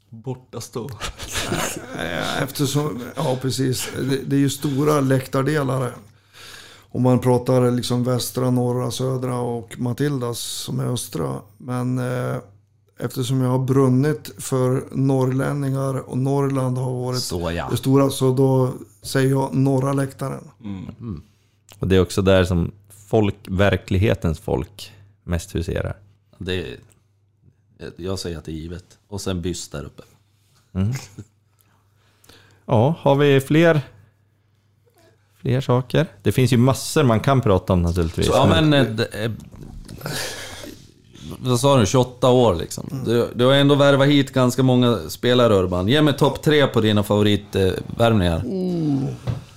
[0.09, 0.89] Borta stå.
[2.41, 5.95] Eftersom, ja precis, det, det är ju stora läktardelar.
[6.89, 11.41] Om man pratar liksom västra, norra, södra och Matildas som är östra.
[11.57, 12.37] Men eh,
[12.99, 17.67] eftersom jag har brunnit för norrlänningar och Norrland har varit Så ja.
[17.71, 20.49] det stora så då säger jag norra läktaren.
[21.79, 22.71] Och det är också där som
[23.07, 24.91] folk, verklighetens folk
[25.23, 25.97] mest huserar.
[26.37, 26.77] Det,
[27.95, 28.85] Jag säger att det är givet.
[29.07, 30.03] Och sen byst där uppe.
[32.65, 33.81] Ja, har vi fler,
[35.41, 36.07] fler saker?
[36.23, 38.27] Det finns ju massor man kan prata om naturligtvis.
[38.27, 38.99] Ja men...
[41.43, 41.85] eh, Vad sa du?
[41.85, 43.01] 28 år liksom.
[43.05, 45.87] Du, du har ändå värvat hit ganska många spelare Urban.
[45.87, 48.43] Ge mig topp tre på dina favoritvärvningar.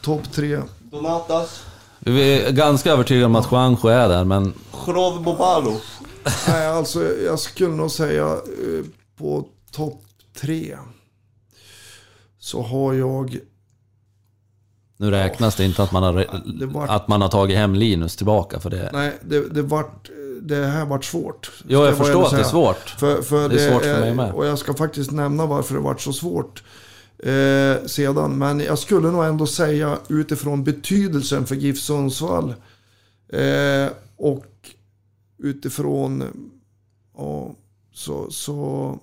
[0.02, 0.60] Topp tre.
[0.90, 1.64] Donatas,
[1.98, 4.52] Vi är ganska övertygade om att Juanjo är där, men...
[4.86, 5.76] Jorov Bobalo.
[6.48, 8.84] Nej, alltså jag skulle nog säga eh,
[9.18, 10.02] på topp
[10.40, 10.76] tre.
[12.38, 13.38] Så har jag...
[14.96, 16.12] Nu räknas det inte att man har,
[16.60, 18.90] Det var- att man har tagit hem Linus tillbaka för det.
[18.92, 20.10] Nej, det, det, vart,
[20.42, 21.50] det här vart svårt.
[21.68, 22.88] Jo, jag förstår att det är svårt.
[22.98, 24.32] För, för Det är svårt för mig med.
[24.32, 26.62] Och jag ska faktiskt nämna varför det vart så svårt
[27.18, 28.38] eh, sedan.
[28.38, 32.54] Men jag skulle nog ändå säga utifrån betydelsen för GIF Sundsvall.
[33.28, 34.46] Eh, och
[35.38, 36.24] utifrån
[37.16, 37.54] ja,
[37.92, 38.98] så, så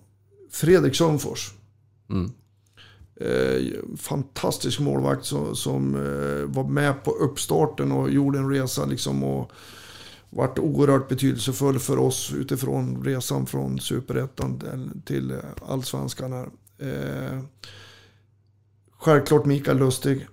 [0.52, 1.54] Fredrik Sundfors.
[2.10, 2.32] Mm.
[3.22, 9.24] Eh, fantastisk målvakt som, som eh, var med på uppstarten och gjorde en resa liksom
[9.24, 9.52] och
[10.36, 14.62] varit oerhört betydelsefull för oss utifrån resan från superettan
[15.06, 16.32] till- allsvenskan.
[16.34, 16.50] Här.
[16.78, 17.40] Eh,
[18.98, 20.28] självklart Mikael Lustig.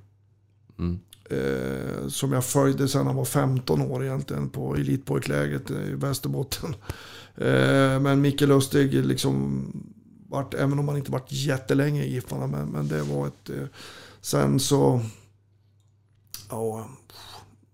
[0.78, 0.98] Mm.
[1.30, 6.74] Eh, som jag följde sedan han var 15 år egentligen på elitpojkläget i Västerbotten.
[7.36, 9.66] Eh, men Mikael Lustig liksom
[10.28, 13.50] vart, även om han inte varit jättelänge i Giffarna, men, men det var ett...
[13.50, 13.66] Eh,
[14.20, 15.00] sen så...
[16.50, 16.88] Ja,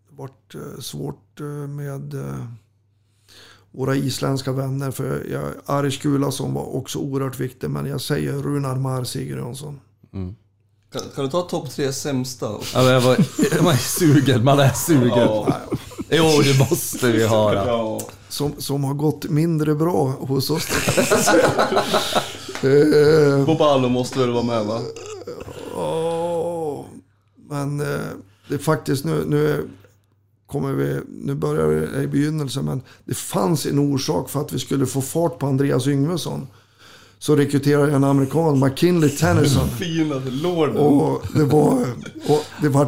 [0.09, 1.28] det vart eh, svårt
[1.69, 2.45] med eh,
[3.71, 4.91] våra isländska vänner.
[4.91, 9.81] För jag, Aris Gulason var också oerhört viktig, men jag säger Runar Mar Sigurjonsson.
[10.93, 12.47] Kan, kan du ta topp tre sämsta?
[12.75, 13.17] Ja, jag var,
[13.63, 15.19] man är sugen, man är sugen.
[15.19, 15.61] Ja.
[16.11, 17.67] Jo, det måste vi höra.
[17.67, 18.01] Ja.
[18.29, 20.69] Som, som har gått mindre bra hos oss.
[22.63, 24.81] eh, Bobalo måste väl vara med va?
[25.77, 26.85] Åh,
[27.49, 28.07] men eh,
[28.49, 29.69] det är faktiskt nu, nu
[30.51, 34.59] kommer vi, nu börjar vi i begynnelsen, men det fanns en orsak för att vi
[34.59, 36.47] skulle få fart på Andreas Yngvesson.
[37.19, 39.69] Så rekryterade jag en amerikan, McKinley Tennyson.
[39.79, 40.77] Finaste lorden.
[40.77, 41.87] Och det var,
[42.29, 42.85] och det var,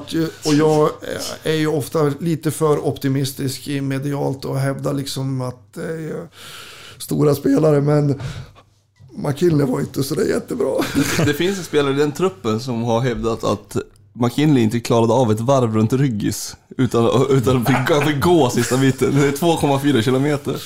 [0.46, 0.90] och jag
[1.42, 6.28] är ju ofta lite för optimistisk i medialt och hävdar liksom att det är
[6.98, 8.20] stora spelare, men
[9.12, 10.74] McKinley var inte sådär jättebra.
[11.16, 13.76] Det finns en spelare i den truppen som har hävdat att
[14.12, 16.56] McKinley inte klarade av ett varv runt Ryggis.
[16.76, 19.14] Utan, utan fick, fick gå sista biten.
[19.14, 20.62] Det är 2,4 kilometer.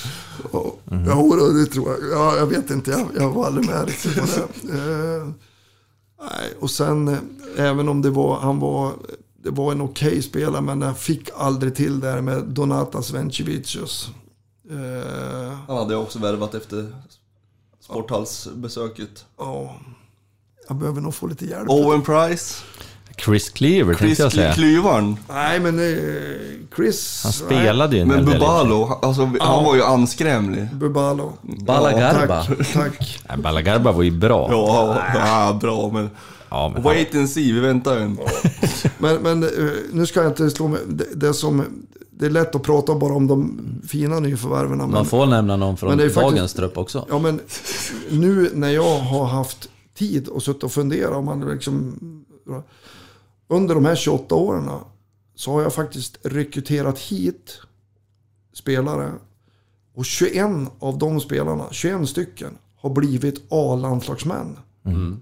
[0.53, 1.99] Ja, jo, då, det tror jag.
[2.19, 4.73] Ja, jag vet inte, jag, jag var aldrig med riktigt på det.
[4.73, 5.27] Eh,
[6.21, 7.19] nej, och sen, eh,
[7.57, 8.93] även om det var, han var,
[9.45, 14.09] det var en okej spelare, men jag fick aldrig till det här med Donatas Vencevicius.
[14.71, 16.95] Eh, Han hade också värvat efter
[17.81, 19.25] sporthallsbesöket.
[19.39, 19.77] ja,
[20.69, 21.71] jag behöver nog få lite hjälp.
[21.71, 22.65] Owen Price,
[23.25, 24.53] Chris Cleaver Chris tänkte jag säga.
[24.55, 25.17] Klyvaren.
[25.29, 25.99] Nej, men eh,
[26.77, 27.21] Chris...
[27.25, 28.35] Han spelade ju en Men hel del.
[28.39, 30.69] Bubalo, alltså, han var ju anskrämlig.
[30.75, 31.33] Bubalo.
[31.43, 32.45] Balagarba.
[32.45, 33.19] Tack, tack.
[33.29, 34.49] Nej, Balagarba var ju bra.
[34.51, 36.11] Ja, ja bra men...
[36.51, 38.19] Ja, men han, Wait and see, vi väntar en.
[38.99, 39.49] Men, men eh,
[39.93, 40.81] nu ska jag inte slå mig...
[40.89, 41.65] Det, det, som,
[42.11, 44.79] det är lätt att prata bara om de fina nyförvärven.
[44.79, 47.07] Men, Man får nämna någon från Men det är faktiskt- dagens trupp också.
[47.09, 47.41] Ja, men
[48.11, 49.69] nu när jag har haft
[49.99, 51.17] tid och suttit och funderat.
[51.17, 51.99] Om man liksom,
[53.49, 54.71] under de här 28 åren
[55.35, 57.61] så har jag faktiskt rekryterat hit
[58.55, 59.13] spelare.
[59.95, 60.47] Och 21
[60.79, 64.59] av de spelarna, 21 stycken, har blivit A-landslagsmän.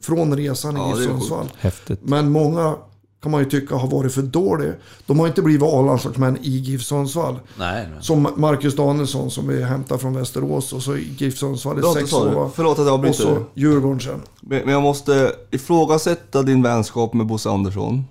[0.01, 1.51] Från resan Ja, i Sundsvall.
[2.03, 2.77] Men många
[3.23, 4.73] kan man ju tycka har varit för dåliga.
[5.07, 7.39] De har inte blivit A-landslagsmän i GIF Sundsvall.
[7.59, 8.03] Nej, nej.
[8.03, 12.13] Som Marcus Danielsson som vi hämtar från Västerås och så GIF Sundsvall i Förlåt, sex
[12.13, 12.31] år.
[12.31, 12.51] va?
[12.55, 13.17] Förlåt att jag Och avbryter.
[13.19, 14.23] så Djurgården sen.
[14.41, 18.05] Men jag måste ifrågasätta din vänskap med Bosse Andersson.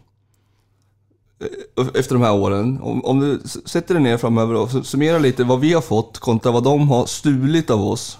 [1.78, 2.80] Eh, Efter de här åren.
[2.82, 6.52] Om, om du sätter dig ner framöver och summerar lite vad vi har fått kontra
[6.52, 8.18] vad de har stulit av oss.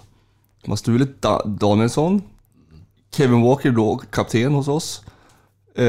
[0.64, 2.22] De har stulit da Danielsson.
[3.16, 5.02] Kevin Walker då, kapten hos oss.
[5.76, 5.84] Eh,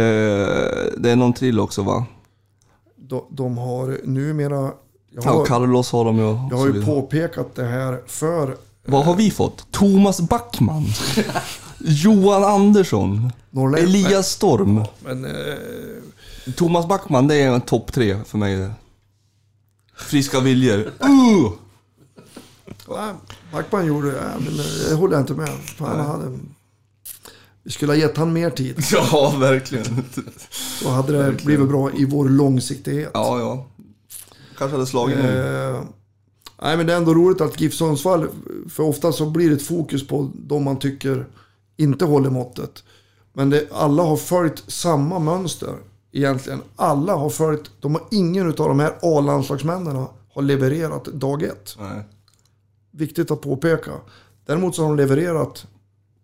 [0.96, 2.06] det är någon till också va?
[2.96, 4.70] De, de har numera...
[5.14, 6.22] Jag Ja, har, Carlos har de ju.
[6.50, 8.56] jag har ju påpekat det här för
[8.86, 9.66] Vad har vi fått?
[9.72, 10.84] Thomas Backman.
[11.78, 13.32] Johan Andersson.
[13.50, 13.84] Norrland.
[13.84, 14.84] Elias Storm.
[15.04, 15.32] Men, eh,
[16.56, 18.70] Thomas Backman, det är en topp tre för mig.
[19.96, 20.78] Friska viljor.
[20.78, 21.52] Uh!
[23.52, 24.16] Backman gjorde det.
[24.16, 25.48] Ja, men eh, det håller jag inte med.
[25.48, 26.38] För han hade,
[27.62, 28.76] vi skulle ha gett han mer tid.
[28.92, 30.04] Ja, verkligen.
[30.82, 33.10] Så hade det blivit bra i vår långsiktighet.
[33.14, 33.66] Ja, ja.
[34.58, 35.18] Kanske hade slagit.
[35.18, 35.82] Eh,
[36.62, 38.28] Nej, men det är ändå roligt att GIF Sundsvall,
[38.70, 41.26] för ofta så blir det ett fokus på de man tycker
[41.76, 42.84] inte håller måttet.
[43.32, 45.74] Men det, alla har följt samma mönster
[46.12, 46.62] egentligen.
[46.76, 51.76] Alla har följt, de har ingen av de här A-landslagsmännen har levererat dag ett.
[51.80, 52.02] Nej.
[52.90, 53.92] Viktigt att påpeka.
[54.46, 55.66] Däremot så har de levererat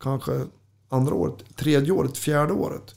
[0.00, 0.40] kanske
[0.88, 2.94] andra året, tredje året, fjärde året.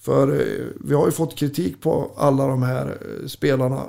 [0.00, 3.82] För eh, vi har ju fått kritik på alla de här eh, spelarna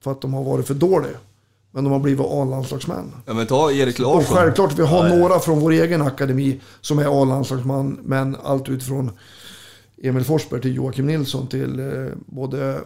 [0.00, 1.16] för att de har varit för dåliga.
[1.72, 3.12] Men de har blivit A-landslagsmän.
[3.26, 4.36] Ja men ta Erik Och Larsson.
[4.36, 7.98] självklart, vi har några från vår egen akademi som är A-landslagsman.
[8.02, 9.10] Men allt utifrån
[10.02, 12.80] Emil Forsberg till Joakim Nilsson till eh, både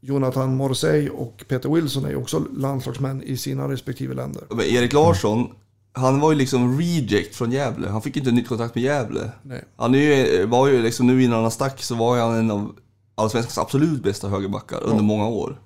[0.00, 4.42] Jonathan Morsey och Peter Wilson är ju också landslagsmän i sina respektive länder.
[4.50, 5.50] Men Erik Larsson,
[5.92, 7.88] han var ju liksom reject från Gävle.
[7.88, 9.30] Han fick inte nytt kontrakt med Gävle.
[9.42, 9.64] Nej.
[9.76, 12.74] Han är ju, var ju liksom, nu innan han stack så var han en av
[13.14, 15.60] Allsvenskans absolut bästa högerbackar under många år.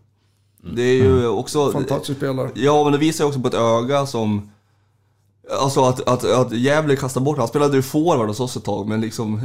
[0.74, 1.73] Det är ju också...
[1.73, 2.51] Fantastisk spelare.
[2.55, 4.51] Ja, men det visar ju också på ett öga som...
[5.61, 8.89] Alltså att, att, att Gävle kastar bort Han spelade ju forward hos oss ett tag,
[8.89, 9.40] men liksom...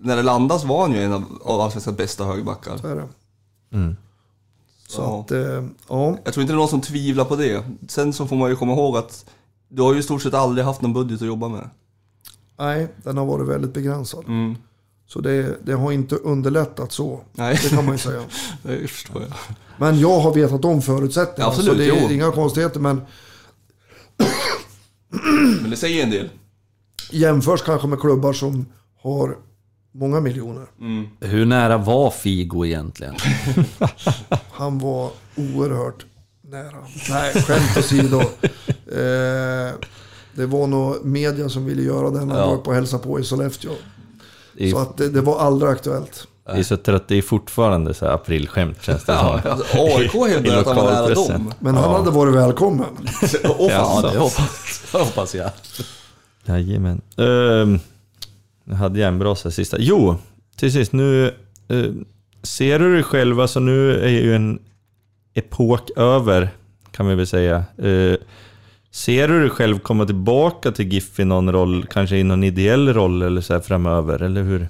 [0.00, 2.76] När det landas var han ju en av, av Allsvenskans bästa högerbackar.
[2.76, 3.08] Så är det.
[4.88, 5.20] Så Ja.
[5.20, 6.16] att, eh, ja.
[6.24, 7.64] Jag tror inte det är någon som tvivlar på det.
[7.88, 9.24] Sen så får man ju komma ihåg att
[9.74, 11.70] du har ju i stort sett aldrig haft någon budget att jobba med.
[12.58, 14.24] Nej, den har varit väldigt begränsad.
[14.28, 14.56] Mm.
[15.06, 17.20] Så det, det har inte underlättat så.
[17.32, 17.58] Nej.
[17.62, 18.22] Det kan man ju säga.
[18.62, 19.32] Det förstår jag.
[19.78, 21.50] Men jag har vetat om förutsättningarna.
[21.50, 22.14] Absolut, så det är jo.
[22.14, 22.80] inga konstigheter.
[22.80, 23.00] Men
[25.60, 26.30] Men det säger en del.
[27.10, 28.66] jämförs kanske med klubbar som
[29.02, 29.36] har
[29.92, 30.66] många miljoner.
[31.20, 33.14] Hur nära var Figo egentligen?
[34.50, 36.06] Han var oerhört
[36.42, 36.86] nära.
[37.10, 38.22] Nej, skämt åsido.
[38.92, 39.72] Eh,
[40.34, 42.30] det var nog media som ville göra den.
[42.30, 42.46] Han Ja.
[42.46, 43.72] var på att hälsa på i Sollefteå.
[44.58, 46.26] Det Så att det, det var aldrig aktuellt.
[46.46, 49.40] det är så trött, det är fortfarande så här aprilskämt känns det som.
[49.44, 51.52] Alltså, AIK hävdar att han var nära dem.
[51.58, 52.86] Men han hade varit välkommen.
[53.42, 54.02] Ja, fan.
[54.12, 55.50] det hoppas, det hoppas jag.
[56.44, 57.00] Jajamän.
[57.16, 57.80] Um,
[58.64, 59.76] nu hade jag en bra så här sista.
[59.80, 60.16] Jo,
[60.56, 61.26] till sist nu.
[61.68, 61.84] eh,
[62.42, 64.58] ser du dig själv, alltså nu är ju en
[65.34, 66.50] epok över,
[66.90, 67.64] kan vi väl säga.
[67.78, 68.14] Eh,
[68.92, 72.94] ser du dig själv komma tillbaka till GIF i någon roll, kanske i någon ideell
[72.94, 74.22] roll eller så här framöver?
[74.22, 74.68] Eller hur,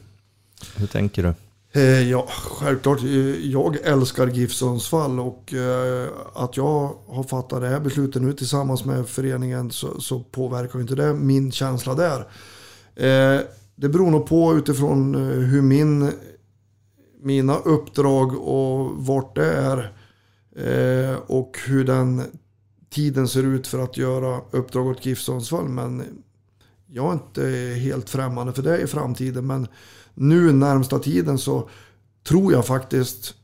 [0.77, 1.35] hur tänker du?
[1.75, 3.03] Eh, ja, självklart.
[3.03, 8.33] Eh, jag älskar GIF Sundsvall och eh, att jag har fattat det här beslutet nu
[8.33, 12.25] tillsammans med föreningen så, så påverkar ju inte det min känsla där.
[13.75, 16.13] Det beror nog på utifrån hur min,
[17.23, 19.93] mina uppdrag och vart det är
[21.27, 22.23] och hur den
[22.93, 25.69] tiden ser ut för att göra uppdrag åt GIF Sundsvall.
[25.69, 26.03] Men
[26.87, 27.45] jag är inte
[27.81, 29.47] helt främmande för det i framtiden.
[29.47, 29.67] Men
[30.15, 31.69] nu närmsta tiden så
[32.29, 33.35] tror jag faktiskt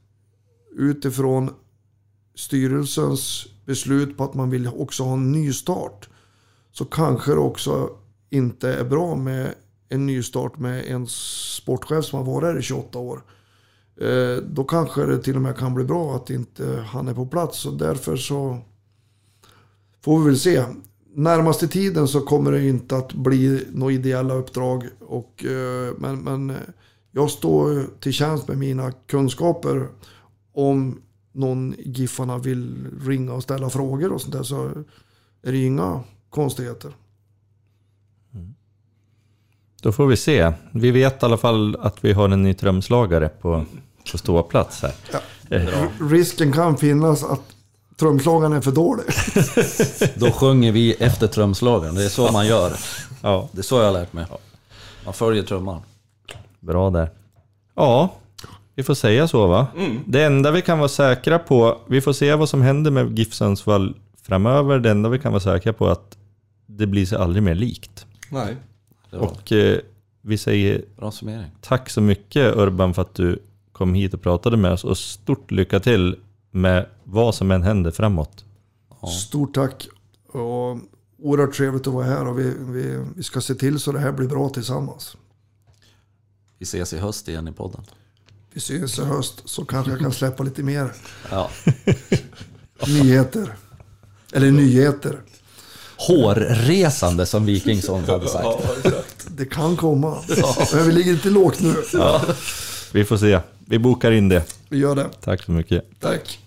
[0.77, 1.51] utifrån
[2.35, 6.09] styrelsens beslut på att man vill också ha en ny start.
[6.73, 7.91] Så kanske det också
[8.31, 9.55] inte är bra med
[9.89, 13.23] en ny start med en sportchef som har varit här i 28 år.
[14.01, 17.27] Eh, då kanske det till och med kan bli bra att inte han är på
[17.27, 17.67] plats.
[17.67, 18.59] Och därför så
[20.09, 20.65] får vi väl se.
[21.15, 24.85] Närmaste tiden så kommer det inte att bli några ideella uppdrag.
[25.01, 26.57] Och, eh, men, men eh,
[27.11, 29.89] jag står till tjänst med mina kunskaper.
[30.55, 31.01] Om
[31.33, 34.67] någon Giffarna vill ringa och ställa frågor och sånt där så
[35.43, 36.93] är det inga konstigheter.
[39.83, 40.53] Då får vi se.
[40.73, 43.65] Vi vet i alla fall att vi har en ny trumslagare på,
[44.13, 44.95] på ståplats här.
[45.51, 47.43] R- Risken kan finnas att
[47.99, 49.05] trumslagaren är för dålig.
[50.15, 51.95] Då sjunger vi efter trumslagaren.
[51.95, 52.73] Det är så man gör.
[53.23, 54.27] Ja, Det är så jag har lärt mig.
[55.05, 55.81] Man följer trumman.
[56.61, 57.11] bra där.
[57.75, 58.15] Ja,
[58.75, 59.67] vi får säga så va?
[60.07, 63.35] Det enda vi kan vara säkra på, vi får se vad som händer med GIF
[63.35, 64.79] Sundsvall framöver.
[64.79, 66.17] Det enda vi kan vara säkra på är att
[66.67, 68.07] det blir sig aldrig mer likt.
[68.31, 68.57] Nej.
[69.11, 69.79] Och eh,
[70.23, 70.85] vi säger
[71.61, 73.39] tack så mycket Urban för att du
[73.73, 76.17] kom hit och pratade med oss och stort lycka till
[76.51, 78.45] med vad som än händer framåt.
[79.27, 79.89] Stort tack.
[80.33, 80.79] Och
[81.23, 84.13] oerhört trevligt att vara här och vi, vi, vi ska se till så det här
[84.13, 85.17] blir bra tillsammans.
[86.59, 87.81] Vi ses i höst igen i podden.
[88.53, 90.93] Vi ses i höst så kanske jag kan släppa lite mer
[91.31, 91.51] Ja.
[92.87, 93.55] nyheter.
[94.33, 95.21] Eller nyheter.
[95.97, 98.65] Hårresande som Wikingsson hade sagt.
[99.37, 100.19] Det kan komma.
[100.75, 101.75] Men vi ligger lite lågt nu.
[102.93, 103.41] Vi får se.
[103.65, 104.45] Vi bokar in det.
[104.69, 105.09] Vi gör det.
[105.21, 105.85] Tack så mycket.
[106.01, 106.39] Tack.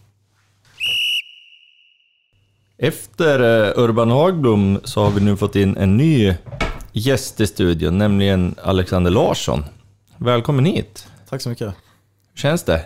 [2.77, 6.35] Efter eh, Urban Hagblom så har vi nu fått in en ny
[6.91, 9.63] gäst i studion, nämligen Alexander Larsson.
[10.17, 11.07] Välkommen hit.
[11.29, 11.67] Tack så mycket.
[12.33, 12.85] Hur känns det?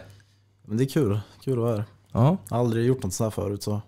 [0.66, 1.20] Men det är kul.
[1.44, 1.86] Kul att vara här.
[2.12, 3.82] Ja, Jag har aldrig gjort något sånt här förut så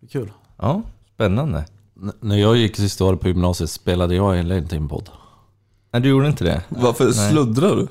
[0.00, 0.32] det är kul.
[0.56, 0.82] Ja,
[1.14, 1.64] spännande.
[2.02, 5.08] N- när jag gick sista året på gymnasiet spelade jag heller inte in podd.
[5.92, 6.62] Nej, du gjorde inte det?
[6.68, 7.88] Varför sluddrar du?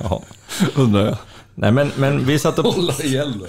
[0.00, 0.22] Ja.
[0.74, 1.16] Undrar jag.
[1.54, 3.46] Nej, men, men vi satt och Hålla igen då.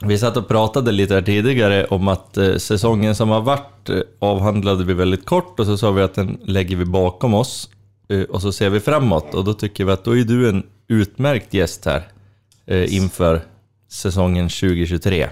[0.00, 4.00] Vi satt och pratade lite här tidigare om att eh, säsongen som har varit eh,
[4.18, 7.70] avhandlade vi väldigt kort och så sa vi att den lägger vi bakom oss
[8.08, 10.62] eh, och så ser vi framåt och då tycker vi att då är du en
[10.88, 12.08] utmärkt gäst här
[12.66, 13.40] eh, inför
[13.90, 15.28] säsongen 2023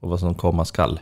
[0.00, 1.00] och vad som komma skall.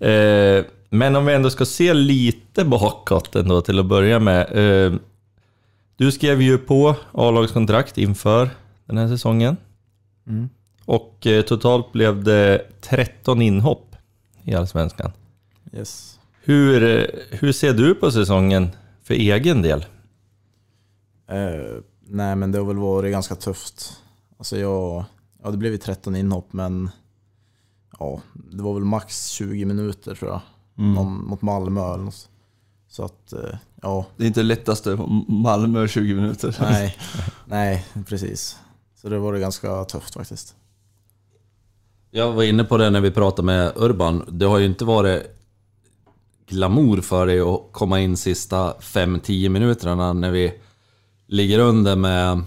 [0.00, 4.46] Eh, men om vi ändå ska se lite bakåt ändå till att börja med.
[5.96, 8.50] Du skrev ju på A-lagskontrakt inför
[8.86, 9.56] den här säsongen.
[10.84, 13.96] Och eh, totalt blev det 13 inhopp
[14.42, 15.12] i Allsvenskan.
[15.72, 16.20] Yes.
[16.42, 18.68] Hur, eh, hur ser du på säsongen
[19.02, 19.86] för egen del?
[21.28, 24.02] Eh, nej men det har väl varit ganska tufft.
[24.38, 25.04] Alltså jag,
[25.42, 26.90] ja det blev ju 13 inhopp men
[27.98, 30.40] ja, det var väl max 20 minuter tror jag.
[30.74, 32.28] Någon, mot Malmö eller något.
[32.88, 33.34] Så att,
[33.82, 34.98] ja, Det är inte det lättaste,
[35.28, 36.56] Malmö 20 minuter.
[36.60, 36.96] nej,
[37.44, 38.58] nej precis.
[39.02, 40.54] Så det var det ganska tufft faktiskt.
[42.10, 44.24] Jag var inne på det när vi pratade med Urban.
[44.28, 45.22] Det har ju inte varit
[46.48, 50.54] glamour för dig att komma in sista 5-10 minuterna när vi
[51.26, 52.42] ligger under med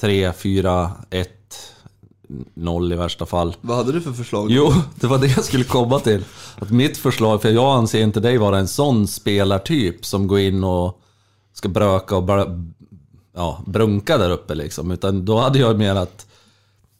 [0.00, 1.30] 3, 4, 1,
[2.54, 3.56] 0 i värsta fall.
[3.60, 4.50] Vad hade du för förslag?
[4.50, 6.24] Jo, det var det jag skulle komma till.
[6.58, 10.64] Att mitt förslag, för jag anser inte dig vara en sån spelartyp som går in
[10.64, 11.00] och
[11.52, 12.46] ska bröka och bara,
[13.34, 14.90] ja, brunka där uppe liksom.
[14.90, 16.26] Utan då hade jag mer att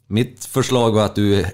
[0.07, 1.45] mitt förslag var att du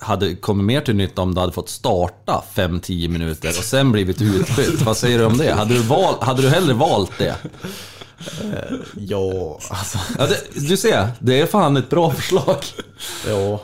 [0.00, 4.22] hade kommit mer till nytta om du hade fått starta 5-10 minuter och sen blivit
[4.22, 4.82] utbytt.
[4.82, 5.52] Vad säger du om det?
[5.52, 7.36] Hade du, val, hade du hellre valt det?
[8.96, 12.56] Ja, alltså, Ja, det, du ser, det är fan ett bra förslag.
[13.28, 13.60] ja.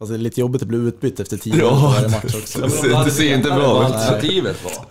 [0.00, 2.60] Alltså det är lite jobbigt att bli utbytt efter 10 minuter varje match också.
[3.04, 3.94] Det ser inte bra ut.
[3.94, 4.86] alternativet var.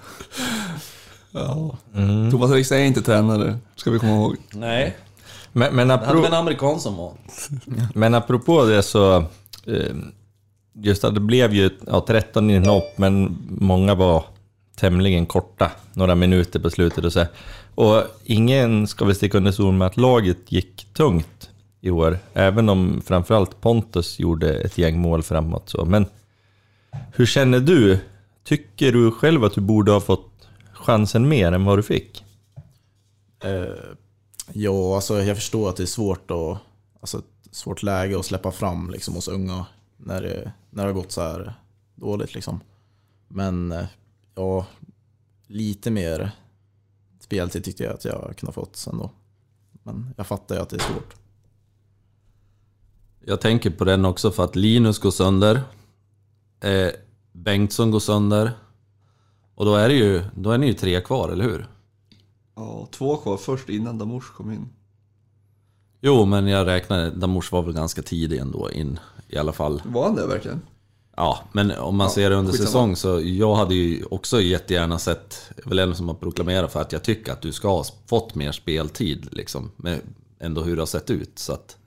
[2.31, 4.35] Thomas Riks är inte tränare, ska vi komma ihåg.
[4.51, 4.97] Nej.
[5.51, 7.13] Men, men, Det hade en amerikan som var.
[7.93, 9.17] men apropå det så,
[9.65, 9.95] eh,
[10.75, 14.23] just att det blev ju ja, 13 inhopp, men många var
[14.79, 17.25] tämligen korta, några minuter på slutet och så.
[17.75, 21.49] Och ingen ska väl sticka under stol med att laget gick tungt
[21.81, 25.69] i år, även om framförallt Pontus gjorde ett gäng mål framåt.
[25.69, 25.85] Så.
[25.85, 26.05] Men
[27.13, 27.99] hur känner du?
[28.43, 32.23] Tycker du själv att du borde ha fått chansen mer än vad du fick?
[33.45, 33.95] Uh,
[34.53, 36.57] ja, alltså jag förstår att det är svårt att,
[37.01, 39.65] alltså ett svårt läge att släppa fram liksom hos unga
[39.97, 41.53] när det, när det har gått så här
[41.95, 42.59] dåligt liksom.
[43.27, 43.85] Men eh,
[44.39, 44.65] ja,
[45.47, 46.31] lite mer
[47.19, 49.11] speltid tyckte jag att jag kunde ha fått sen då.
[49.83, 51.15] Men jag fattar ju att det är svårt.
[53.25, 55.61] Jag tänker på den också för att Linus går sönder.
[56.59, 56.89] Eh,
[57.31, 58.51] Bengtsson går sönder.
[59.55, 61.67] Och då är, det ju, då är ni ju tre kvar, eller hur?
[62.55, 64.69] Ja, två kvar först innan Damouche kom in.
[66.01, 69.81] Jo, men jag räknar, Damors var väl ganska tidig ändå in i alla fall.
[69.85, 70.61] Var han det verkligen?
[71.19, 72.67] Ja, men om man ser det under skitsamma.
[72.67, 76.91] säsong så jag hade ju också jättegärna sett, väl en som har proklamerat för att
[76.91, 79.71] jag tycker att du ska ha fått mer speltid liksom.
[79.75, 79.99] Med
[80.39, 81.39] ändå hur det har sett ut.
[81.39, 81.77] Så att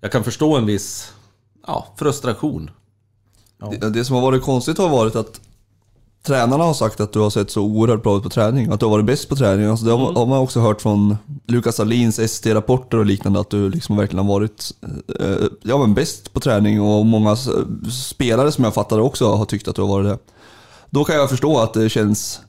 [0.00, 1.12] jag kan förstå en viss
[1.66, 2.70] ja, frustration.
[3.80, 5.40] Det, det som har varit konstigt har varit att
[6.22, 8.72] tränarna har sagt att du har sett så oerhört bra ut på träning.
[8.72, 9.66] Att du har varit bäst på träning.
[9.66, 11.16] Alltså det har, har man också hört från
[11.46, 14.70] Lukas Alins ST-rapporter och liknande att du liksom verkligen har varit
[15.20, 16.80] eh, ja, men bäst på träning.
[16.80, 17.36] Och många
[17.92, 20.18] spelare som jag fattar också har tyckt att du har varit det.
[20.90, 22.40] Då kan jag förstå att det känns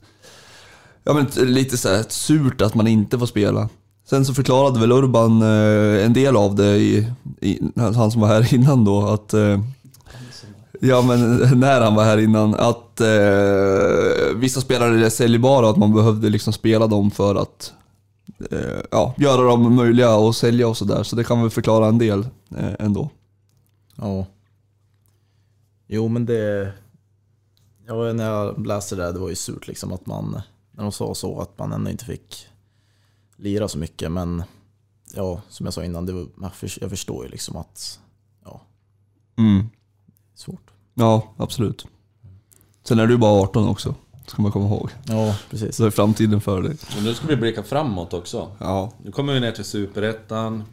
[1.03, 3.69] ja, men lite så här surt att man inte får spela.
[4.09, 7.07] Sen så förklarade väl Urban eh, en del av det, i,
[7.41, 9.59] i, han som var här innan då, att eh,
[10.85, 15.77] Ja men när han var här innan, att eh, vissa spelare är säljbara och att
[15.77, 17.73] man behövde liksom spela dem för att
[18.51, 21.03] eh, ja, göra dem möjliga att sälja och sådär.
[21.03, 22.19] Så det kan väl förklara en del
[22.57, 23.09] eh, ändå.
[23.95, 24.25] Ja.
[25.87, 26.73] Jo men det...
[27.87, 30.41] Ja, när jag läste det, det var ju surt liksom att man,
[30.71, 32.47] när de sa så, att man ändå inte fick
[33.37, 34.11] lira så mycket.
[34.11, 34.43] Men
[35.15, 36.27] ja, som jag sa innan, det var,
[36.81, 37.99] jag förstår ju liksom att,
[38.45, 38.61] ja,
[39.37, 39.69] Mm.
[40.93, 41.85] Ja, absolut.
[42.87, 43.95] Sen är du bara 18 också,
[44.27, 44.89] ska man komma ihåg.
[45.07, 45.75] Ja, precis.
[45.75, 46.75] Så är framtiden för dig.
[46.95, 48.51] Men nu ska vi blicka framåt också.
[48.59, 48.91] Ja.
[49.03, 50.63] Nu kommer vi ner till Superettan.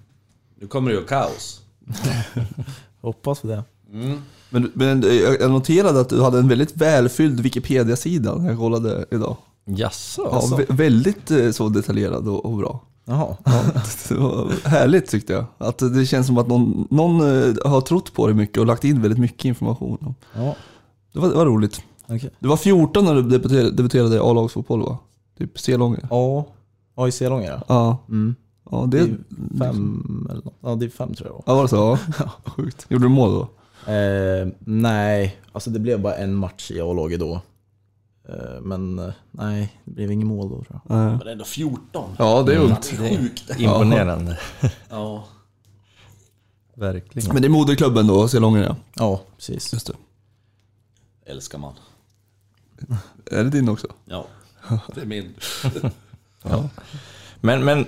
[0.61, 1.61] Nu kommer det ju kaos.
[3.01, 3.65] Hoppas på det.
[4.51, 9.05] Men, men jag jag noterade att du hade en väldigt välfylld Wikipedia-sida när jag kollade
[9.11, 9.37] idag.
[9.65, 10.29] Jaså?
[10.33, 12.81] Ja, vä- väldigt eh, så detaljerad och, och bra.
[13.05, 13.37] Jaha.
[13.45, 13.63] Ja,
[14.09, 15.45] det var härligt tyckte jag.
[15.59, 18.85] Att det känns som att någon, någon eh, har trott på det mycket och lagt
[18.85, 20.15] in väldigt mycket information.
[20.35, 20.55] Ja.
[21.13, 21.83] Det var, det var roligt.
[22.07, 22.31] Okej.
[22.39, 24.99] Du var 14 när du debuterade, debuterade i A-lagsfotboll va?
[25.39, 25.99] Typ C-Långe.
[26.11, 26.47] Ja,
[26.97, 27.61] ja i Selånga ja.
[27.69, 27.99] Ja.
[28.09, 28.35] Mm.
[28.71, 29.59] ja, Det det...
[29.59, 30.55] fem eller något.
[30.61, 31.43] Ja, det är fem tror jag.
[31.47, 31.99] Ja, var det så?
[32.19, 32.31] Ja.
[32.45, 32.87] Sjukt.
[32.89, 33.49] Gjorde du mål då?
[33.93, 37.41] Eh, nej, alltså det blev bara en match i A-laget då.
[38.31, 40.97] Eh, men eh, nej, det blev inget mål då tror jag.
[40.97, 42.15] Men ändå 14.
[42.19, 42.95] Ja, det är ungt.
[42.99, 43.61] Det är sjukt.
[43.61, 44.39] Imponerande.
[44.89, 45.25] Ja.
[46.75, 47.33] Verkligen.
[47.33, 48.77] Men det är moderklubben då, C-Lången ja.
[48.95, 49.73] Ja, precis.
[49.73, 49.93] Just det.
[51.27, 51.75] Älskar man.
[53.31, 53.87] Är det din också?
[54.05, 54.27] Ja.
[54.95, 55.35] Det är min.
[57.41, 57.87] Men, men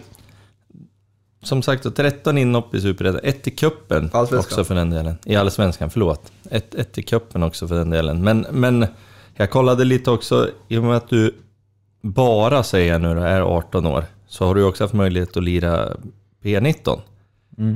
[1.43, 3.21] som sagt, då, 13 inhopp i Superettan.
[3.23, 5.19] Ett i cupen också för den delen.
[5.25, 6.33] I Allsvenskan, förlåt.
[6.51, 8.25] Ett, ett i cupen också för den delen.
[8.25, 8.87] Men, men
[9.43, 11.35] jag kollade lite också, i och med att du
[12.01, 15.97] bara, säger jag nu är 18 år, så har du också haft möjlighet att lira
[16.43, 17.01] P19.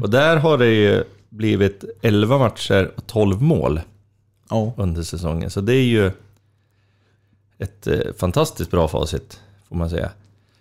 [0.02, 3.80] Och där har det ju blivit 11 matcher och 12 mål
[4.48, 5.50] Ja, under säsongen.
[5.50, 6.10] Så det är ju
[7.58, 10.10] ett eh, fantastiskt bra facit, får man säga.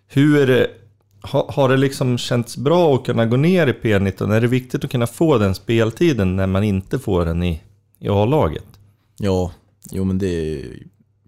[0.08, 0.68] Hur
[1.22, 4.34] ha, har det liksom känts bra att kunna gå ner i P19?
[4.34, 7.62] Är det viktigt att kunna få den speltiden när man inte får den i,
[8.00, 8.66] i A-laget?
[9.18, 9.52] ja,
[9.92, 10.66] jo men det är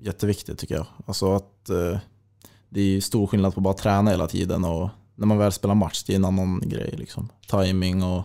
[0.08, 0.86] jätteviktigt tycker jag.
[1.06, 1.98] Alltså att eh,
[2.70, 5.76] det är stor skillnad på att bara träna hela tiden och när man väl spelar
[5.76, 7.30] match, det är en annan grej liksom.
[7.50, 8.24] Timing och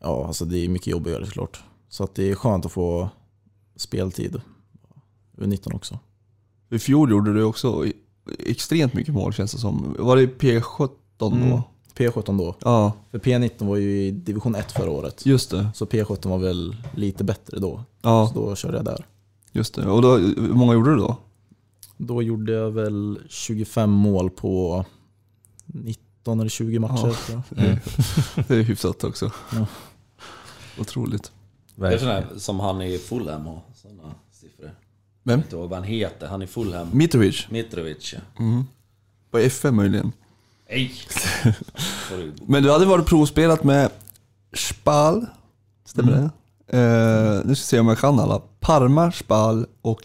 [0.00, 1.62] ja, alltså det är mycket jobbigare såklart.
[1.88, 3.08] Så att det är skönt att få
[3.76, 4.40] speltid.
[5.36, 5.98] U19 också.
[6.70, 7.84] I fjol gjorde du också
[8.38, 9.96] extremt mycket mål känns det som.
[9.98, 11.26] Var det P17 då?
[11.26, 11.60] Mm.
[11.96, 12.54] P17 då.
[12.60, 15.26] Ja, För P19 var ju i division 1 förra året.
[15.26, 15.68] just det.
[15.74, 17.84] Så P17 var väl lite bättre då.
[18.02, 19.06] Ja, Så då körde jag där.
[19.52, 19.86] Just det.
[19.86, 21.16] Och då, hur många gjorde du då?
[21.96, 24.84] Då gjorde jag väl 25 mål på
[25.66, 27.16] 19 eller 20 matcher.
[27.32, 27.42] Ja.
[27.48, 27.78] tror jag.
[28.48, 29.32] Det är hyfsat också.
[29.52, 29.66] Ja.
[30.78, 31.32] Otroligt.
[31.74, 34.70] Det är sån här, som han i Fulham och sådana siffror.
[35.22, 35.32] Vem?
[35.32, 36.26] Jag vet inte vad han heter.
[36.26, 36.88] Han i Fulham.
[36.92, 37.46] Mitrovic?
[37.50, 38.20] Mitrovic ja.
[39.30, 40.12] På FM möjligen.
[40.68, 40.92] Nej!
[42.46, 43.90] Men du hade varit provspelat med
[44.52, 45.26] Spal,
[45.84, 46.30] stämmer det?
[46.72, 46.80] Eh,
[47.34, 48.38] nu ska vi se om jag kan alla.
[48.60, 50.02] Parma, Spal och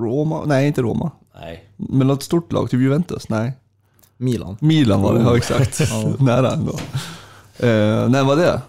[0.00, 0.44] Roma.
[0.44, 1.10] Nej, inte Roma.
[1.40, 1.70] Nej.
[1.76, 3.28] Men något stort lag, typ Juventus?
[3.28, 3.52] Nej.
[4.16, 4.56] Milan.
[4.60, 5.80] Milan var det, ja exakt.
[6.20, 6.72] Nära ändå.
[7.56, 8.62] Eh, när var det?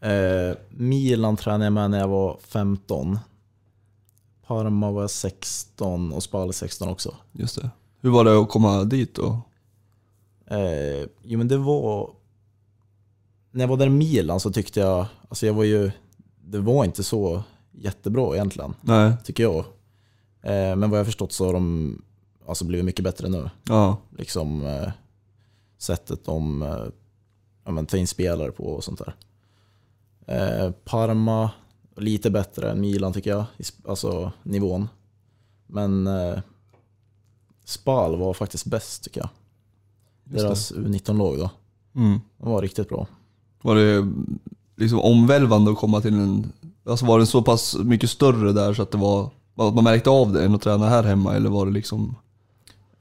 [0.00, 3.18] Eh, Milan tränade jag med när jag var 15.
[4.46, 7.14] Parma var jag 16 och Spal 16 också.
[7.32, 7.70] Just det.
[8.00, 9.40] Hur var det att komma dit då?
[10.50, 12.10] Eh, jo men det var...
[13.50, 15.90] När jag var där i Milan så tyckte jag, alltså jag var ju,
[16.46, 17.42] det var inte så
[17.72, 19.58] jättebra egentligen, Nej, tycker jag.
[20.42, 22.02] Eh, men vad jag förstått så har de
[22.46, 23.50] alltså blivit mycket bättre nu.
[23.68, 23.96] ja.
[24.18, 24.90] Liksom eh,
[25.78, 26.86] sättet de eh,
[27.64, 29.14] ja, men, tar in spelare på och sånt där.
[30.84, 31.50] Parma,
[31.96, 33.44] lite bättre än Milan tycker jag,
[33.84, 34.88] alltså nivån.
[35.66, 36.08] Men
[37.64, 39.28] Spal var faktiskt bäst tycker jag.
[40.24, 41.50] Just Deras U19-lag då.
[42.00, 42.20] Mm.
[42.38, 43.06] De var riktigt bra.
[43.62, 44.12] Var det
[44.76, 46.52] liksom omvälvande att komma till en...
[46.86, 49.30] Alltså var den så pass mycket större där så att det var...
[49.58, 52.14] Att man märkte av det än att träna här hemma eller var det liksom...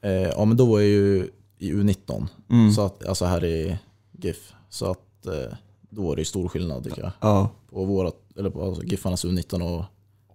[0.02, 2.72] Eh, ja men då var jag ju i U19, Mm.
[2.72, 3.77] så att, alltså här i
[4.11, 4.53] GIF.
[4.69, 5.57] Så att eh,
[5.89, 7.11] då var det ju stor skillnad tycker jag.
[7.22, 9.85] Ja, På, vårat, eller på alltså, Giffarnas U19 och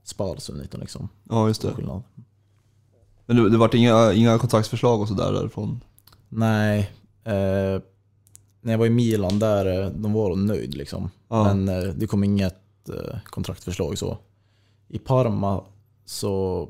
[0.04, 1.08] Spals U19 liksom.
[1.28, 1.72] ja just det.
[1.72, 2.02] skillnad.
[3.26, 5.80] Men det, det vart inga, inga kontraktsförslag och sådär därifrån?
[6.28, 6.90] Nej,
[7.24, 7.80] eh,
[8.62, 11.10] när jag var i Milan där, eh, de var nöjd liksom.
[11.30, 11.44] Ja.
[11.54, 14.18] Men eh, det kom inget eh, kontraktförslag så.
[14.88, 15.64] I Parma
[16.04, 16.68] så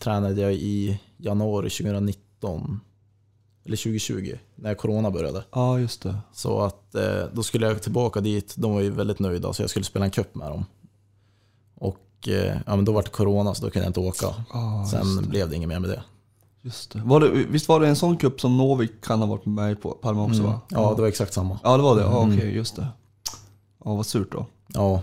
[0.00, 2.80] tränade jag i januari 2019,
[3.64, 5.44] eller 2020, när corona började.
[5.52, 6.16] Ja, just det.
[6.32, 9.70] Så att eh, då skulle jag tillbaka dit, de var ju väldigt nöjda så jag
[9.70, 10.64] skulle spela en cup med dem.
[11.74, 11.98] Och
[12.66, 14.26] ja, men då var det corona så då kunde jag inte åka.
[14.50, 16.02] Ah, Sen blev det inget mer med det.
[16.62, 17.02] Just det.
[17.04, 17.28] Var det.
[17.30, 20.42] Visst var det en sån cup som Novik kan ha varit med på Palma också
[20.42, 20.60] va?
[20.68, 21.58] Ja, det var exakt samma.
[21.62, 22.02] Ja, det var det.
[22.02, 22.86] Ja, okej, just det.
[23.84, 24.46] Ja, vad surt då.
[24.66, 25.02] Ja,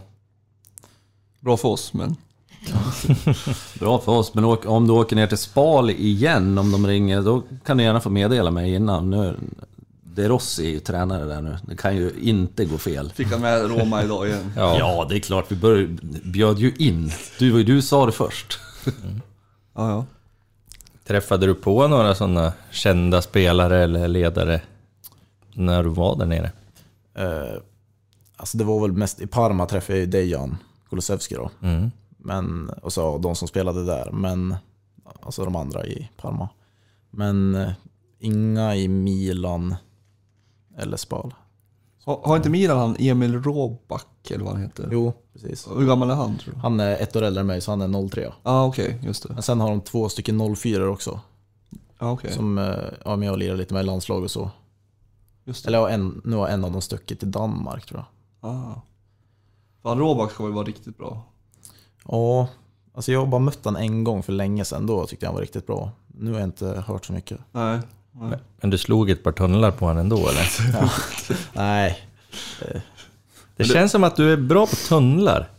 [1.40, 2.16] Bra för oss, men...
[3.80, 7.44] Bra för oss, men om du åker ner till Spal igen, om de ringer, då
[7.66, 9.10] kan du gärna få meddela mig innan.
[9.10, 9.36] Nu,
[10.04, 11.58] De Rossi är ju tränare där nu.
[11.68, 13.12] Det kan ju inte gå fel.
[13.16, 14.52] Fick han med Roma idag igen?
[14.58, 14.78] Ja.
[14.80, 15.46] Ja, det är klart.
[15.52, 15.88] Vi bör,
[16.24, 17.12] bjöd ju in.
[17.40, 18.60] Du, du sa det först.
[19.76, 20.06] Ja, ja.
[21.08, 24.62] Träffade du på några sådana kända spelare eller ledare
[25.54, 26.52] när du var där nere?
[27.16, 27.62] eh,
[28.40, 30.58] alltså det var väl mest i Parma träffade jag ju Dejan
[30.90, 31.50] Kulusevski då.
[31.62, 31.92] Mm.
[32.18, 34.56] Men, och så de som spelade där, men
[35.22, 36.50] alltså de andra i Parma.
[37.10, 37.72] Men eh,
[38.20, 39.76] inga i Milan
[40.78, 41.34] eller Spal.
[42.04, 44.90] Har, har inte Milan han Emil Råback eller vad han heter?
[44.92, 45.68] Jo, precis.
[45.68, 46.60] Hur gammal är han tror du?
[46.60, 48.22] Han är ett år äldre än mig, så han är 03.
[48.22, 49.34] Ja ah, okej, just det.
[49.34, 51.20] Men sen har de två stycken 04 också.
[52.00, 52.76] Ja okej, Som eh,
[53.06, 54.52] ja, med och lirar lite med i landslag och så.
[55.44, 55.68] just det.
[55.68, 58.06] Eller en, nu har en av dem stuckit till Danmark tror jag.
[58.42, 58.74] Ah.
[59.84, 61.24] Fan Råback ska väl vara riktigt bra.
[62.08, 62.48] Ja,
[62.96, 64.86] alltså jag har bara mött han en gång för länge sedan.
[64.86, 65.92] Då tyckte jag han var riktigt bra.
[66.08, 67.40] Nu har jag inte hört så mycket.
[67.52, 67.80] Nej.
[68.12, 68.38] nej.
[68.62, 70.48] Men du slog ett par tunnlar på honom ändå eller?
[70.82, 70.90] Ja.
[71.54, 72.00] Nej,
[73.56, 75.50] Det känns som att du är bra på tunnlar.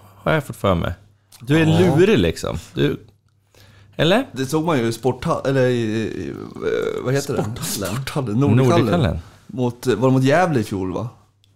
[0.00, 0.92] Har jag fått för mig.
[1.40, 1.78] Du är Ja.
[1.96, 2.58] lurig liksom.
[2.74, 3.00] Du...
[3.96, 4.26] Eller?
[4.32, 7.54] Det såg man ju i sporthallen, eller i, i, eh, vad heter Sporthallen?
[7.54, 7.64] det?
[7.86, 8.40] Sporthallen?
[8.40, 8.78] Nordichallen.
[8.86, 9.18] Nordichallen.
[9.46, 11.08] Mot, var det mot Gävle i fjol va?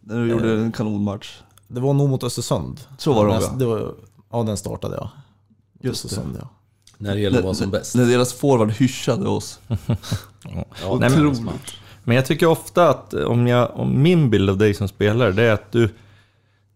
[0.08, 1.40] När du gjorde en kanonmatch.
[1.66, 2.80] det var nog mot Östersund.
[2.98, 3.54] Så var det ja.
[3.58, 3.94] det var,
[4.30, 5.08] Ja, den startade jag.
[5.80, 6.06] Just det.
[6.06, 6.48] Östersund, ja.
[6.98, 7.94] När det gäller vara som bäst.
[7.94, 9.60] När deras forward hyschade oss.
[10.82, 11.58] Ja, Nej, det men-.
[12.04, 15.42] Men jag tycker ofta att om, jag, om min bild av dig som spelare, det
[15.42, 15.94] är att du...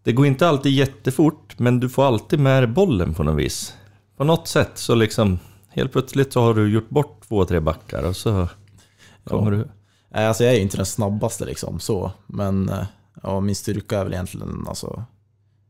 [0.03, 3.73] Det går inte alltid jättefort, men du får alltid med dig bollen på något vis.
[4.17, 5.39] På något sätt så liksom,
[5.69, 8.47] helt plötsligt så har du gjort bort två, tre backar och så
[9.23, 9.67] kommer du...
[10.09, 12.11] Nej, alltså jag är ju inte den snabbaste liksom, så.
[12.27, 12.85] Men eh,
[13.23, 15.05] ja, min styrka är väl egentligen, alltså,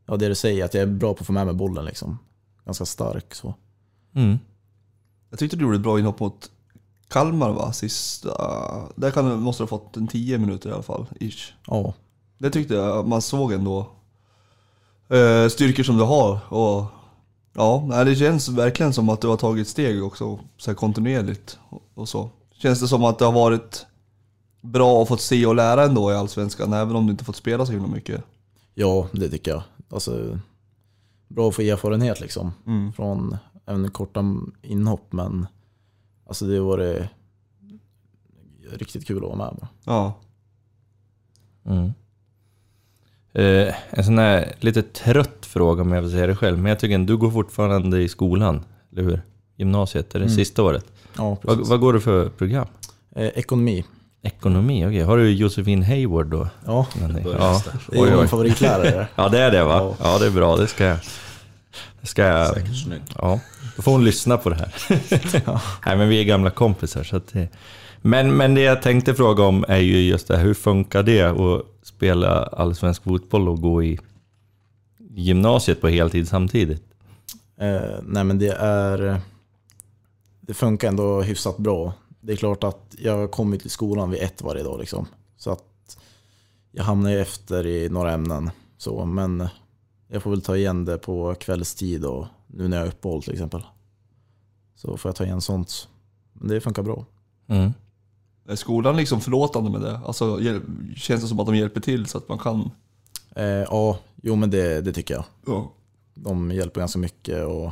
[0.06, 2.18] ja, det du säger, att jag är bra på att få med mig bollen liksom.
[2.64, 3.54] Ganska stark så.
[4.14, 4.38] Mm.
[5.30, 6.50] Jag tyckte du gjorde ett bra inhopp mot
[7.08, 7.72] Kalmar va?
[7.72, 8.30] Sista...
[8.96, 11.52] Där kan, måste du ha fått en 10 minuter i alla fall, ish.
[11.66, 11.94] Ja,
[12.38, 13.90] Det tyckte jag man såg ändå.
[15.08, 16.84] Eh, styrkor som du har och...
[17.56, 22.08] Ja, det känns verkligen som att du har tagit steg också, så kontinuerligt och, och
[22.08, 22.30] så.
[22.54, 23.86] Känns det som att det har varit
[24.64, 27.66] bra att fått se och lära ändå i Allsvenskan, även om du inte fått spela
[27.66, 28.24] så himla mycket?
[28.74, 29.62] ja det tycker jag.
[29.90, 30.38] Alltså,
[31.28, 32.52] bra att få erfarenhet liksom.
[32.66, 32.92] Mm.
[32.92, 33.36] Från
[33.66, 34.24] även korta
[34.62, 35.46] inhopp, men
[36.26, 37.08] alltså det var det
[38.72, 39.66] riktigt kul att vara med.
[39.84, 40.14] Ja.
[41.66, 41.92] Mm.
[43.32, 46.78] Eh, en sån här lite trött fråga om jag vill säga det själv, men jag
[46.78, 49.22] tycker att du går fortfarande i skolan, eller hur?
[49.56, 50.36] Gymnasiet, är det Mm.
[50.36, 50.84] sista året?
[51.16, 51.68] Ja, Vad, precis.
[51.68, 52.66] vad går du för program?
[53.10, 53.84] Eh, ekonomi.
[54.26, 55.00] Ekonomi, okej.
[55.02, 56.48] Har du Josefin Hayward då?
[56.66, 57.06] Ja, Ja.
[57.08, 57.12] där.
[57.22, 58.16] det är Oj, oj.
[58.16, 59.06] min favoritlärare.
[59.16, 59.74] ja, det är det va?
[59.74, 59.96] Ja.
[60.12, 60.56] Ja, det är bra.
[60.56, 60.98] Det ska jag...
[62.00, 62.54] Det ska jag...
[62.54, 63.00] Säkert snygg.
[63.18, 63.40] Ja,
[63.76, 64.72] då får hon lyssna på det här.
[65.86, 67.48] Nej, men vi är gamla kompisar så att det...
[68.02, 71.22] Men, men det jag tänkte fråga om är ju just det här, hur funkar det
[71.22, 73.98] att spela allsvensk fotboll och gå i
[75.10, 76.82] gymnasiet på heltid samtidigt?
[77.60, 79.20] Eh, nej men det är...
[80.40, 81.92] Det funkar ändå hyfsat bra.
[82.26, 85.06] Det är klart att jag har kommit till skolan vid ett varje dag liksom.
[85.36, 85.98] Så att
[86.72, 88.50] jag hamnar ju efter i några ämnen.
[88.76, 89.48] Så, men
[90.08, 93.32] jag får väl ta igen det på kvällstid och nu när jag har uppehåll till
[93.32, 93.62] exempel.
[94.74, 95.88] Så får jag ta igen sånt.
[96.32, 97.04] Men det funkar bra.
[97.46, 97.72] Mm.
[98.48, 100.00] Är skolan liksom förlåtande med det?
[100.04, 100.40] Alltså
[100.96, 102.70] känns det som att de hjälper till så att man kan...
[103.36, 105.24] Eh, ja, jo men det, det tycker jag.
[105.46, 105.72] Ja.
[106.14, 107.70] De hjälper ganska mycket och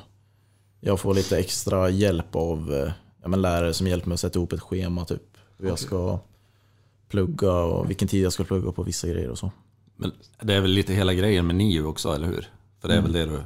[0.80, 2.92] jag får lite extra hjälp av eh,
[3.22, 5.22] ja, men lärare som hjälper mig att sätta ihop ett schema typ.
[5.58, 6.18] Hur jag ska
[7.08, 9.50] plugga och vilken tid jag ska plugga på vissa grejer och så.
[9.96, 12.48] Men det är väl lite hela grejen med NIU också, eller hur?
[12.80, 13.40] För det är väl det du...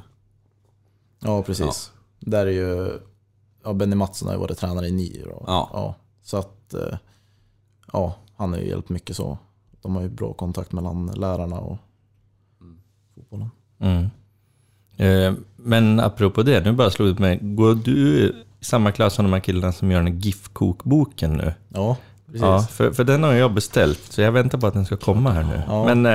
[1.21, 1.93] Ja, precis.
[2.21, 3.01] Där är ju,
[3.65, 5.45] ja, Benny Mattsson har ju varit tränare i nio då.
[5.47, 5.95] Ja.
[6.23, 6.99] Så att, eh,
[7.93, 9.39] ja, han har ju hjälpt mycket så.
[9.83, 11.79] De har ju bra kontakt mellan lärarna och
[13.15, 13.51] fotbollen.
[13.79, 14.07] Mm.
[14.97, 17.39] Eh, men apropå det, nu bara slog det mig.
[17.43, 18.33] Går du
[18.67, 21.55] samma klass som de här killarna som gör den här GIF-kokboken nu?
[21.69, 22.43] Ja, precis.
[22.43, 25.31] Ja, för, för den har jag beställt, så jag väntar på att den ska komma
[25.31, 25.63] här nu.
[25.67, 25.95] Ja.
[25.95, 26.07] Men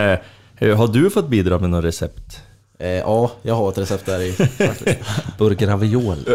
[0.60, 2.42] eh, har du fått bidra med något recept?
[2.82, 4.32] Eh, ja, jag har ett recept där i.
[4.58, 5.00] faktiskt.
[5.38, 6.24] Burk ravioli.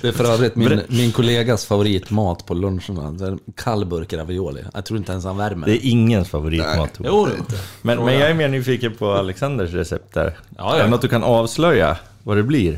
[0.00, 3.26] Det är för övrigt min, min kollegas favoritmat på luncherna.
[3.26, 4.64] Är kall burk ravioli.
[4.74, 6.90] Jag tror inte ens han värmer Det är ingens favoritmat.
[6.98, 7.32] Jo, är.
[7.82, 10.38] Men, men jag är mer nyfiken på Alexanders recept där.
[10.56, 10.84] Ja, Är ja.
[10.84, 12.72] det något du kan avslöja vad det blir?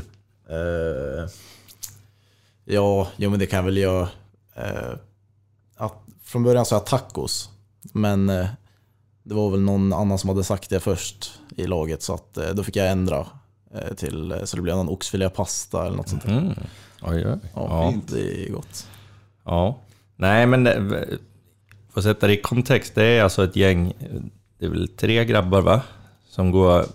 [0.49, 1.29] Eh,
[2.73, 4.09] ja, jo men det kan jag väl göra.
[4.55, 4.93] Eh,
[5.77, 5.93] att,
[6.23, 7.49] från början sa jag tacos.
[7.93, 8.47] Men eh,
[9.23, 12.01] det var väl någon annan som hade sagt det först i laget.
[12.03, 13.27] Så att, eh, då fick jag ändra
[13.73, 16.31] eh, till, eh, så det blev någon oxfilépasta eller något sånt där.
[16.37, 16.53] Mm.
[17.01, 17.23] Oj, oj.
[17.25, 17.93] Ja, Ja.
[18.07, 18.87] det är gott.
[19.45, 19.77] ja.
[20.15, 20.73] Nej, men eh,
[21.93, 22.95] för att sätta det i kontext.
[22.95, 23.93] Det är alltså ett gäng,
[24.59, 25.81] det är väl tre grabbar va?
[26.29, 26.85] Som går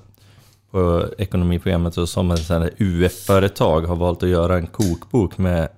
[0.76, 5.68] på ekonomiprogrammet och som ett UF-företag har valt att göra en kokbok med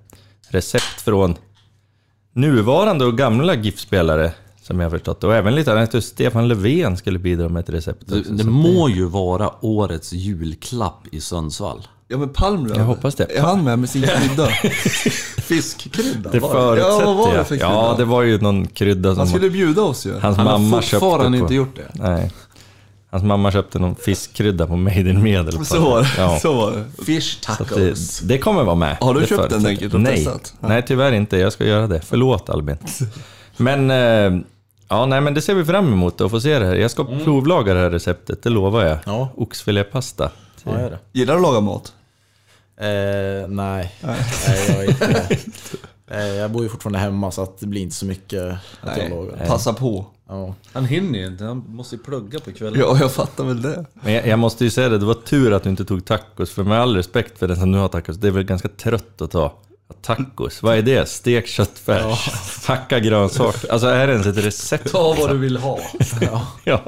[0.49, 1.35] recept från
[2.33, 4.31] nuvarande och gamla GIF-spelare.
[4.61, 5.23] Som jag har förstått.
[5.23, 6.03] Och även lite annat.
[6.03, 8.31] Stefan Löfven skulle bidra med ett recept Det, också.
[8.33, 11.87] det Så må ju vara årets julklapp i Sundsvall.
[12.07, 12.77] Ja men Palmlöv.
[12.77, 13.37] Jag hoppas det.
[13.37, 14.47] Är han med med sin krydda?
[15.37, 16.29] Fiskkrydda?
[16.31, 17.47] Det var förutsätter Ja, vad var det jag.
[17.47, 17.71] för krydda?
[17.73, 20.13] Ja, det var ju någon krydda som Han skulle bjuda oss ju.
[20.19, 21.43] hans Han mamma har köpte fortfarande på...
[21.43, 21.91] inte gjort det.
[21.93, 22.31] Nej.
[23.11, 25.65] Hans mamma köpte någon fiskkrydda på Made in Medel.
[25.65, 26.07] Så var det.
[26.17, 26.39] Ja.
[26.39, 27.05] Så var det.
[27.05, 28.19] Fish tacos.
[28.19, 28.97] det, det kommer vara med.
[29.01, 30.15] Har du köpt den, förutsätter- Enkelt, och Nej.
[30.15, 30.53] testat?
[30.59, 31.37] nej, tyvärr inte.
[31.37, 32.01] Jag ska göra det.
[32.01, 32.77] Förlåt Albin.
[33.57, 34.41] Men, eh,
[34.89, 36.75] ja, nej, men det ser vi fram emot att få se det här.
[36.75, 37.23] Jag ska Mm.
[37.23, 38.97] provlaga det här receptet, det lovar jag.
[39.05, 39.29] Ja.
[39.37, 40.31] Oxfilépasta.
[40.63, 40.99] Ja, det.
[41.11, 41.93] Gillar du att laga mat?
[42.81, 42.87] Eh,
[43.49, 43.95] nej.
[44.01, 45.37] nej, jag är inte...
[46.11, 48.43] Eh, jag bor ju fortfarande hemma så att det blir inte så mycket
[48.81, 49.45] att jag lagar.
[49.47, 50.05] Passa på.
[50.29, 50.55] Ja.
[50.73, 52.79] Han hinner ju inte, han måste ju plugga på kvällen.
[52.79, 53.85] Ja, jag fattar väl det.
[53.93, 56.51] Men jag, jag måste ju säga det, det var tur att du inte tog tacos.
[56.51, 59.21] För med all respekt för den som nu har tacos, det är väl ganska trött
[59.21, 59.53] att ta.
[60.01, 61.09] Tacos, vad är det?
[61.09, 62.29] Stek köttfärs,
[62.67, 63.71] hacka grönsaker.
[63.71, 64.91] Alltså är det ens ett recept?
[64.91, 65.79] Ta vad du vill ha.
[66.63, 66.83] Ja.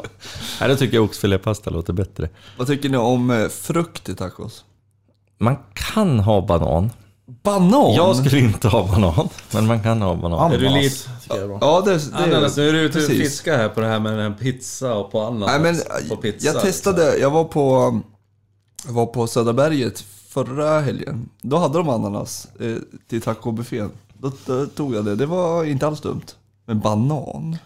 [0.59, 2.29] Nej, då tycker jag oxfilépasta låter bättre.
[2.57, 4.65] Vad tycker ni om eh, frukt i tacos?
[5.37, 6.89] Man kan ha banan.
[7.43, 7.93] Banan?
[7.93, 10.39] Jag skulle inte ha banan, men man kan ha banan.
[10.39, 11.57] Ananas Är du lite-.
[11.61, 14.19] Ja, det, det Ananas, nu är du ute och fiskar här på det här med
[14.19, 15.49] en pizza och på ananas.
[15.49, 16.53] Nej men på pizza, liksom.
[16.53, 17.99] jag testade, jag var på,
[18.85, 21.29] jag var på Södra berget förra helgen.
[21.41, 22.75] Då hade de ananas eh,
[23.09, 23.91] till tacobuffén.
[24.13, 26.25] Då, då tog jag det, det var inte alls dumt.
[26.65, 27.57] Men banan?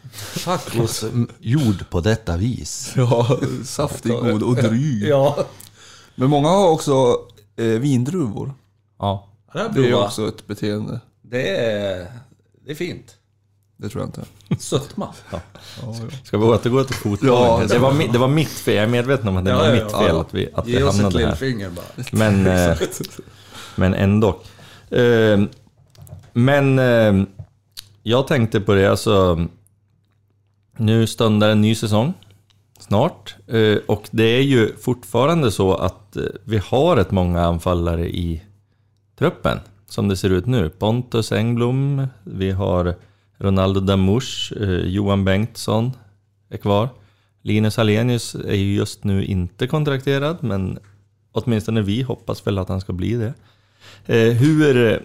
[0.43, 2.93] Tacos mm, gjord på detta vis.
[2.95, 5.03] Ja, saftig, god och dryg.
[5.07, 5.37] Ja.
[6.15, 7.19] Men många har också
[7.57, 8.53] eh, vindruvor.
[8.99, 9.27] Ja.
[9.55, 10.05] Det, här Det är prova.
[10.05, 10.99] också ett beteende.
[11.21, 12.07] det, är,
[12.65, 13.15] det är fint.
[13.77, 14.25] Det tror jag inte.
[14.63, 15.13] Sötma.
[16.23, 17.35] Ska vi återgå till fotbollen?
[17.35, 19.57] Ja, det, var, mi- det var mitt fel, jag är medveten om att det Ja,
[19.57, 20.21] var ja, mitt ja, fel ja.
[20.21, 21.27] att vi, att Ge vi oss ett hamnade här.
[21.27, 21.85] lillfinger bara.
[22.11, 22.77] Men, eh,
[23.75, 24.39] men ändå.
[24.89, 25.41] Eh,
[26.33, 27.23] men eh,
[28.03, 29.47] jag tänkte på det, alltså.
[30.77, 32.13] Nu stundar en ny säsong
[32.79, 33.35] snart.
[33.47, 38.41] Eh, och det är ju fortfarande så att eh, vi har ett många anfallare i
[39.17, 39.59] truppen.
[39.87, 40.69] Som det ser ut nu.
[40.69, 42.95] Pontus Engblom, vi har
[43.37, 45.91] Ronaldo Damus, eh, Johan Bengtsson
[46.49, 46.89] är kvar.
[47.41, 50.79] Linus Alenius är ju just nu inte kontrakterad, men
[51.31, 53.33] åtminstone vi hoppas väl att han ska bli det.
[54.05, 54.99] Eh, hur, eh,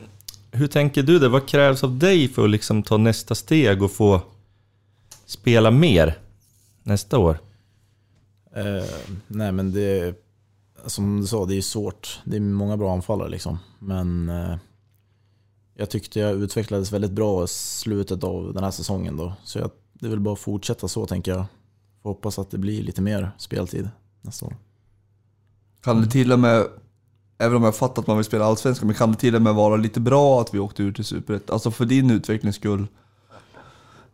[0.53, 1.29] hur tänker du det?
[1.29, 4.21] Vad krävs av dig för att liksom ta nästa steg och få
[5.27, 6.19] spela mer
[6.83, 7.39] nästa år?
[8.57, 8.85] Uh,
[9.27, 10.15] nej men det,
[10.87, 12.21] som du sa, det är svårt.
[12.25, 13.59] Det är många bra anfallare liksom.
[13.79, 14.57] Men eh,
[15.75, 19.33] jag tyckte jag utvecklades väldigt bra i slutet av den här säsongen då.
[19.45, 21.45] Så jag, det är väl bara att fortsätta så tänker jag.
[22.03, 23.91] Får hoppas att det blir lite mer speltid
[24.23, 24.57] nästa år.
[25.83, 26.67] Kan det till och med,
[27.39, 29.55] även om jag fattar att man vill spela Allsvenskan, men kan det till och med
[29.55, 31.55] vara lite bra att vi åkte ut till Superettan?
[31.55, 32.87] Alltså för din utvecklings skull.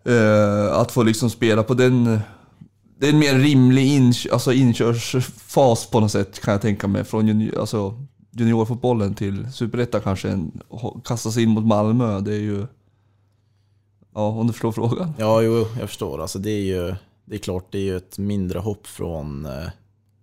[0.05, 2.21] Eh, att få liksom spela på den...
[2.99, 7.05] Det är en mer rimlig in, alltså inkörsfas på något sätt kan jag tänka mig.
[7.05, 10.29] Från junior, alltså juniorfotbollen till Superettan kanske.
[10.29, 10.61] En,
[11.05, 12.67] kasta sig in mot Malmö, det är ju...
[14.15, 15.13] Ja, om du förstår frågan.
[15.19, 16.23] Ja, jo, jag förstår.
[16.23, 16.95] Alltså, det är ju
[17.27, 19.69] det är klart, det är ju ett mindre hopp från eh,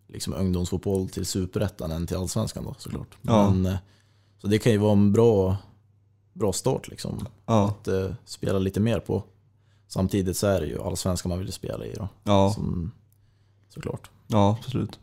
[0.07, 3.17] liksom, ungdomsfotboll till superettan än till allsvenskan då såklart.
[3.21, 3.49] Ja.
[3.49, 3.77] Men, eh,
[4.41, 5.57] så det kan ju vara en bra,
[6.33, 7.27] bra start liksom.
[7.45, 9.23] Ja, Att eh, spela lite mer på.
[9.93, 12.07] Samtidigt så är det ju allsvenskan man vill spela i då.
[12.23, 12.91] ja, Som,
[13.69, 14.09] såklart.
[14.27, 14.99] ja absolut.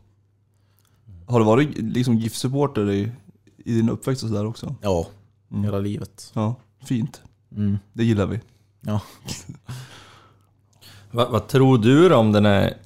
[1.27, 3.11] Har du varit liksom GIF-supporter i,
[3.65, 4.75] i din uppväxt och sådär också?
[4.81, 5.07] Ja,
[5.51, 5.63] Mm.
[5.63, 6.31] hela livet.
[6.35, 7.21] Ja, fint.
[7.55, 7.77] Mm.
[7.93, 8.39] Det gillar vi.
[8.81, 9.01] Ja.
[11.11, 12.77] Vad, vad tror du då om den här,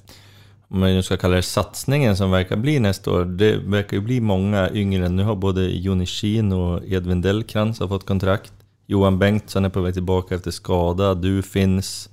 [0.68, 3.24] om man nu ska kalla det satsningen som verkar bli nästa år?
[3.24, 5.08] Det verkar ju bli många yngre.
[5.08, 8.52] Nu har både Jonny Schien och Edvin Dellkrantz har fått kontrakt.
[8.86, 11.14] Johan Bengtsson är på väg tillbaka efter skada.
[11.14, 12.10] Du finns.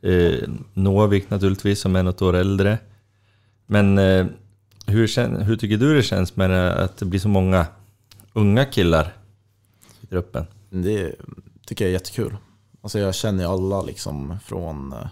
[0.00, 2.78] Eh, Novik naturligtvis som är något år äldre.
[3.66, 4.26] Men eh,
[4.86, 7.66] hur, hur tycker du det känns med det, att det blir så många
[8.32, 9.16] unga killar
[10.00, 10.46] i gruppen?
[10.70, 11.14] Det
[11.66, 12.36] tycker jag är jättekul.
[12.80, 14.92] Alltså jag känner ju alla liksom från...
[14.92, 15.08] Eh,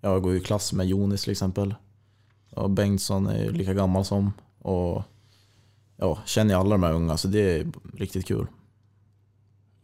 [0.00, 1.74] jag går ju i klass med Jonis till exempel.
[2.50, 4.32] Och Bengtsson är ju lika gammal som.
[4.58, 5.02] Och
[5.96, 8.46] ja, känner ju alla de här unga, så det är riktigt kul.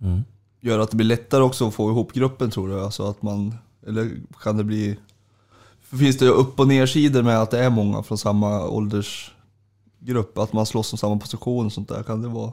[0.02, 0.22] Mm.
[0.60, 2.80] Gör att det blir lättare också att få ihop gruppen tror du?
[2.80, 3.54] Alltså att man,
[3.86, 4.10] eller
[4.42, 4.98] kan det bli...
[5.80, 10.38] Finns det upp och nersidor med att det är många från samma åldersgrupp?
[10.38, 12.02] Att man slåss om samma position och sånt där?
[12.02, 12.52] Kan det vara?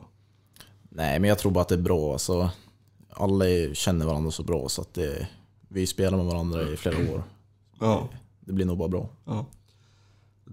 [0.89, 2.11] Nej, men jag tror bara att det är bra.
[2.13, 2.49] Alltså,
[3.09, 5.27] alla känner varandra så bra så att det,
[5.67, 7.23] vi spelar med varandra i flera år.
[7.79, 8.09] Ja.
[8.39, 9.09] Det blir nog bara bra.
[9.25, 9.45] ja.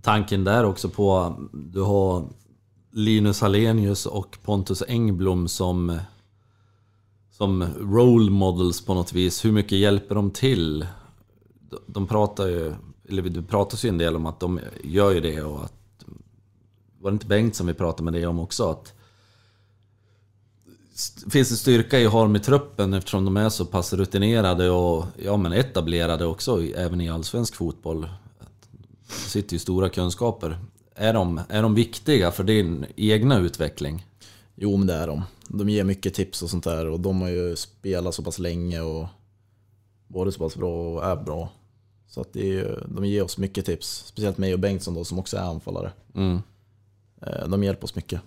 [0.03, 2.25] Tanken där också på, du har
[2.91, 5.99] Linus Hallenius och Pontus Engblom som,
[7.37, 9.45] som role models på något vis.
[9.45, 10.87] Hur mycket hjälper de till?
[11.71, 12.75] De- De pratar ju,
[13.09, 15.73] eller det pratas ju en del om att de gör ju det och att
[17.01, 18.71] var det inte Bengt som vi pratade med dig om också?
[18.71, 18.93] Att
[21.31, 24.71] finns det styrka i att ha dem i truppen eftersom de är så pass rutinerade
[24.71, 28.09] och ja, men etablerade också, även i allsvensk fotboll.
[29.09, 30.59] De sitter ju stora kunskaper.
[30.95, 34.07] Är de, är de viktiga för din egna utveckling?
[34.57, 35.23] Jo, men det är de.
[35.49, 38.81] De ger mycket tips och sånt där och de har ju spelat så pass länge
[38.81, 39.07] och
[40.09, 41.49] varit så pass bra och är bra.
[42.09, 44.05] Så att det är, ju- de ger oss mycket tips.
[44.07, 45.93] Speciellt mig och Bengtsson då som också är anfallare.
[46.15, 46.43] Mm.
[47.23, 48.21] Eh, De hjälper oss mycket.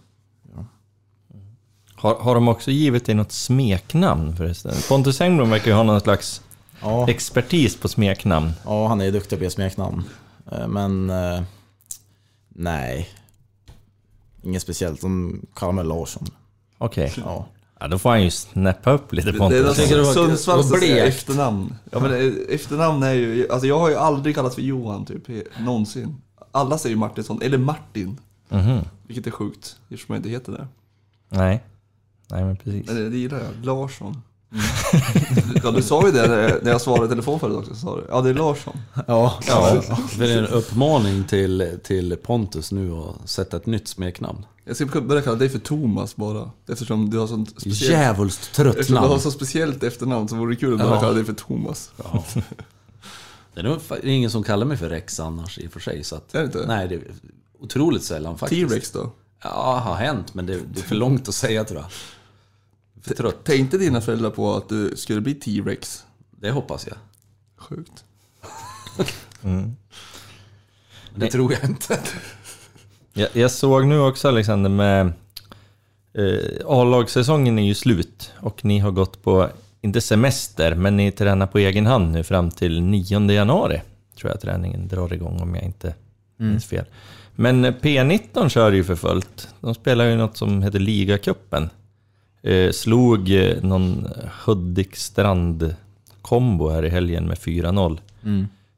[1.95, 4.73] Har, har de också givit dig något smeknamn förresten?
[4.89, 6.41] Pontus Engblom verkar ju ha någon slags
[6.81, 8.51] Ja, expertis på smeknamn.
[8.65, 10.03] ja han är duktig på att ge smeknamn.
[10.51, 11.41] Eh, Men eh,
[12.49, 13.09] nej,
[14.43, 15.01] inget speciellt.
[15.55, 16.27] Kallar mig Larsson.
[16.77, 17.13] Okej.
[17.17, 17.47] Ja.
[17.79, 19.91] Ja, då får han ju snappa upp lite Det är Pontus.
[19.91, 21.07] var- Sundsvalls blekt.
[21.07, 21.75] efternamn.
[21.91, 25.27] Ja men eh, efternamn är ju, alltså jag har ju aldrig kallats för Johan typ,
[25.27, 26.15] he- någonsin.
[26.51, 28.17] Alla säger Martinsson, eller Martin.
[28.49, 28.79] Mhm.
[29.07, 30.67] Vilket är sjukt, eftersom jag inte heter det.
[31.29, 31.63] Nej.
[32.31, 32.87] Nej, men precis.
[32.87, 34.21] Men det, det gillar jag, Larsson.
[35.63, 38.05] ja du sa ju det när- jag svarade i telefon förut också, sa du.
[38.09, 38.77] Ja det är Larsson.
[39.07, 39.81] Ja, Ja,
[40.17, 44.45] det är en uppmaning till, till Pontus nu att sätta ett nytt smeknamn.
[44.65, 46.51] Jag ska börja kalla dig för Thomas bara.
[46.67, 47.91] Eftersom du har sånt speciellt...
[47.93, 49.21] Djävulskt trött Eftersom du har namn.
[49.21, 50.99] så speciellt efternamn så vore det kul att börja Ja.
[51.01, 51.91] kalla dig för Thomas.
[53.53, 56.03] Det är nog ingen som kallar mig för Rex annars i och för sig.
[56.03, 56.65] Så att, Är det inte?
[56.67, 57.01] Nej, det är
[57.61, 58.69] otroligt sällan faktiskt.
[58.69, 59.11] T-Rex då?
[59.43, 61.89] Ja, har hänt, men det, det är för långt att säga tror jag.
[63.01, 66.05] För trött, Tänkte dina föräldrar på att du skulle bli T-Rex?
[66.41, 66.97] det hoppas jag.
[67.57, 68.03] Sjukt.
[69.41, 69.75] Men
[71.15, 71.99] det tror jag inte.
[73.13, 75.13] Jag, jag såg nu också Alexander med...
[76.13, 79.49] Eh, A-lagssäsongen är ju slut och ni har gått på,
[79.81, 83.81] inte semester, men ni tränar på egen hand nu fram till 9 januari.
[84.19, 85.95] Tror jag träningen drar igång om jag inte
[86.37, 86.85] minns fel.
[87.35, 89.47] Men eh, P19 kör ju för fullt.
[89.61, 91.69] De spelar ju något som heter Ligacupen.
[92.41, 94.07] Eh, slog eh, någon
[94.45, 97.99] Hudik-Strand-kombo här i helgen med 4-0.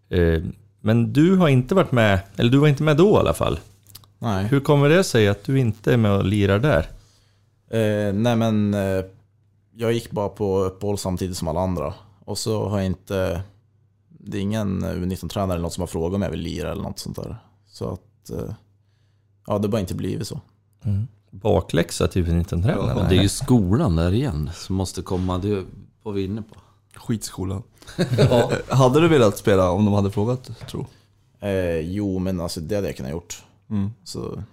[0.09, 0.43] Eh,
[0.81, 3.59] men du har inte varit med, eller du var inte med då i alla fall.
[4.19, 4.45] nej.
[4.45, 6.89] Hur kommer det sig att du inte är med och lirar där?
[7.69, 9.03] Eh, nej men eh,
[9.75, 11.93] jag gick bara på uppehåll samtidigt som alla andra.
[12.25, 13.41] Och så har jag inte,
[14.09, 16.99] det är ingen U19-tränare eller något som har frågat om jag vill lira eller något
[16.99, 17.35] sånt där.
[17.67, 18.53] Så att, eh,
[19.47, 20.41] ja det har bara inte blivit så.
[21.31, 22.97] Bakläxa till U19-tränaren?
[22.97, 25.37] Och det är ju skolan där igen som måste komma.
[25.37, 25.65] Det
[26.03, 26.55] var vi inne på.
[26.99, 27.63] Skitskolan.
[28.17, 28.51] ja.
[28.69, 30.87] Hade du velat spela om de hade frågat, tro?
[31.39, 33.43] Eh, jo men alltså det hade jag kunnat gjort.
[33.69, 33.89] Mm.
[34.03, 34.43] Så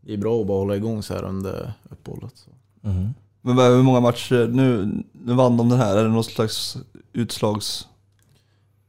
[0.00, 2.32] det är bra att bara hålla igång så här under uppehållet.
[2.34, 2.50] Så.
[2.88, 3.14] Mhm.
[3.40, 6.76] Men hur många matcher, nu, nu vann de den här, är det någon slags
[7.12, 7.88] utslags...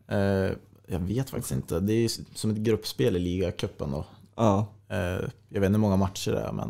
[0.07, 0.51] Eh,
[0.87, 1.79] jag vet faktiskt inte.
[1.79, 4.05] Det är som ett gruppspel i ligacupen då.
[4.35, 4.67] Ja.
[4.87, 6.69] Eh, jag vet inte hur många matcher det är men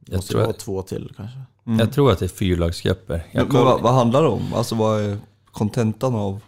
[0.00, 1.38] det Jag måste tror vara att- två till kanske.
[1.66, 1.78] Mm.
[1.78, 3.16] Jag tror att det är fyrlagsgrupper.
[3.32, 4.54] Men, Jag men vad, vad handlar det om?
[4.54, 6.40] Alltså vad är kontentan av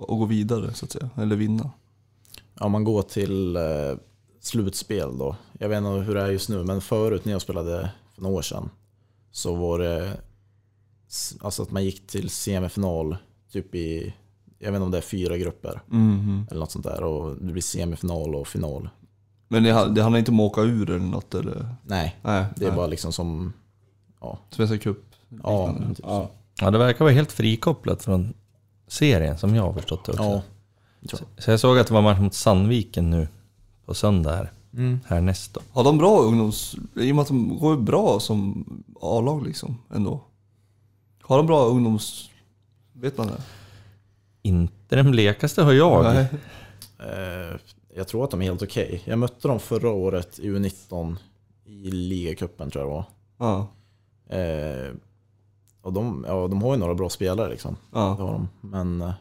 [0.00, 1.10] att gå vidare så att säga?
[1.16, 1.70] Eller vinna?
[2.54, 3.62] Ja, man går till eh,
[4.40, 5.36] slutspel då.
[5.58, 8.36] Jag vet inte hur det är just nu, men förut när jag spelade för några
[8.36, 8.70] år sedan
[9.30, 10.16] så var det
[11.40, 13.16] alltså att man gick till semifinal
[13.52, 14.14] typ i,
[14.58, 16.46] jag vet inte om det är fyra grupper Mhm.
[16.50, 18.88] eller något sånt där och det blir semifinal och final.
[19.52, 21.66] Men det, det handlar inte om att åka ur eller något eller?
[21.82, 22.76] Nej, Nej, det är nej.
[22.76, 23.52] bara liksom som,
[24.50, 24.98] Svenska cup?
[25.42, 26.28] ja, typ så.
[26.60, 28.34] Ja, det verkar vara helt frikopplat från
[28.88, 30.42] serien som jag har förstått det också.
[31.00, 31.18] ja.
[31.38, 33.28] Så jag såg att det var match mot Sandviken nu
[33.86, 34.52] på söndag här.
[34.74, 35.00] Mm.
[35.06, 35.60] Härnäst då.
[35.72, 36.76] Har de bra ungdoms...
[36.96, 38.64] I och med att de går bra som
[39.00, 40.20] A-lag liksom ändå.
[41.22, 42.30] Har de bra ungdoms...
[42.92, 43.42] Vet man det?
[44.42, 46.04] Inte den blekaste har jag.
[46.04, 46.26] Nej.
[47.96, 49.02] Jag tror att de är helt okej.
[49.04, 51.16] Jag mötte dem förra året i U19
[51.64, 53.04] i ligacupen tror jag det var.
[53.48, 53.68] Ja.
[54.36, 54.90] Eh,
[55.82, 57.72] och de, ja, de har ju några bra spelare liksom.
[57.74, 58.14] Det Ja.
[58.14, 58.48] har de.
[58.60, 59.12] Men eh,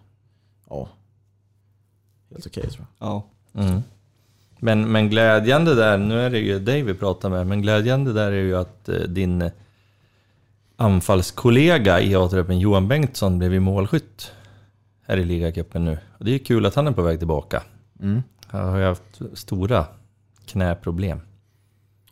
[0.69, 0.89] ja,
[2.31, 3.07] helt okej tror jag.
[3.07, 3.23] ja.
[3.53, 3.81] Mm.
[4.63, 8.31] Men, men glädjande där, nu är det ju dig vi pratar med, men glädjande där
[8.31, 9.51] är ju att eh, din eh,
[10.75, 14.31] anfallskollega i A-truppen Johan Bengtsson blev ju målskytt
[15.07, 15.97] här i ligacupen nu.
[16.17, 17.63] Och det är ju kul att han är på väg tillbaka.
[17.99, 18.23] Mm.
[18.51, 19.85] Han har ju haft stora
[20.45, 21.19] knäproblem.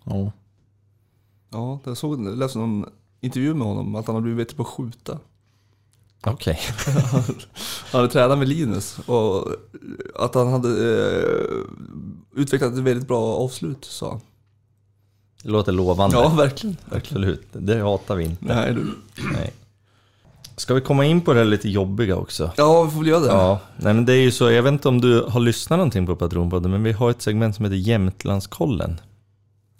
[0.03, 0.31] Ja.
[1.49, 2.85] Ja, jag såg, jag läste någon
[3.21, 5.19] intervju med honom att han har blivit bättre på att skjuta.
[6.25, 6.59] Okej.
[7.91, 9.47] Han hade tränat med Linus och
[10.15, 14.21] att han hade eh, utvecklat ett väldigt bra avslut sa han.
[15.43, 16.15] Det låter lovande.
[16.15, 16.77] Ja, verkligen.
[16.91, 17.47] Absolut.
[17.51, 18.45] Det hatar vi inte.
[18.45, 18.87] Nej, du.
[19.33, 19.53] Nej.
[20.59, 22.51] Ska vi komma in på det här lite jobbiga också?
[22.57, 23.27] Ja, vi får väl göra det.
[23.27, 26.05] Ja, nej men det är ju så, jag vet inte om du har lyssnat någonting
[26.05, 29.01] på Patronpodden, men vi har ett segment som heter Jämtlandskollen.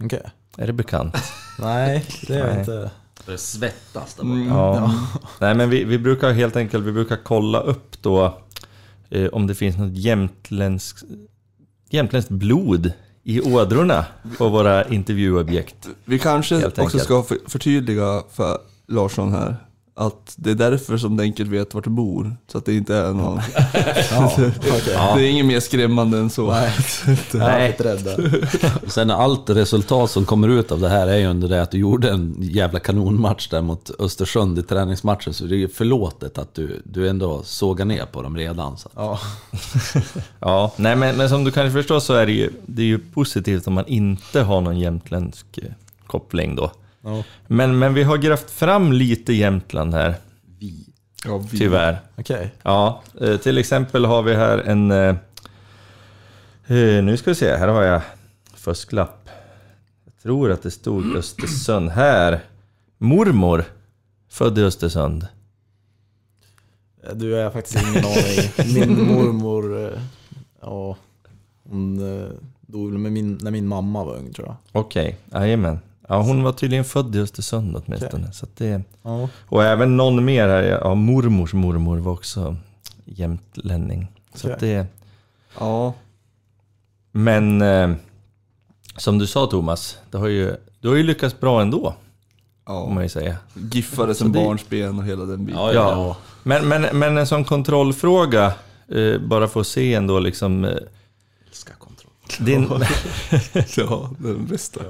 [0.04, 0.22] Okej.
[0.58, 1.16] Är det bekant?
[1.60, 2.50] Nej, det är Nej.
[2.52, 2.92] jag inte.
[3.26, 4.48] Det svettas där Mm.
[4.48, 4.94] Ja.
[5.40, 8.38] Nej men vi, vi brukar helt enkelt, vi brukar kolla upp då
[9.10, 11.04] eh, om det finns något jämtländskt,
[11.90, 12.92] jämtländskt blod
[13.24, 14.06] i ådrorna
[14.38, 15.90] på våra intervjuobjekt.
[16.06, 18.58] Vi kanske också ska för- förtydliga för
[18.88, 19.56] Larsson här.
[20.00, 22.36] Att det är därför som det enkelt vet vart du bor.
[22.48, 23.40] Så att det inte är någon...
[24.12, 24.52] Ja, okej.
[25.16, 26.52] Det är inget mer skrämmande än så.
[27.34, 27.78] Nej.
[28.86, 31.72] Och sen allt resultat som kommer ut av det här är ju under det att
[31.72, 35.34] du gjorde en jävla kanonmatch där mot Östersund i träningsmatchen.
[35.34, 38.78] Så det är ju förlåtet att du, du ändå sågar ner på dem redan.
[38.78, 38.90] Så.
[38.96, 39.20] Ja.
[40.40, 43.00] Ja, nej men, men som du kanske förstår så är det ju, det är ju
[43.00, 45.72] positivt om man inte har någon jämtländsk eh,
[46.08, 46.72] koppling då.
[47.02, 47.24] Ja.
[47.48, 50.16] Men, men vi har grävt fram lite Jämtland här,
[51.26, 52.00] Ja, vi- tyvärr.
[52.16, 52.52] Okej.
[52.64, 54.92] Ja, eh, till exempel har vi här en...
[54.92, 55.16] Eh,
[56.68, 58.02] eh, nu ska vi se, här har jag
[58.54, 59.30] fusklapp.
[60.06, 61.90] Jag tror att det stod Östersund.
[61.90, 62.40] Här!
[62.98, 63.64] Mormor,
[64.30, 65.28] född i Östersund.
[67.14, 68.74] Du, jag har faktiskt ingen aning.
[68.74, 69.92] Min mormor,
[70.62, 70.98] ja,
[71.70, 71.98] hon
[72.62, 74.56] dog väl med min, när min mamma var ung tror jag.
[74.72, 75.80] Okej, jajamän.
[76.12, 78.32] Ja, hon var tydligen född i Östersund åtminstone.
[78.34, 79.30] Så att det, Ja.
[79.36, 82.56] och även någon mer här, ja, mormors mormor var också
[83.06, 84.08] jämtlänning.
[84.36, 84.86] Så att det,
[85.60, 85.94] Ja,
[87.12, 87.92] men eh,
[88.98, 91.94] som du sa Thomas, det har ju, du har ju lyckats bra ändå,
[92.66, 92.90] ja.
[92.90, 93.36] man ju säga.
[93.72, 95.62] Giffade som det- barnsben och hela den biten.
[95.62, 98.54] Ja, Ja, men, men, men en sån kontrollfråga,
[98.88, 100.66] eh, bara för att se ändå liksom...
[100.66, 100.72] Eh.
[102.40, 102.70] Din,
[103.78, 104.82] Ja, den bästa.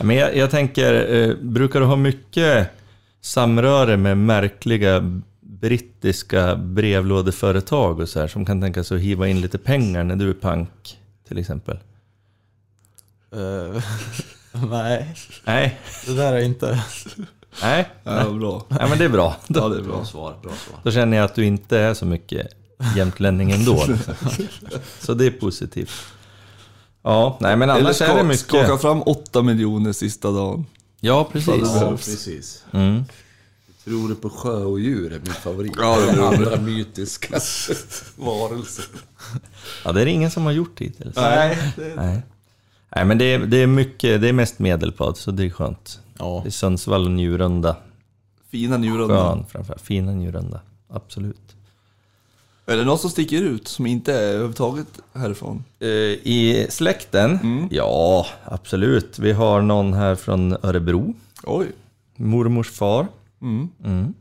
[0.00, 2.68] men jag, jag tänker, eh, brukar du ha mycket
[3.20, 9.40] samröre med märkliga brittiska brevlådeföretag och så här, som kan tänka sig att hiva in
[9.40, 10.98] lite pengar när du är pank,
[11.28, 11.78] till exempel?
[13.32, 13.82] Eh,
[14.70, 16.82] nej, Nej, det där är inte...
[17.62, 18.66] nej, Ja, bra.
[18.68, 19.36] nej men det är bra.
[19.48, 20.04] Då, Ja, det är Bra bra.
[20.04, 20.80] svar, bra svar.
[20.82, 22.46] då känner jag att du inte är så mycket
[22.96, 23.84] jämtlänning ändå.
[23.88, 24.14] Liksom.
[24.98, 25.90] Så det är positivt.
[27.02, 28.40] Ja, nej men Eller annars är det ska, mycket...
[28.40, 30.66] skaka fram 8 miljoner sista dagen.
[31.00, 31.54] Ja, precis.
[31.62, 32.64] Ja, precis.
[32.72, 33.04] Mm.
[33.84, 35.72] Tror du på sjö och djur är min favorit.
[35.76, 37.34] Ja, det är Andra mytiska
[38.16, 38.84] varelser.
[39.84, 41.16] Ja, det är det ingen som har gjort hittills.
[41.16, 41.58] Nej.
[41.96, 42.22] Nej.
[42.96, 46.00] Nej, men det är, det är mycket, det är mest medelpad, så det är skönt.
[46.18, 47.76] Ja, Det är Sundsvall och Njurunda.
[48.50, 49.14] Fina njurarna.
[49.14, 49.82] Skön framförallt.
[49.82, 50.60] Fina Njurunda.
[50.90, 51.56] Absolut.
[52.70, 55.64] Är det något som sticker ut som inte är överhuvudtaget härifrån?
[55.80, 57.30] Eh, I släkten?
[57.42, 57.68] Mm.
[57.70, 59.18] Ja, absolut.
[59.18, 61.14] Vi har någon här från Örebro.
[61.44, 61.66] Oj.
[62.16, 63.06] Mormors far.
[63.42, 63.68] Mm.
[63.84, 64.14] Mm.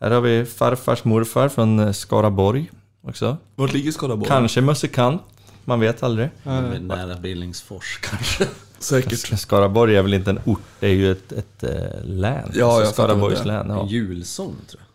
[0.00, 2.70] Här har vi farfars morfar från eh, Skaraborg
[3.02, 3.36] också.
[3.54, 4.28] Vart ligger Skaraborg?
[4.28, 5.22] Kanske musikant.
[5.64, 6.28] Man vet aldrig.
[6.42, 8.46] Med nära Billingsfors kanske.
[8.78, 9.38] Säkert.
[9.40, 12.50] Skaraborg är väl inte en ort, det är ju ett, ett eh, län.
[12.54, 13.66] Ja, Alltså Skaraborgs län.
[13.68, 13.80] Ja.
[13.82, 14.91] En julsång tror jag.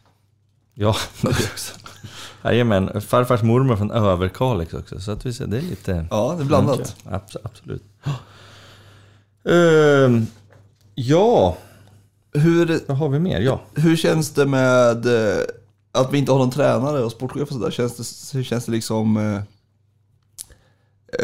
[0.80, 1.74] Ja, det också.
[2.44, 6.08] Jajamän, farfars mormor från Överkalix också, så att vi ser, det är lite...
[6.12, 6.96] Ja, det är blandat.
[7.04, 7.84] Abs- absolut.
[9.50, 10.28] Ehm,
[10.96, 11.58] ja,
[12.34, 13.42] Hur, vad har vi mer?
[13.42, 13.62] Ja.
[13.76, 15.44] hur känns det med eh,
[15.92, 17.72] att vi inte har någon tränare och sportchef och sådär?
[17.72, 19.18] Känns det, hur känns det liksom...
[19.18, 19.42] Eh,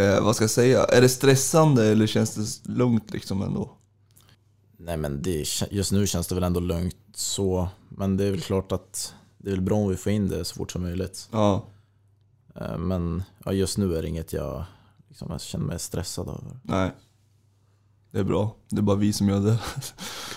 [0.06, 0.84] eh, vad ska jag säga?
[0.84, 3.70] Är det stressande eller känns det lugnt liksom ändå?
[4.78, 7.68] nej men det, just nu känns det väl ändå lugnt så.
[7.90, 9.14] Men det är väl klart att
[9.44, 11.30] det är väl bra om vi får in det så fort som möjligt.
[11.32, 11.66] Ja.
[12.56, 14.66] Eh, Men ja, just nu är det inget jag,
[15.10, 16.60] liksom, jag känner mig stressad över.
[16.64, 16.92] Nej.
[18.12, 18.56] Det är bra.
[18.70, 19.60] Det är bara vi som gör det.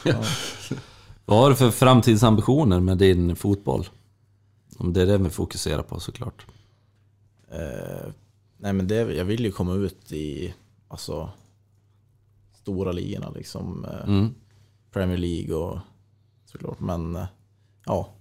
[1.24, 3.86] Vad har du för framtidsambitioner med din fotboll?
[4.78, 6.46] Om det är det vi fokuserar på såklart.
[7.50, 8.12] Eh,
[8.58, 10.54] nej men det, jag vill ju komma ut i
[10.88, 11.30] alltså,
[12.54, 13.84] stora ligorna liksom.
[13.84, 14.34] Eh, Mm.
[14.92, 15.78] Premier League och
[16.44, 16.80] såklart.
[16.80, 17.26] Men eh,
[17.86, 18.12] ja.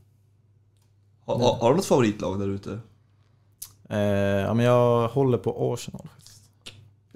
[1.26, 2.80] Har, har, har du något favoritlag där ute?
[3.90, 6.08] Eh, ja, men jag håller på Arsenal.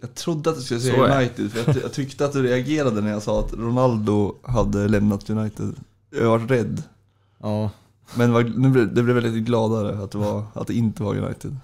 [0.01, 1.17] Jag trodde att du skulle säga.
[1.19, 4.87] United, för jag, ty- jag tyckte att du reagerade när jag sa att Ronaldo hade
[4.87, 5.75] lämnat United.
[6.09, 6.83] Jag var rädd.
[7.41, 7.69] Ja,
[8.15, 11.15] Men var, nu blev, det blev väldigt gladare att det, var, att det inte var
[11.17, 11.57] United.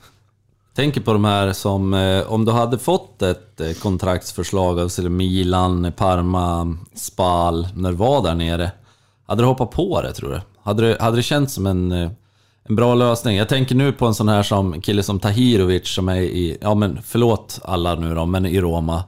[0.73, 5.09] Tänker på de här som, eh, om du hade fått ett eh, kontraktsförslag av till
[5.09, 8.71] Milan, Parma, Spal, när du var där nere.
[9.25, 10.41] Hade du hoppat på det tror du?
[10.63, 12.11] Hade det, hade det känts som en, eh,
[12.69, 13.37] en bra lösning?
[13.37, 16.75] Jag tänker nu på en sån här som kille som Tahirovic som är i, ja
[16.75, 19.03] men förlåt alla nu då, men i Roma.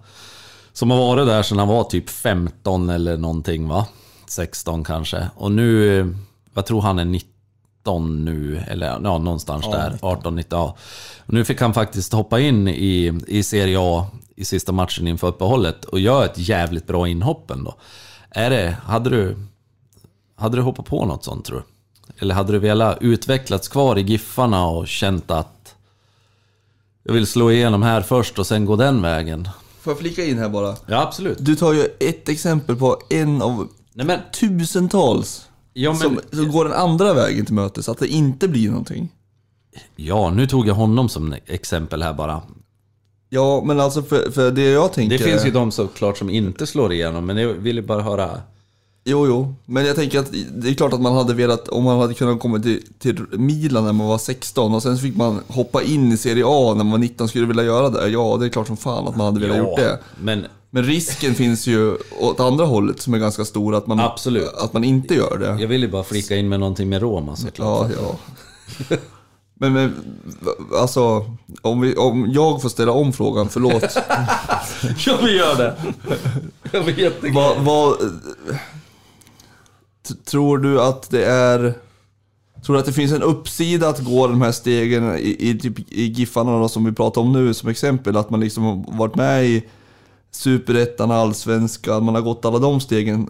[0.74, 3.86] Som har varit där sedan han var typ 15 eller någonting va?
[4.28, 5.28] 16 kanske.
[5.36, 6.16] Och nu,
[6.54, 7.38] vad tror han är 19
[7.88, 9.92] 19 nu, eller ja, någonstans Ja, där.
[9.92, 10.10] 19.
[10.10, 10.60] 18, 19.
[10.60, 10.76] Ja.
[11.26, 15.86] Nu fick han faktiskt hoppa in i, i Serie A i sista matchen inför uppehållet
[15.86, 17.76] och göra ett jävligt bra inhopp ändå.
[18.30, 19.38] Är det, hade du,
[20.36, 21.64] hade du hoppat på något sånt tror du?
[22.20, 25.76] Eller hade du velat utvecklats kvar i Giffarna och känt att
[27.04, 29.50] jag vill slå igenom här först och sen gå den vägen?
[29.82, 30.76] Får jag flika in här bara?
[30.86, 31.38] Ja, absolut.
[31.40, 36.52] Du tar ju ett exempel på en av Nej men, tusentals ja, men som, som
[36.52, 39.10] går den andra vägen till mötes, att det inte blir någonting.
[39.96, 42.42] Ja, nu tog jag honom som exempel här bara.
[43.30, 45.18] Ja, men alltså för, för det jag tänker...
[45.18, 48.42] Det finns ju de såklart som inte slår igenom, men jag ville bara höra...
[49.10, 49.56] Jo, jo.
[49.66, 52.40] Men jag tänker att det är klart att man hade velat, om man hade kunnat
[52.40, 56.18] komma till, till Milan när man var 16 och sen fick man hoppa in i
[56.18, 58.08] Serie A när man var 19 skulle vilja göra det.
[58.08, 60.00] Ja, det är klart som fan att man hade velat gjort det.
[60.22, 64.54] men Men risken finns ju åt andra hållet som är ganska stor, att man, Absolut.
[64.54, 65.62] att man inte gör det.
[65.62, 67.92] jag ville bara flika in med någonting med Roma såklart.
[68.02, 68.16] Ja,
[68.90, 68.98] ja.
[69.60, 69.94] Men, men
[70.80, 71.26] alltså,
[71.62, 73.84] om, vi, om jag får ställa om frågan, förlåt.
[75.06, 75.76] Ja, vi gör det.
[76.72, 77.32] Jag vet inte.
[77.36, 78.06] vad, vad, t-
[80.26, 81.74] tror du att det är...
[82.66, 85.92] Tror du att det finns en uppsida att gå de här stegen i, i, typ,
[85.92, 88.18] i Giffarna då, som vi pratar om nu som exempel?
[88.18, 89.64] Att man liksom har varit med i
[90.32, 93.30] Superettan, Allsvenskan, man har gått alla de stegen.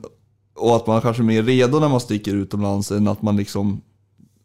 [0.56, 3.82] Och att man kanske är mer redo när man sticker utomlands än att man liksom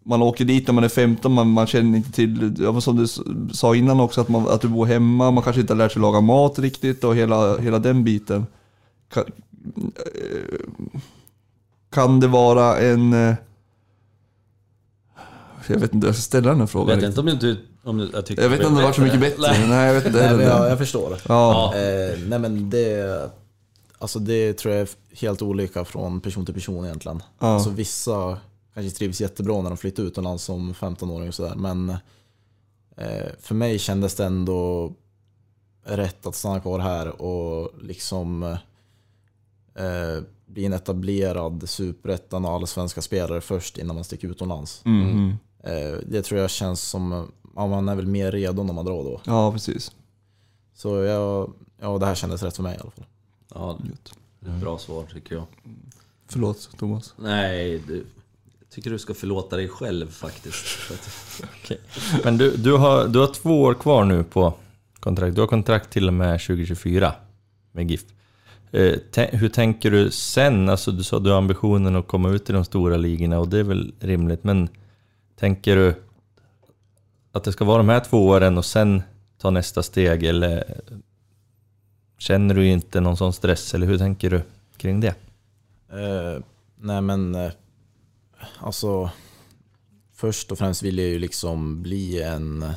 [0.05, 3.07] man åker dit när man är 15, man, man känner inte till, ja, som du
[3.55, 6.03] sa innan också, att, man, att du bor hemma, man kanske inte har lärt sig
[6.03, 8.47] laga mat riktigt och hela, hela den biten.
[9.13, 11.01] Kan, eh,
[11.93, 13.13] kan det vara en...
[13.13, 13.35] eh,
[15.67, 16.99] Jag vet inte, jag ska ställa den här Jag frågan.
[16.99, 17.67] vet inte om du...
[17.85, 19.43] Om du jag, tycker Jag vet inte om det var så mycket bättre.
[19.43, 19.69] Nej.
[19.69, 20.45] Nej, jag vet inte Nej, heller.
[20.45, 21.19] jag, jag förstår.
[21.29, 21.75] Ja.
[21.77, 23.31] Eh, nej men det,
[23.99, 27.23] alltså det tror jag är helt olika från person till person egentligen.
[27.39, 27.47] Ja.
[27.47, 28.39] Alltså vissa
[28.75, 31.55] kanske trivs jättebra när de flyttar utomlands som 15-åring och sådär.
[31.57, 31.91] Men
[32.97, 34.93] eh, för mig kändes det ändå
[35.85, 38.59] rätt att stanna kvar här och liksom eh,
[40.47, 44.83] bli en etablerad superettan och allsvenska spelare först innan man sticker utomlands.
[44.85, 45.37] Mm.
[45.65, 49.05] Eh, det tror jag känns som, ja, man är väl mer redo när man drar
[49.05, 49.21] då.
[49.25, 49.93] ja, precis.
[50.75, 53.05] Så jag, ja, det här kändes rätt för mig i alla fall.
[53.55, 53.79] Ja,
[54.41, 55.45] det är ett bra svar tycker jag.
[56.29, 57.15] Förlåt, Thomas.
[57.17, 57.97] Nej, du,
[58.61, 60.57] jag tycker du ska förlåta dig själv faktiskt.
[61.43, 64.55] Att- Men du, du, har, du har två år kvar nu på
[65.01, 65.35] kontrakt.
[65.35, 67.13] Du har kontrakt till och med 2024
[67.73, 68.05] med GIF.
[68.73, 68.99] Eh,
[69.33, 70.69] hur tänker du sen?
[70.69, 73.49] Alltså du sa att du har ambitionen att komma ut i de stora ligorna och
[73.49, 74.45] det är väl rimligt.
[74.45, 74.69] Men
[75.37, 75.95] tänker du
[77.33, 79.03] att det ska vara de här två åren och sen
[79.39, 80.25] ta nästa steg?
[80.25, 80.81] Eller
[82.19, 83.75] känner du inte någon sån stress?
[83.75, 84.43] Eller hur tänker du
[84.77, 85.15] kring det?
[85.93, 86.43] Uh,
[86.77, 87.53] nej men, uh,
[88.59, 89.11] alltså
[90.13, 92.73] först och främst vill jag ju liksom bli en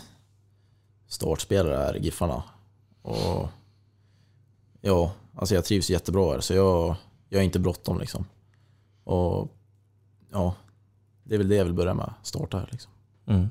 [1.07, 2.43] startspelare här i Giffarna.
[3.01, 3.49] Och
[4.81, 6.95] ja, alltså jag trivs jättebra här så jag,
[7.29, 8.25] jag är inte bråttom liksom.
[9.03, 9.51] Och
[10.31, 10.55] ja,
[11.23, 12.91] det är väl det jag vill börja med, starta här liksom.
[13.27, 13.47] Mm.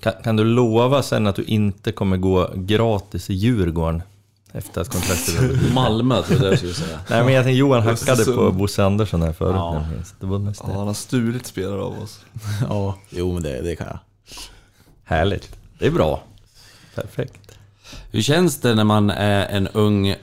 [0.00, 4.02] Kan, kan du lova sen att du inte kommer gå gratis i Djurgården
[4.52, 5.72] efter att kontraktet?
[5.74, 7.00] Malmö trodde jag skulle säga.
[7.10, 9.54] Nej men jag tänkte Johan hackade på Bosse Andersson här förut.
[9.56, 9.84] Ja.
[10.20, 10.78] Det var mest Ja, det.
[10.78, 12.20] han har stulit spelare av oss.
[12.68, 13.98] Ja, jo men det, det kan jag.
[15.04, 15.56] Härligt.
[15.78, 16.22] Det är bra.
[16.94, 17.58] Perfekt.
[18.10, 20.16] Hur känns det när man är en ung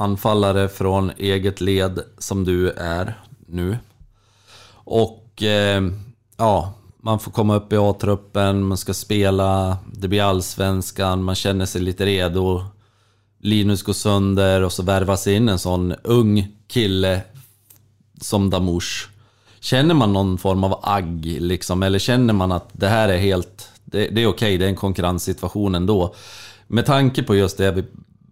[0.00, 3.78] anfallare från eget led som du är nu?
[4.72, 5.82] Och eh,
[6.36, 11.66] ja, man får komma upp i A-truppen, man ska spela, det blir allsvenskan, man känner
[11.66, 12.64] sig lite redo.
[13.40, 17.22] Linus går sönder och så värvas in en sån ung kille
[18.20, 19.08] som Damush.
[19.60, 21.82] Känner man någon form av agg liksom?
[21.82, 23.68] Eller känner man att det här är helt...
[23.84, 26.14] Det, det är okej, det är en konkurrenssituation ändå.
[26.66, 27.84] Med tanke på just det vi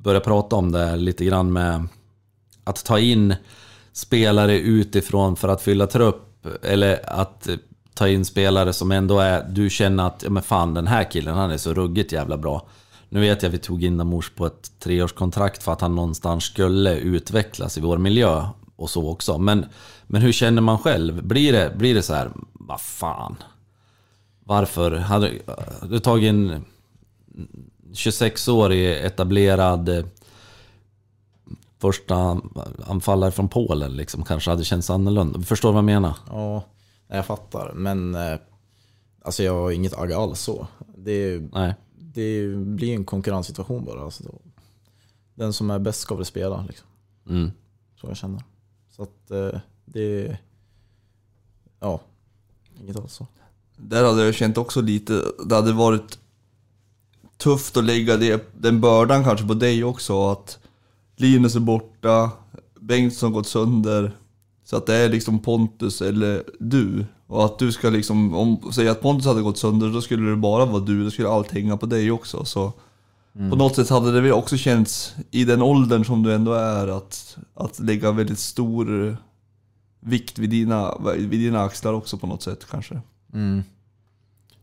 [0.06, 1.88] började prata om det lite grann med
[2.64, 3.34] att ta in
[3.92, 6.46] spelare utifrån för att fylla trupp.
[6.62, 7.48] Eller att
[7.94, 9.48] ta in spelare som ändå är...
[9.48, 12.68] Du känner att, ja men fan den här killen han är så ruggigt jävla bra.
[13.08, 16.44] Nu vet jag att vi tog in Damors på ett treårskontrakt för att han någonstans
[16.44, 18.46] skulle utvecklas i vår miljö
[18.76, 19.38] och så också.
[19.38, 19.66] Men,
[20.06, 21.24] men hur känner man själv?
[21.24, 23.36] Blir det, blir det så här, vad fan?
[24.44, 24.90] Varför?
[24.92, 25.32] Hade
[25.88, 26.64] du tagit in...
[27.92, 30.04] 26-årig etablerad eh,
[31.78, 32.40] första
[32.86, 35.42] anfallare från Polen liksom kanske hade känts annorlunda.
[35.42, 36.16] Förstår du vad jag menar?
[36.26, 36.64] Ja,
[37.08, 37.72] jag fattar.
[37.74, 38.38] Men eh,
[39.22, 40.66] alltså jag har inget agg alls så.
[40.96, 41.74] Det, Nej.
[41.98, 44.00] det blir en konkurrenssituation bara.
[44.00, 44.38] Alltså då.
[45.34, 46.64] Den som är bäst ska väl spela.
[46.68, 46.86] Liksom.
[47.28, 47.50] Mm.
[48.00, 48.42] Så jag känner.
[48.90, 50.38] Så att eh, det...
[51.80, 52.00] Ja,
[52.82, 53.26] Inget alls så.
[53.76, 56.18] Där hade jag känt också lite, det hade varit
[57.38, 60.30] tufft att lägga det, den bördan kanske på dig också.
[60.30, 60.58] Att
[61.16, 62.30] Linus är borta,
[62.80, 64.16] Bengtsson gått sönder.
[64.64, 67.04] Så att det är liksom Pontus eller du.
[67.26, 70.36] Och att du ska liksom, om säg att Pontus hade gått sönder, då skulle det
[70.36, 71.04] bara vara du.
[71.04, 72.44] Då skulle allt hänga på dig också.
[72.44, 72.72] Så
[73.50, 76.88] på något sätt hade det väl också känts, i den åldern som du ändå är,
[76.88, 79.16] att, att lägga väldigt stor
[80.00, 83.00] vikt vid dina, vid dina axlar också på något sätt kanske.
[83.32, 83.62] Mm.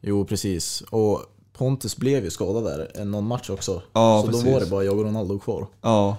[0.02, 0.82] Jo, precis.
[0.82, 1.22] Och
[1.54, 3.82] Pontus blev ju skadad där en- någon match också.
[3.94, 4.44] Ja, så precis.
[4.46, 5.68] då var det bara jag och Ronaldo kvar.
[5.82, 6.18] Ja,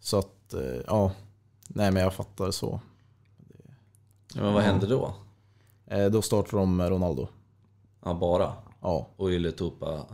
[0.00, 1.12] Så att, eh, ja.
[1.68, 2.80] Nej men jag fattar så.
[4.34, 5.14] Ja, men vad hände då?
[5.86, 7.28] Eh, Då startade de med Ronaldo.
[8.04, 8.52] Ja, bara.
[8.80, 9.08] Ja.
[9.16, 10.06] Och Ylätupa.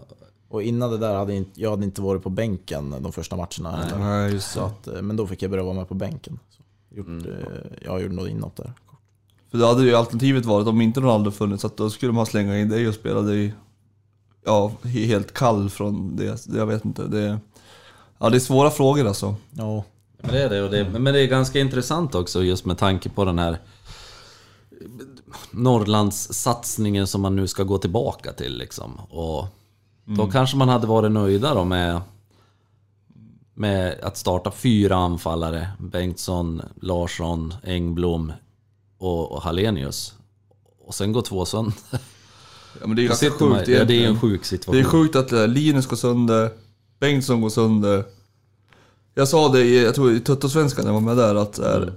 [0.48, 3.36] Och innan det där hade jag inte, jag hade inte varit på bänken de första
[3.36, 3.76] matcherna.
[3.76, 3.98] heller.
[3.98, 6.38] nej just Så att, eh, men då fick jag börja vara med på bänken.
[6.50, 6.62] Så
[6.96, 7.26] gjort, Mm.
[7.84, 8.72] jag gjorde något inåt där.
[9.50, 12.58] För då hade ju alternativet varit, om inte Ronaldo funnits, att då skulle man slänga
[12.58, 13.54] in dig och spela dig
[14.44, 16.46] ja, he- helt kall från det.
[16.46, 17.04] Jag vet inte.
[17.06, 17.38] Det,
[18.18, 19.34] ja, det är svåra frågor alltså.
[19.50, 19.84] Ja.
[20.20, 23.08] Men det är det, och det, men det är ganska intressant också just med tanke
[23.08, 23.58] på den här
[25.50, 29.00] Norrlandssatsningen som man nu ska gå tillbaka till liksom.
[29.10, 29.46] Och
[30.04, 32.00] då kanske man hade varit nöjda då med,
[33.54, 35.68] med att starta fyra anfallare.
[35.78, 38.32] Bengtsson, Larsson, Engblom
[38.98, 40.14] och, och Hallenius.
[40.86, 41.74] Och sen går två sönder.
[42.80, 44.80] Ja, men det är Då ganska sjukt Ja, det är ju en sjuk Det situation.
[44.80, 46.50] är sjukt att eh, Linus går sönder,
[47.00, 48.04] Bengtsson går sönder.
[49.14, 51.92] Jag sa det i, jag tror i Tuttosvenskan när jag var med där att är,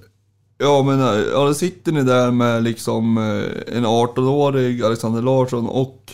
[0.57, 5.67] Ja men eh, ja, då sitter ni där med liksom eh, en 18-årig Alexander Larsson
[5.67, 6.13] och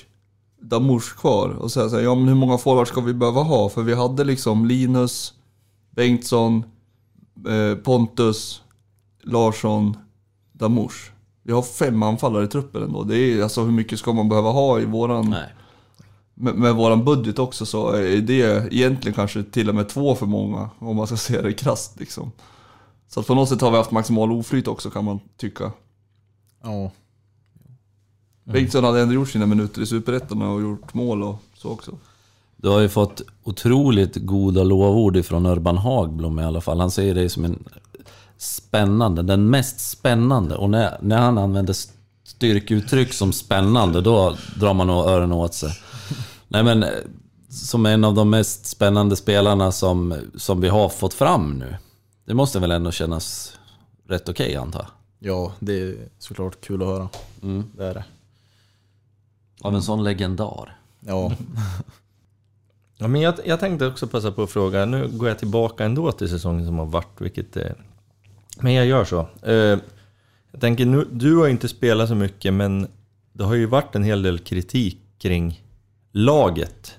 [0.62, 3.70] Damush kvar och säger så här, ja men hur många forwards ska vi behöva ha?
[3.70, 5.34] För vi hade liksom Linus,
[5.96, 6.64] Bengtsson,
[7.50, 8.62] eh, Pontus,
[9.24, 9.98] Larsson,
[10.54, 11.12] Damush.
[11.48, 13.04] Vi har fem anfallare i truppen ändå.
[13.04, 15.54] Det är alltså hur mycket ska man behöva ha i våran Nej.
[16.34, 20.26] med, med våran budget också så är det egentligen kanske till och med två för
[20.26, 22.32] många om man ska se det krasst liksom.
[23.08, 25.72] Så att på något sätt har vi haft maximal oflyt också kan man tycka.
[26.64, 26.92] Ja.
[28.44, 31.92] Bengtsson hade ändå gjort sina minuter i Superettan och gjort mål och så också.
[32.58, 36.80] Du har ju fått otroligt goda lovord ifrån Urban Hagblom i alla fall.
[36.80, 37.64] Han säger dig som en
[38.38, 40.56] spännande, den mest spännande.
[40.56, 41.76] Och när, när han använder
[42.24, 45.72] styrkeuttryck som spännande, då drar man nog öronen åt sig.
[46.48, 46.90] Nej men, eh,
[47.50, 51.78] som en av de mest spännande spelarna som, som vi har fått fram nu.
[52.26, 53.54] Det måste väl ändå kännas
[54.08, 54.90] rätt okej antar jag?
[55.20, 57.10] ja, det är såklart kul att höra.
[57.44, 57.64] Mm.
[57.78, 58.06] Det är det.
[59.62, 60.78] Av en sån legendar.
[61.00, 61.32] Ja.
[63.00, 66.12] Ja, men jag, jag tänkte också passa på att fråga, nu går jag tillbaka ändå
[66.12, 67.76] till säsongen som har varit, vilket är...
[68.62, 69.28] Men jag gör så.
[69.42, 69.80] Eh,
[70.52, 72.88] jag tänker, nu, du har inte spelat så mycket, men
[73.34, 75.64] det har ju varit en hel del kritik kring
[76.12, 76.96] laget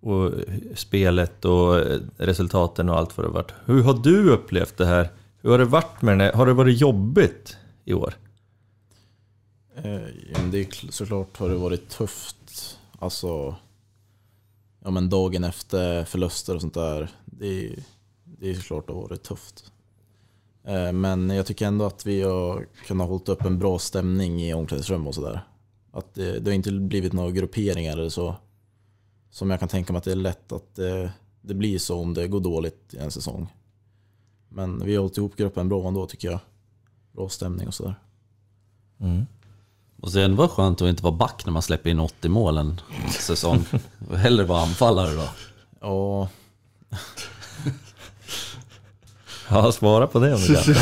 [0.00, 0.32] och
[0.74, 1.76] spelet och
[2.16, 3.52] resultaten och allt vad det har varit.
[3.64, 5.08] Hur har du upplevt det här?
[5.40, 6.32] Hur har det varit med det?
[6.34, 8.14] Har det varit jobbigt i år?
[9.76, 12.78] Eh, ja, men det är såklart har det varit tufft.
[12.98, 13.56] Alltså,
[14.84, 17.08] ja men dagen efter förluster och sånt där.
[17.24, 17.78] Det är,
[18.24, 19.71] det är såklart det har varit tufft.
[20.64, 24.54] Eh, Men jag tycker ändå att vi har kunnat hålla upp en bra stämning i
[24.54, 25.40] omklädningsrum och sådär.
[25.92, 28.34] Att det, det har inte blivit några grupperingar eller så.
[29.30, 32.14] Som jag kan tänka mig att det är lätt att det, det blir så om
[32.14, 33.46] det går dåligt i en säsong.
[34.48, 36.40] Men vi har hållit ihop gruppen bra ändå tycker jag.
[37.12, 37.94] Bra stämning och sådär.
[40.00, 42.58] Och sen var det skönt att inte vara back när man släpper in 80 mål
[42.58, 42.80] en
[43.10, 43.64] säsong.
[44.16, 45.28] Hellre vara anfallare då.
[45.80, 46.28] Ja,
[49.52, 50.74] Ja, svara på det om du kan.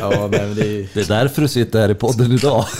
[0.00, 2.64] ja men det är, Det är därför du sitter här i podden idag.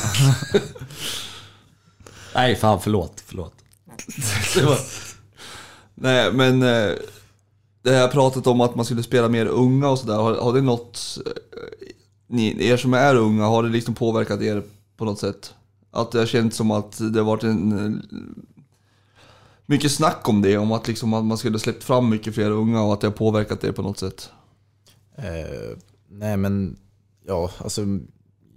[2.34, 3.22] Nej, fan förlåt.
[3.26, 3.52] Förlåt.
[4.54, 4.78] Det var...
[5.94, 6.90] Nej men eh,
[7.82, 10.60] det här pratet om att man skulle spela mer unga och sådär, har, har det
[10.60, 11.32] något, eh,
[12.28, 14.62] ni, er som är unga, har det liksom påverkat er
[14.96, 15.54] på något sätt?
[15.92, 17.94] Att det har känts som att det har varit en...
[18.12, 18.18] eh,
[19.68, 22.82] Mycket snack om det, om att, liksom att man skulle släppt fram mycket fler unga
[22.82, 24.30] och att det har påverkat er på något sätt.
[25.16, 25.78] Eh,
[26.08, 26.76] nej men,
[27.26, 27.80] ja alltså,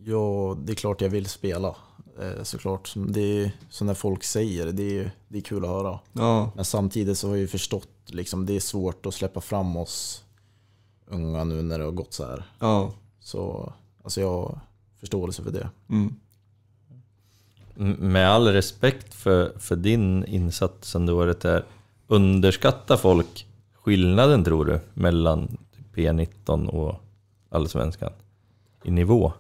[0.04, 1.76] ja, det är klart jag vill spela.
[2.22, 6.00] Eh, såklart, det är som när folk säger, det är, det är kul att höra.
[6.14, 9.78] Ja, Men samtidigt så har jag ju förstått, liksom, det är svårt att släppa fram
[9.78, 10.24] oss
[11.08, 12.44] unga nu när det har gått så här.
[12.60, 12.92] ja.
[13.20, 13.74] Så
[14.04, 14.60] alltså jag har
[15.00, 15.70] förståelse för det.
[15.90, 16.16] Mm.
[18.00, 21.66] Med all respekt för, för din insats under året där,
[22.08, 25.58] underskattar folk skillnaden tror du mellan
[26.00, 26.96] P19 och
[27.50, 28.12] Allsvenskan?
[28.84, 29.34] I nivå?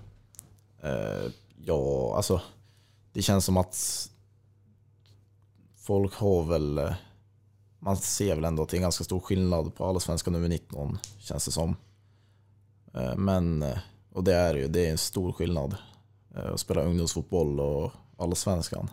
[0.81, 1.31] Eh,
[1.65, 2.41] ja, alltså
[3.13, 4.09] det känns som att
[5.75, 6.93] folk har väl, eh,
[7.79, 10.97] man ser väl ändå att det är en ganska stor skillnad på allsvenskan nummer 19,
[11.19, 11.75] känns det som.
[12.93, 13.65] Eh, Men,
[14.13, 15.75] och det är ju, det är en stor skillnad.
[16.35, 18.89] eh, Att spela ungdomsfotboll och allsvenskan.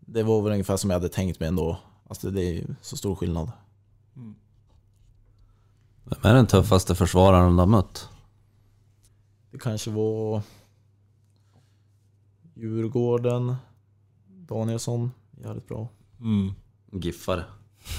[0.00, 1.78] Det var väl ungefär som jag hade tänkt mig ändå.
[2.08, 3.50] Alltså det är så stor skillnad.
[6.10, 8.08] Vem är den tuffaste försvararen du har mött?
[9.50, 10.42] Det kanske var
[12.54, 13.56] Djurgården,
[14.28, 15.10] Danielsson,
[15.44, 15.88] jävligt bra.
[16.20, 16.52] Mm.
[16.92, 17.44] Giffare.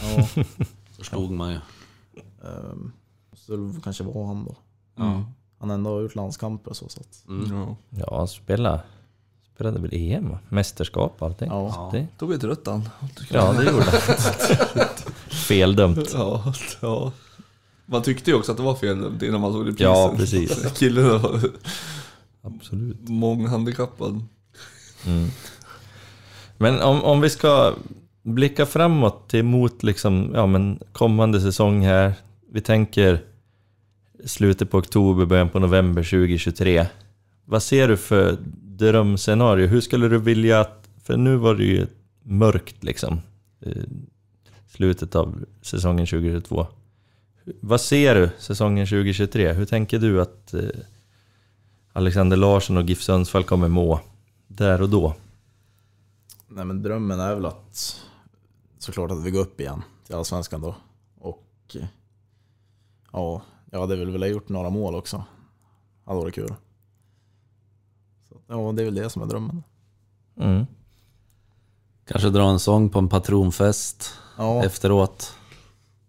[0.04, 0.44] Ja,
[0.98, 1.60] Förstod man ju.
[2.44, 2.92] ehm,
[3.34, 4.56] så det kanske var han då.
[5.04, 5.24] Mm.
[5.60, 6.90] Han har ändå gjort landskamper så.
[6.90, 7.76] så att, Ja.
[7.90, 8.82] Ja, spela.
[9.56, 10.40] Spelade väl EM, va?
[10.50, 11.48] mästerskap och allting.
[11.50, 11.90] Ja.
[11.94, 12.90] Det, Tog ett rött han.
[13.32, 14.86] ja, det gjorde han.
[15.48, 16.14] Feldömt.
[16.14, 17.12] Ja, ja.
[17.92, 19.88] Man tyckte ju också att det var fel innan man såg reprisen.
[19.88, 20.74] Ja, precis.
[20.80, 21.42] Killen var
[22.42, 23.10] Absolut.
[23.10, 24.26] månghandikappad.
[25.06, 25.28] Mm.
[26.58, 27.74] Men om, om vi ska
[28.24, 32.14] blicka framåt till mot liksom, ja, men kommande säsong här.
[32.52, 33.24] Vi tänker
[34.26, 36.86] slutet på oktober, början på november 2023.
[37.46, 39.68] Vad ser du för drömscenario?
[39.68, 40.90] Hur skulle du vilja att...
[41.04, 41.88] För nu var det ju
[42.24, 43.22] mörkt liksom.
[43.62, 43.72] eh,
[44.68, 46.68] Slutet av säsongen 2022.
[47.62, 49.54] Vad ser du säsongen 2023?
[49.54, 50.64] Hur tänker du att eh,
[51.94, 54.00] Alexander Larsson och GIF Sundsvall kommer må
[54.48, 55.14] där och då?
[56.52, 58.00] nej men drömmen är väl att
[58.80, 60.76] såklart att vi går upp igen till Allsvenskan då.
[61.20, 61.86] Och eh,
[63.12, 65.24] ja, jag hade väl velat gjort några mål också.
[66.06, 66.54] Hade varit kul.
[68.30, 69.64] Så, ja, det är väl det som är drömmen.
[70.38, 70.66] Mm.
[72.08, 75.34] Kanske dra en sång på en patronfest Ja, efteråt.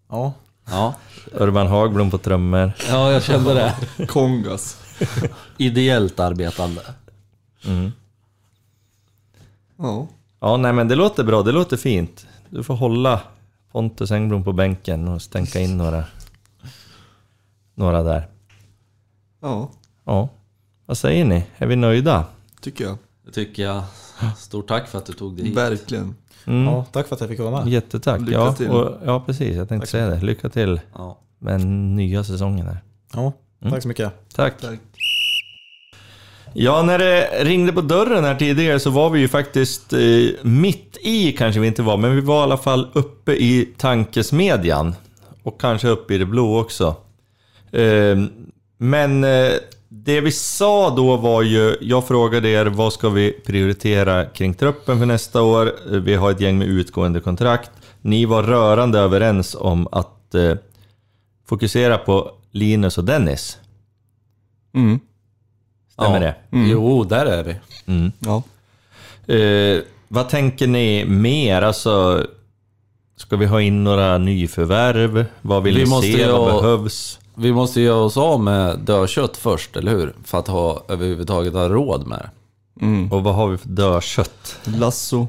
[0.09, 0.33] ja,
[0.65, 0.95] Ja.
[1.31, 2.71] Urban Hagblom på trummor.
[2.89, 3.75] ja, jag kände det.
[4.07, 4.77] Kongas.
[5.57, 6.81] Ideellt arbetande.
[7.65, 7.91] Mm.
[9.77, 10.07] Ja.
[10.39, 12.27] Ja, nej men det låter bra, det låter fint.
[12.49, 13.21] Du får hålla
[13.71, 16.03] Pontus Engblom på bänken och stänka in några,
[17.75, 18.27] några där.
[19.41, 19.71] Ja,
[20.05, 20.29] Ja,
[20.85, 21.43] vad säger ni?
[21.57, 22.25] Är vi nöjda?
[22.61, 22.97] tycker jag.
[23.25, 23.83] Det tycker jag.
[24.37, 25.57] Stort tack för att du tog dig hit.
[25.57, 26.15] Verkligen.
[26.47, 26.63] Mm.
[26.73, 27.67] ja, tack för att jag fick vara med.
[27.73, 28.21] Jättetack.
[28.21, 28.69] Lycka ja, till.
[28.69, 29.55] Och, ja, precis.
[29.57, 30.21] Jag tänkte säga det.
[30.21, 31.17] Lycka till Ja.
[31.39, 32.77] med den nya säsongen här.
[33.13, 33.73] Ja, Mm.
[33.73, 34.11] tack så mycket.
[34.35, 34.61] Tack.
[34.61, 34.79] Tack.
[36.53, 39.99] Ja, när det ringde på dörren här tidigare så var vi ju faktiskt eh,
[40.41, 44.95] mitt i, kanske vi inte var, men vi var i alla fall uppe i tankesmedjan.
[45.43, 46.95] Och kanske uppe i det blå också.
[47.71, 48.17] Eh,
[48.77, 49.49] men eh,
[49.93, 54.99] det vi sa då var ju, jag frågade er vad ska vi prioritera kring truppen
[54.99, 55.73] för nästa år?
[55.99, 57.71] Vi har ett gäng med utgående kontrakt.
[58.01, 60.53] Ni var rörande överens om att eh,
[61.47, 63.57] fokusera på Linus och Dennis.
[64.73, 64.99] Mm.
[65.93, 66.33] Stämmer Ja.
[66.51, 66.67] det?
[66.69, 67.55] Jo, där är vi.
[67.85, 68.11] Mm.
[68.19, 68.43] Ja.
[69.33, 71.61] Eh, vad tänker ni mer?
[71.61, 72.25] Alltså,
[73.15, 75.25] ska vi ha in några nyförvärv?
[75.41, 76.27] Vad vill Vi ni se?
[76.31, 77.19] Vad ha- behövs?
[77.35, 80.13] Vi måste göra oss av med dödkött först, eller hur?
[80.23, 82.29] För att ha, överhuvudtaget ha råd med det.
[82.85, 83.11] Mm.
[83.11, 84.55] Och vad har vi för dödkött?
[84.63, 85.27] Lasso.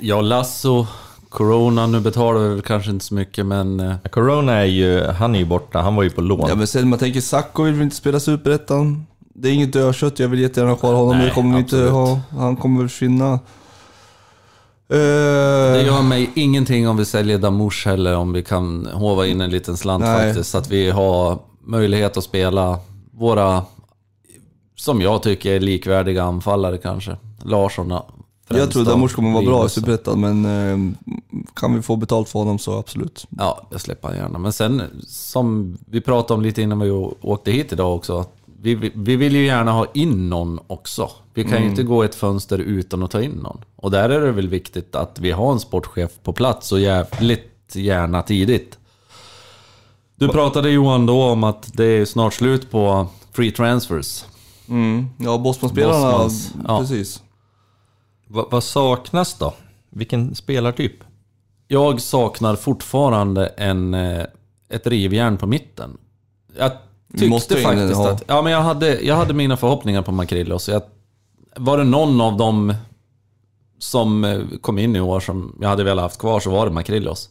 [0.00, 0.86] Ja, Lasso,
[1.28, 3.80] Corona, nu betalar vi väl kanske inte så mycket men...
[3.80, 5.78] eh, Corona är ju, han är ju borta.
[5.80, 6.48] Han var ju på lån.
[6.48, 9.06] Ja men sen man tänker Sacco vill väl inte spela Superettan.
[9.34, 11.18] Det är inget dödkött, jag vill jättegärna ha kvar honom.
[11.18, 11.92] Nej, det kommer vi inte absolut.
[11.92, 12.20] ha.
[12.30, 13.38] Han kommer väl försvinna.
[14.92, 19.40] Eh, Det gör mig ingenting om vi säljer Damush heller, om vi kan hova in
[19.40, 20.26] en liten slant Nej.
[20.28, 20.50] faktiskt.
[20.50, 22.78] Så att vi har möjlighet att spela
[23.10, 23.64] våra,
[24.76, 27.16] som jag tycker är likvärdiga anfallare kanske.
[27.42, 27.92] Larsson
[28.48, 28.84] jag tror.
[28.84, 29.68] Damors kommer vara bra i.
[29.68, 30.92] Superettan, men eh,
[31.54, 33.26] kan vi få betalt för honom så absolut.
[33.38, 34.38] Ja, jag släpper han gärna.
[34.38, 36.90] Men sen, som vi pratade om lite innan vi
[37.20, 38.24] åkte hit idag också.
[38.41, 41.10] Vi, vi, vi vill ju gärna ha in någon också.
[41.34, 43.64] Vi kan ju inte gå ett fönster utan att ta in någon.
[43.76, 47.76] Och där är det väl viktigt att vi har en sportchef på plats och jävligt
[47.76, 48.78] gärna tidigt.
[50.16, 54.24] Du pratade Johan då om att det är snart slut på free transfers.
[54.68, 55.06] Mm.
[55.18, 56.78] Ja, Bosman-spelarna, Bosmans, ja.
[56.78, 57.22] precis.
[58.28, 59.54] Va, vad saknas då?
[59.90, 60.96] Vilken spelartyp?
[61.68, 64.24] Jag saknar fortfarande en, eh,
[64.68, 65.96] ett rivjärn på mitten.
[66.56, 66.72] Jag
[67.12, 68.10] tyckte måste faktiskt ha.
[68.10, 68.22] att...
[68.26, 70.68] Ja, men jag hade, jag hade mina förhoppningar på Makrillos.
[70.68, 70.82] Jag,
[71.56, 72.74] var det någon av dem
[73.78, 76.72] som eh, kom in i år som jag hade velat haft kvar så var det
[76.72, 77.30] Makrillos.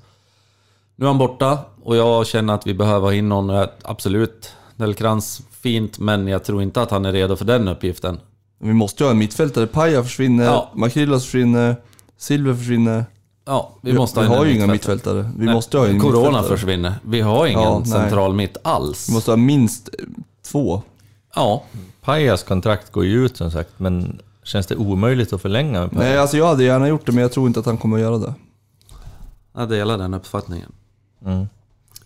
[0.96, 3.68] Nu är han borta och jag känner att vi behöver ha in någon.
[3.84, 8.20] Absolut, Delkrans fint, men jag tror inte att han är redo för den uppgiften.
[8.60, 9.68] Vi måste ju ha en mittfältare.
[9.68, 10.72] Paja försvinner, Ja.
[10.74, 11.76] Makrillas försvinner,
[12.18, 13.06] Silver försvinner.
[13.46, 15.32] Ja, vi Vi, måste vi ha har ju inga mittfältare.
[15.38, 16.58] Vi Nej, måste ha en Corona mittfältare.
[16.58, 16.94] försvinner.
[17.04, 19.10] Vi har ingen Ja, central mitt alls.
[19.10, 20.06] Vi måste ha minst eh,
[20.52, 20.82] två.
[21.36, 21.64] Ja,
[22.02, 25.90] Pajas kontrakt går ju ut som sagt, men känns det omöjligt att förlänga?
[25.92, 28.02] Nej, alltså jag hade gärna gjort det, men jag tror inte att han kommer att
[28.02, 28.34] göra det.
[29.54, 30.72] Jag delar den uppfattningen.
[31.26, 31.48] Mm.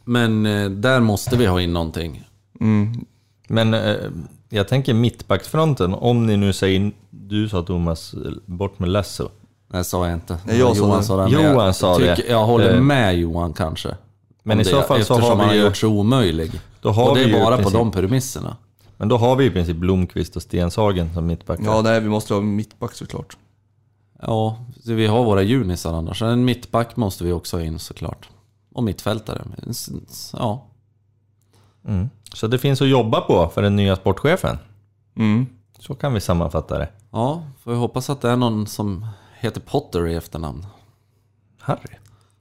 [0.03, 2.23] Men eh, där måste vi ha in någonting.
[2.59, 3.05] Mm.
[3.47, 3.95] Men eh,
[4.49, 9.29] jag tänker mittbacksfronten, om ni nu säger, du sa Thomas, bort med Lasso.
[9.75, 10.37] Nej, sa jag inte.
[10.45, 11.03] Nej, jag sa Johan det.
[11.03, 11.31] sa det.
[11.31, 12.23] Johan jag sa tycker, det.
[12.29, 12.81] Jag håller Eh.
[12.81, 13.95] med Johan kanske.
[14.43, 16.51] Men i så fall så har vi han har ju- gjort sig omöjlig.
[16.81, 18.57] Då har och det är bara på de premisserna.
[18.97, 21.63] Men då har vi i princip Blomqvist och Stenshagen som mittbackar.
[21.65, 23.37] Ja, nej, vi måste ha en mittback såklart.
[24.21, 26.21] Ja, vi har våra junisar annars.
[26.21, 28.29] En mittback måste vi också ha in såklart.
[28.73, 29.41] Och mittfältare.
[30.33, 30.65] Ja,
[31.87, 32.09] Mm.
[32.33, 34.57] Så det finns att jobba på för den nya sportchefen.
[35.17, 35.45] Mm.
[35.79, 36.89] Så kan vi sammanfatta det.
[37.11, 39.07] ja får vi hoppas att det är någon som
[39.45, 40.65] heter Potter i efternamn.
[41.61, 41.95] Harry.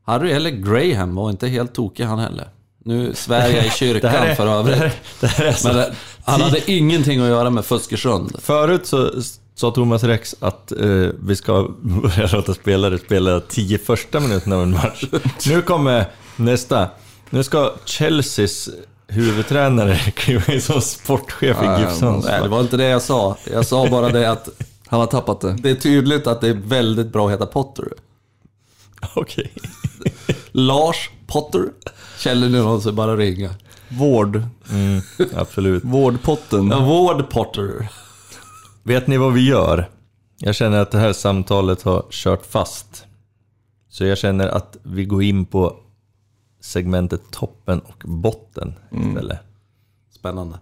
[0.04, 2.48] Harry eller Graham var inte helt tokig han heller.
[2.84, 4.78] Nu svär jag i kyrkan för övrigt.
[4.78, 5.68] Det här, det här är så.
[5.68, 5.94] Men det,
[6.24, 8.36] han hade ingenting att göra med Fuskersund.
[8.38, 9.10] Förut så
[9.54, 14.62] sa Thomas Rex att eh, vi ska börja låta spelare spela 10 första minuterna av
[14.62, 15.04] en match.
[15.46, 16.04] nu kommer
[16.36, 16.88] nästa.
[17.30, 18.68] Nu ska Chelseas
[19.08, 22.22] huvudtränare kliva in som sportchef i Nej, Gibson.
[22.24, 23.36] Nej, det var inte det jag sa.
[23.52, 24.48] Jag sa bara det att
[24.94, 25.56] Han har tappat det.
[25.58, 27.88] det är tydligt att det är väldigt bra att heta Potter.
[29.14, 29.52] Okej.
[30.52, 31.64] Lars Potter.
[32.18, 33.50] Känner ni någon så bara ringa.
[33.88, 34.42] Vård.
[34.70, 35.00] Mm,
[35.36, 35.84] absolut.
[35.84, 36.68] Vårdpotten.
[36.68, 37.88] Ja, Ward Potter.
[38.82, 39.90] Vet ni vad vi gör?
[40.38, 43.06] Jag känner att det här samtalet har kört fast.
[43.88, 45.76] Så jag känner att vi går in på
[46.60, 49.38] segmentet toppen och botten istället.
[50.10, 50.58] Spännande.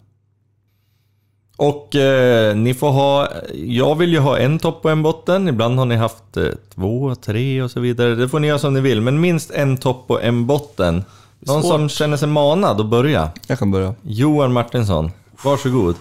[1.62, 5.48] Och eh, ni får ha, jag vill ju ha en topp och en botten.
[5.48, 6.44] Ibland har ni haft eh,
[6.74, 8.14] två, tre och så vidare.
[8.14, 11.04] Det får ni göra som ni vill, men minst en topp och en botten.
[11.40, 11.72] Någon Svårt.
[11.72, 13.30] som känner sig manad att börja?
[13.46, 13.94] Jag kan börja.
[14.02, 15.10] Johan Martinsson,
[15.42, 15.96] varsågod.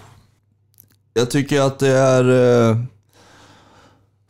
[1.13, 2.77] Jag tycker att det är eh,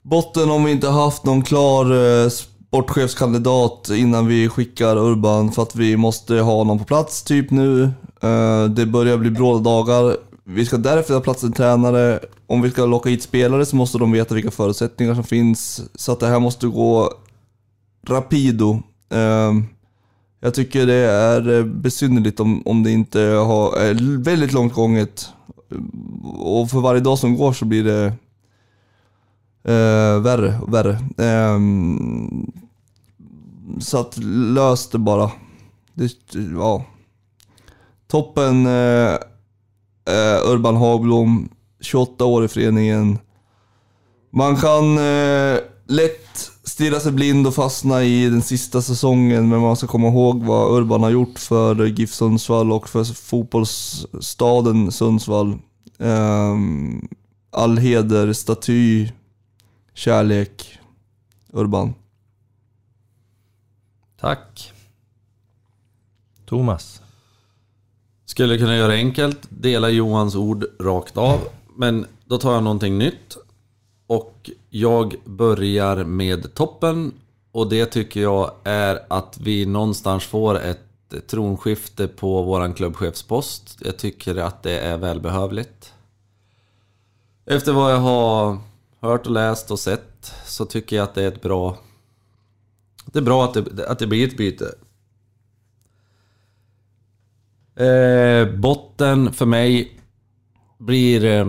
[0.02, 1.86] botten om vi inte haft någon klar
[2.24, 7.52] eh, sportchefskandidat innan vi skickar Urban för att vi måste ha någon på plats typ
[7.52, 7.84] nu.
[8.22, 10.18] Eh, det börjar bli bråda dagar.
[10.44, 12.20] Vi ska därefter ha plats en tränare.
[12.48, 15.82] Om vi ska locka hit spelare så måste de veta vilka förutsättningar som finns.
[15.96, 17.14] Så att det här måste gå
[18.08, 18.82] rapido.
[19.10, 19.66] Ehm,
[20.40, 25.30] jag tycker det är besynnerligt om, om det inte har, är väldigt långt gånget.
[26.34, 28.06] Och för varje dag som går så blir det
[29.74, 30.92] eh, värre och värre.
[31.18, 31.60] Eh,
[33.80, 34.18] så att
[34.54, 35.32] lös det bara.
[35.94, 36.12] Det,
[36.56, 36.86] ja.
[38.08, 39.18] Toppen eh,
[40.06, 41.50] eh, Urban Hagblom,
[41.82, 43.20] 28 år i föreningen.
[44.32, 49.76] Man kan eh, lätt stirra sig blind och fastna i den sista säsongen, men man
[49.76, 55.58] ska komma ihåg vad Urban har gjort för GIF Sundsvall och för fotbollsstaden Sundsvall.
[56.00, 56.58] Eh,
[57.52, 59.10] all heder, staty,
[59.94, 60.80] kärlek,
[61.54, 61.94] Urban.
[64.20, 64.74] Tack.
[66.46, 67.01] Thomas.
[68.32, 71.40] Skulle kunna göra enkelt, dela Johans ord rakt av.
[71.76, 73.38] Men då tar jag någonting nytt.
[74.08, 77.14] Och jag börjar med toppen.
[77.52, 83.78] Och det tycker jag är att vi någonstans får ett tronskifte på våran klubbchefspost.
[83.80, 85.94] Jag tycker att det är välbehövligt.
[87.46, 88.58] Efter vad jag har
[89.00, 91.78] hört och läst och sett så tycker jag att det är ett bra...
[93.06, 94.66] Det är bra att det, att det blir ett byte.
[97.82, 99.98] Eh, botten för mig
[100.78, 101.26] blir...
[101.26, 101.46] Eh,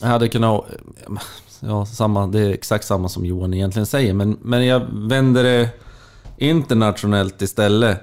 [0.00, 0.64] jag hade kunnat...
[0.70, 1.12] Eh,
[1.60, 5.70] ja, samma, det är exakt samma som Johan egentligen säger, men, men jag vänder det
[6.36, 8.02] internationellt istället.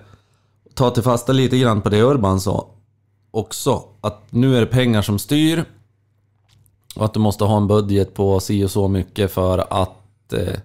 [0.73, 2.69] Ta till fasta lite grann på det Urban sa
[3.31, 3.83] också.
[4.01, 5.65] Att nu är det pengar som styr.
[6.95, 10.59] Och att du måste ha en budget på si och så mycket för att eh,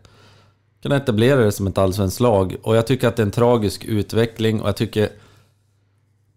[0.82, 2.56] kunna etablera det som ett allsvenskt lag.
[2.62, 5.08] Och jag tycker att det är en tragisk utveckling och jag tycker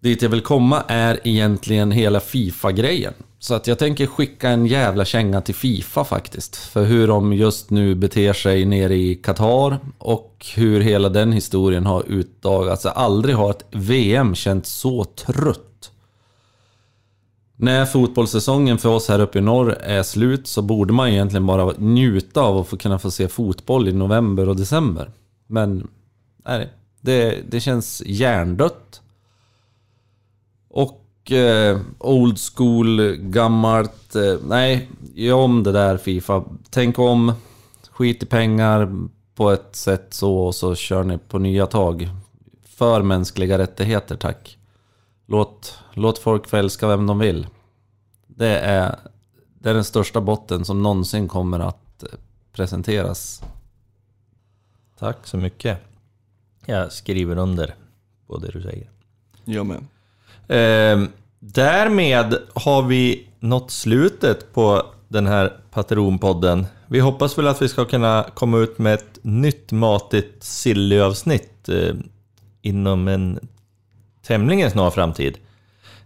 [0.01, 3.13] Dit jag vill komma är egentligen hela Fifa-grejen.
[3.39, 6.55] Så att jag tänker skicka en jävla känga till Fifa faktiskt.
[6.55, 11.85] För hur de just nu beter sig nere i Qatar och hur hela den historien
[11.85, 12.85] har utdagats.
[12.85, 15.91] Alltså aldrig har ett VM känts så trött.
[17.55, 21.73] När fotbollssäsongen för oss här uppe i norr är slut så borde man egentligen bara
[21.77, 25.11] njuta av att få kunna få se fotboll i november och december.
[25.47, 25.87] Men
[26.45, 26.69] nej,
[27.01, 29.00] det, det känns hjärndött.
[30.73, 34.15] Och eh, old school, gammalt.
[34.15, 36.43] Eh, nej, gör om det där Fifa.
[36.69, 37.33] Tänk om,
[37.89, 42.09] skit i pengar på ett sätt så och så kör ni på nya tag.
[42.65, 44.57] För mänskliga rättigheter, tack.
[45.25, 47.47] Låt, låt folk få älska vem de vill.
[48.27, 48.99] Det är
[49.61, 52.09] det är den största botten som någonsin kommer att eh,
[52.53, 53.43] presenteras.
[54.99, 55.77] Tack så mycket.
[56.65, 57.75] Jag skriver under
[58.27, 58.89] på det du säger.
[59.45, 59.85] Jag med.
[60.51, 61.03] Eh,
[61.39, 66.65] därmed har vi nått slutet på den här Patronpodden.
[66.87, 71.95] Vi hoppas väl att vi ska kunna komma ut med ett nytt matigt silly-avsnitt eh,
[72.61, 73.39] inom en
[74.27, 75.37] tämligen snar framtid.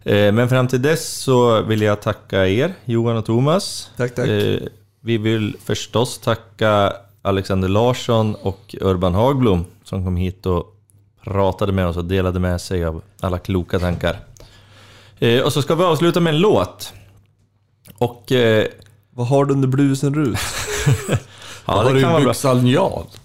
[0.03, 3.91] Eh, men fram till dess så vill jag tacka er, Johan och Thomas.
[3.97, 4.27] Tack, tack.
[4.27, 4.59] Eh,
[5.01, 10.75] vi vill förstås tacka Alexander Larsson och Urban Hagblom som kom hit och
[11.23, 14.19] pratade med oss och delade med sig av alla kloka tankar.
[15.19, 16.93] Eh, och så ska vi avsluta med en låt.
[17.97, 18.31] Och...
[18.31, 18.67] Eh,
[19.13, 20.37] Vad har du under blusen Rut?
[21.65, 22.33] ja, det kan vara bra.
[22.69, 23.03] Jan?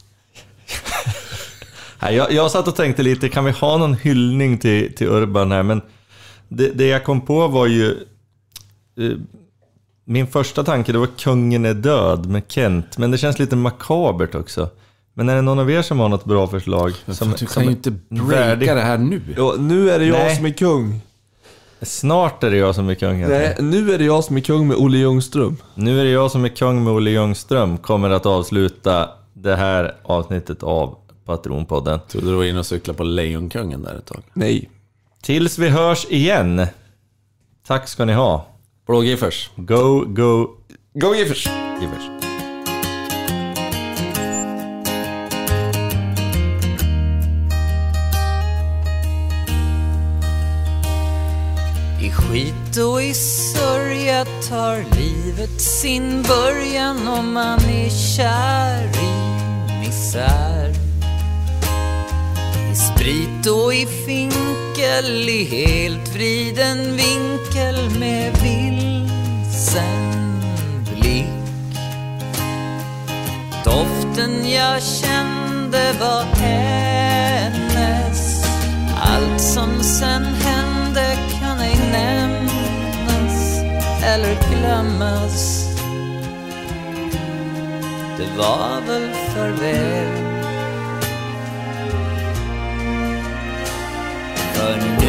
[2.02, 5.52] Nej, jag, jag satt och tänkte lite, kan vi ha någon hyllning till, till Urban
[5.52, 5.62] här?
[5.62, 5.82] Men
[6.48, 7.90] det, det jag kom på var ju...
[9.00, 9.10] Eh,
[10.04, 14.34] min första tanke det var Kungen är död med Kent, men det känns lite makabert
[14.34, 14.70] också.
[15.14, 16.92] Men är det någon av er som har något bra förslag?
[17.06, 19.22] Som, Du som kan ju inte värdig- breaka det här nu.
[19.36, 20.36] Ja, nu är det jag Nej.
[20.36, 21.00] som är kung.
[21.82, 23.28] Snart är det jag som är kung.
[23.28, 25.56] Nej, nu är det jag som är kung med Olle Ljungström.
[25.74, 29.94] Nu är det jag som är kung med Olle Ljungström, kommer att avsluta det här
[30.02, 32.00] avsnittet av Patronpodden.
[32.08, 34.22] Trodde du var inne och cyklade på Lejonkungen där ett tag.
[34.32, 34.70] Nej.
[35.22, 36.66] Tills vi hörs igen.
[37.66, 38.46] Tack ska ni ha.
[38.86, 39.50] Blå Giffers.
[39.56, 40.46] Go, go,
[40.94, 41.48] Go Giffers!
[41.80, 42.29] givers.
[52.10, 59.12] I skit och i sörja tar livet sin början om man är kär i
[59.80, 60.70] misär.
[62.72, 69.90] I sprit och i finkel, i helt vriden vinkel med vilsen
[70.84, 71.26] blick.
[73.64, 77.70] Doften jag kände var hennes
[79.00, 81.29] Allt som sen hände
[81.60, 83.60] kan ej nämnas
[84.04, 85.66] eller glömmas.
[88.18, 90.08] Det var väl farväl
[94.54, 94.99] För nu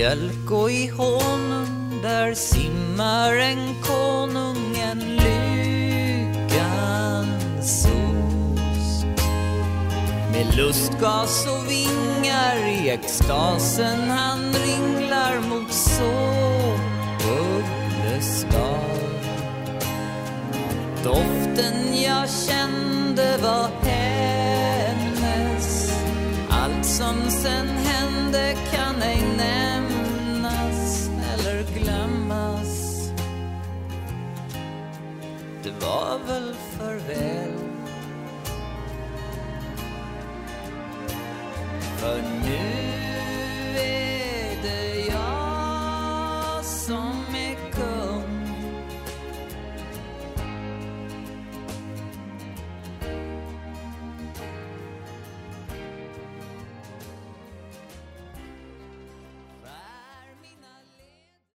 [0.00, 6.66] mjölk och i honung där simmar en konung en lyckans
[7.86, 9.06] ost.
[10.32, 16.10] Med lustgas och vingar i extasen han ringlar mot Såugglestad
[21.04, 24.59] Doften jag kände var här
[26.80, 33.02] allt som sen hände kan ej nämnas eller glömmas.
[35.62, 37.54] Det var väl farväl
[41.98, 42.90] För nu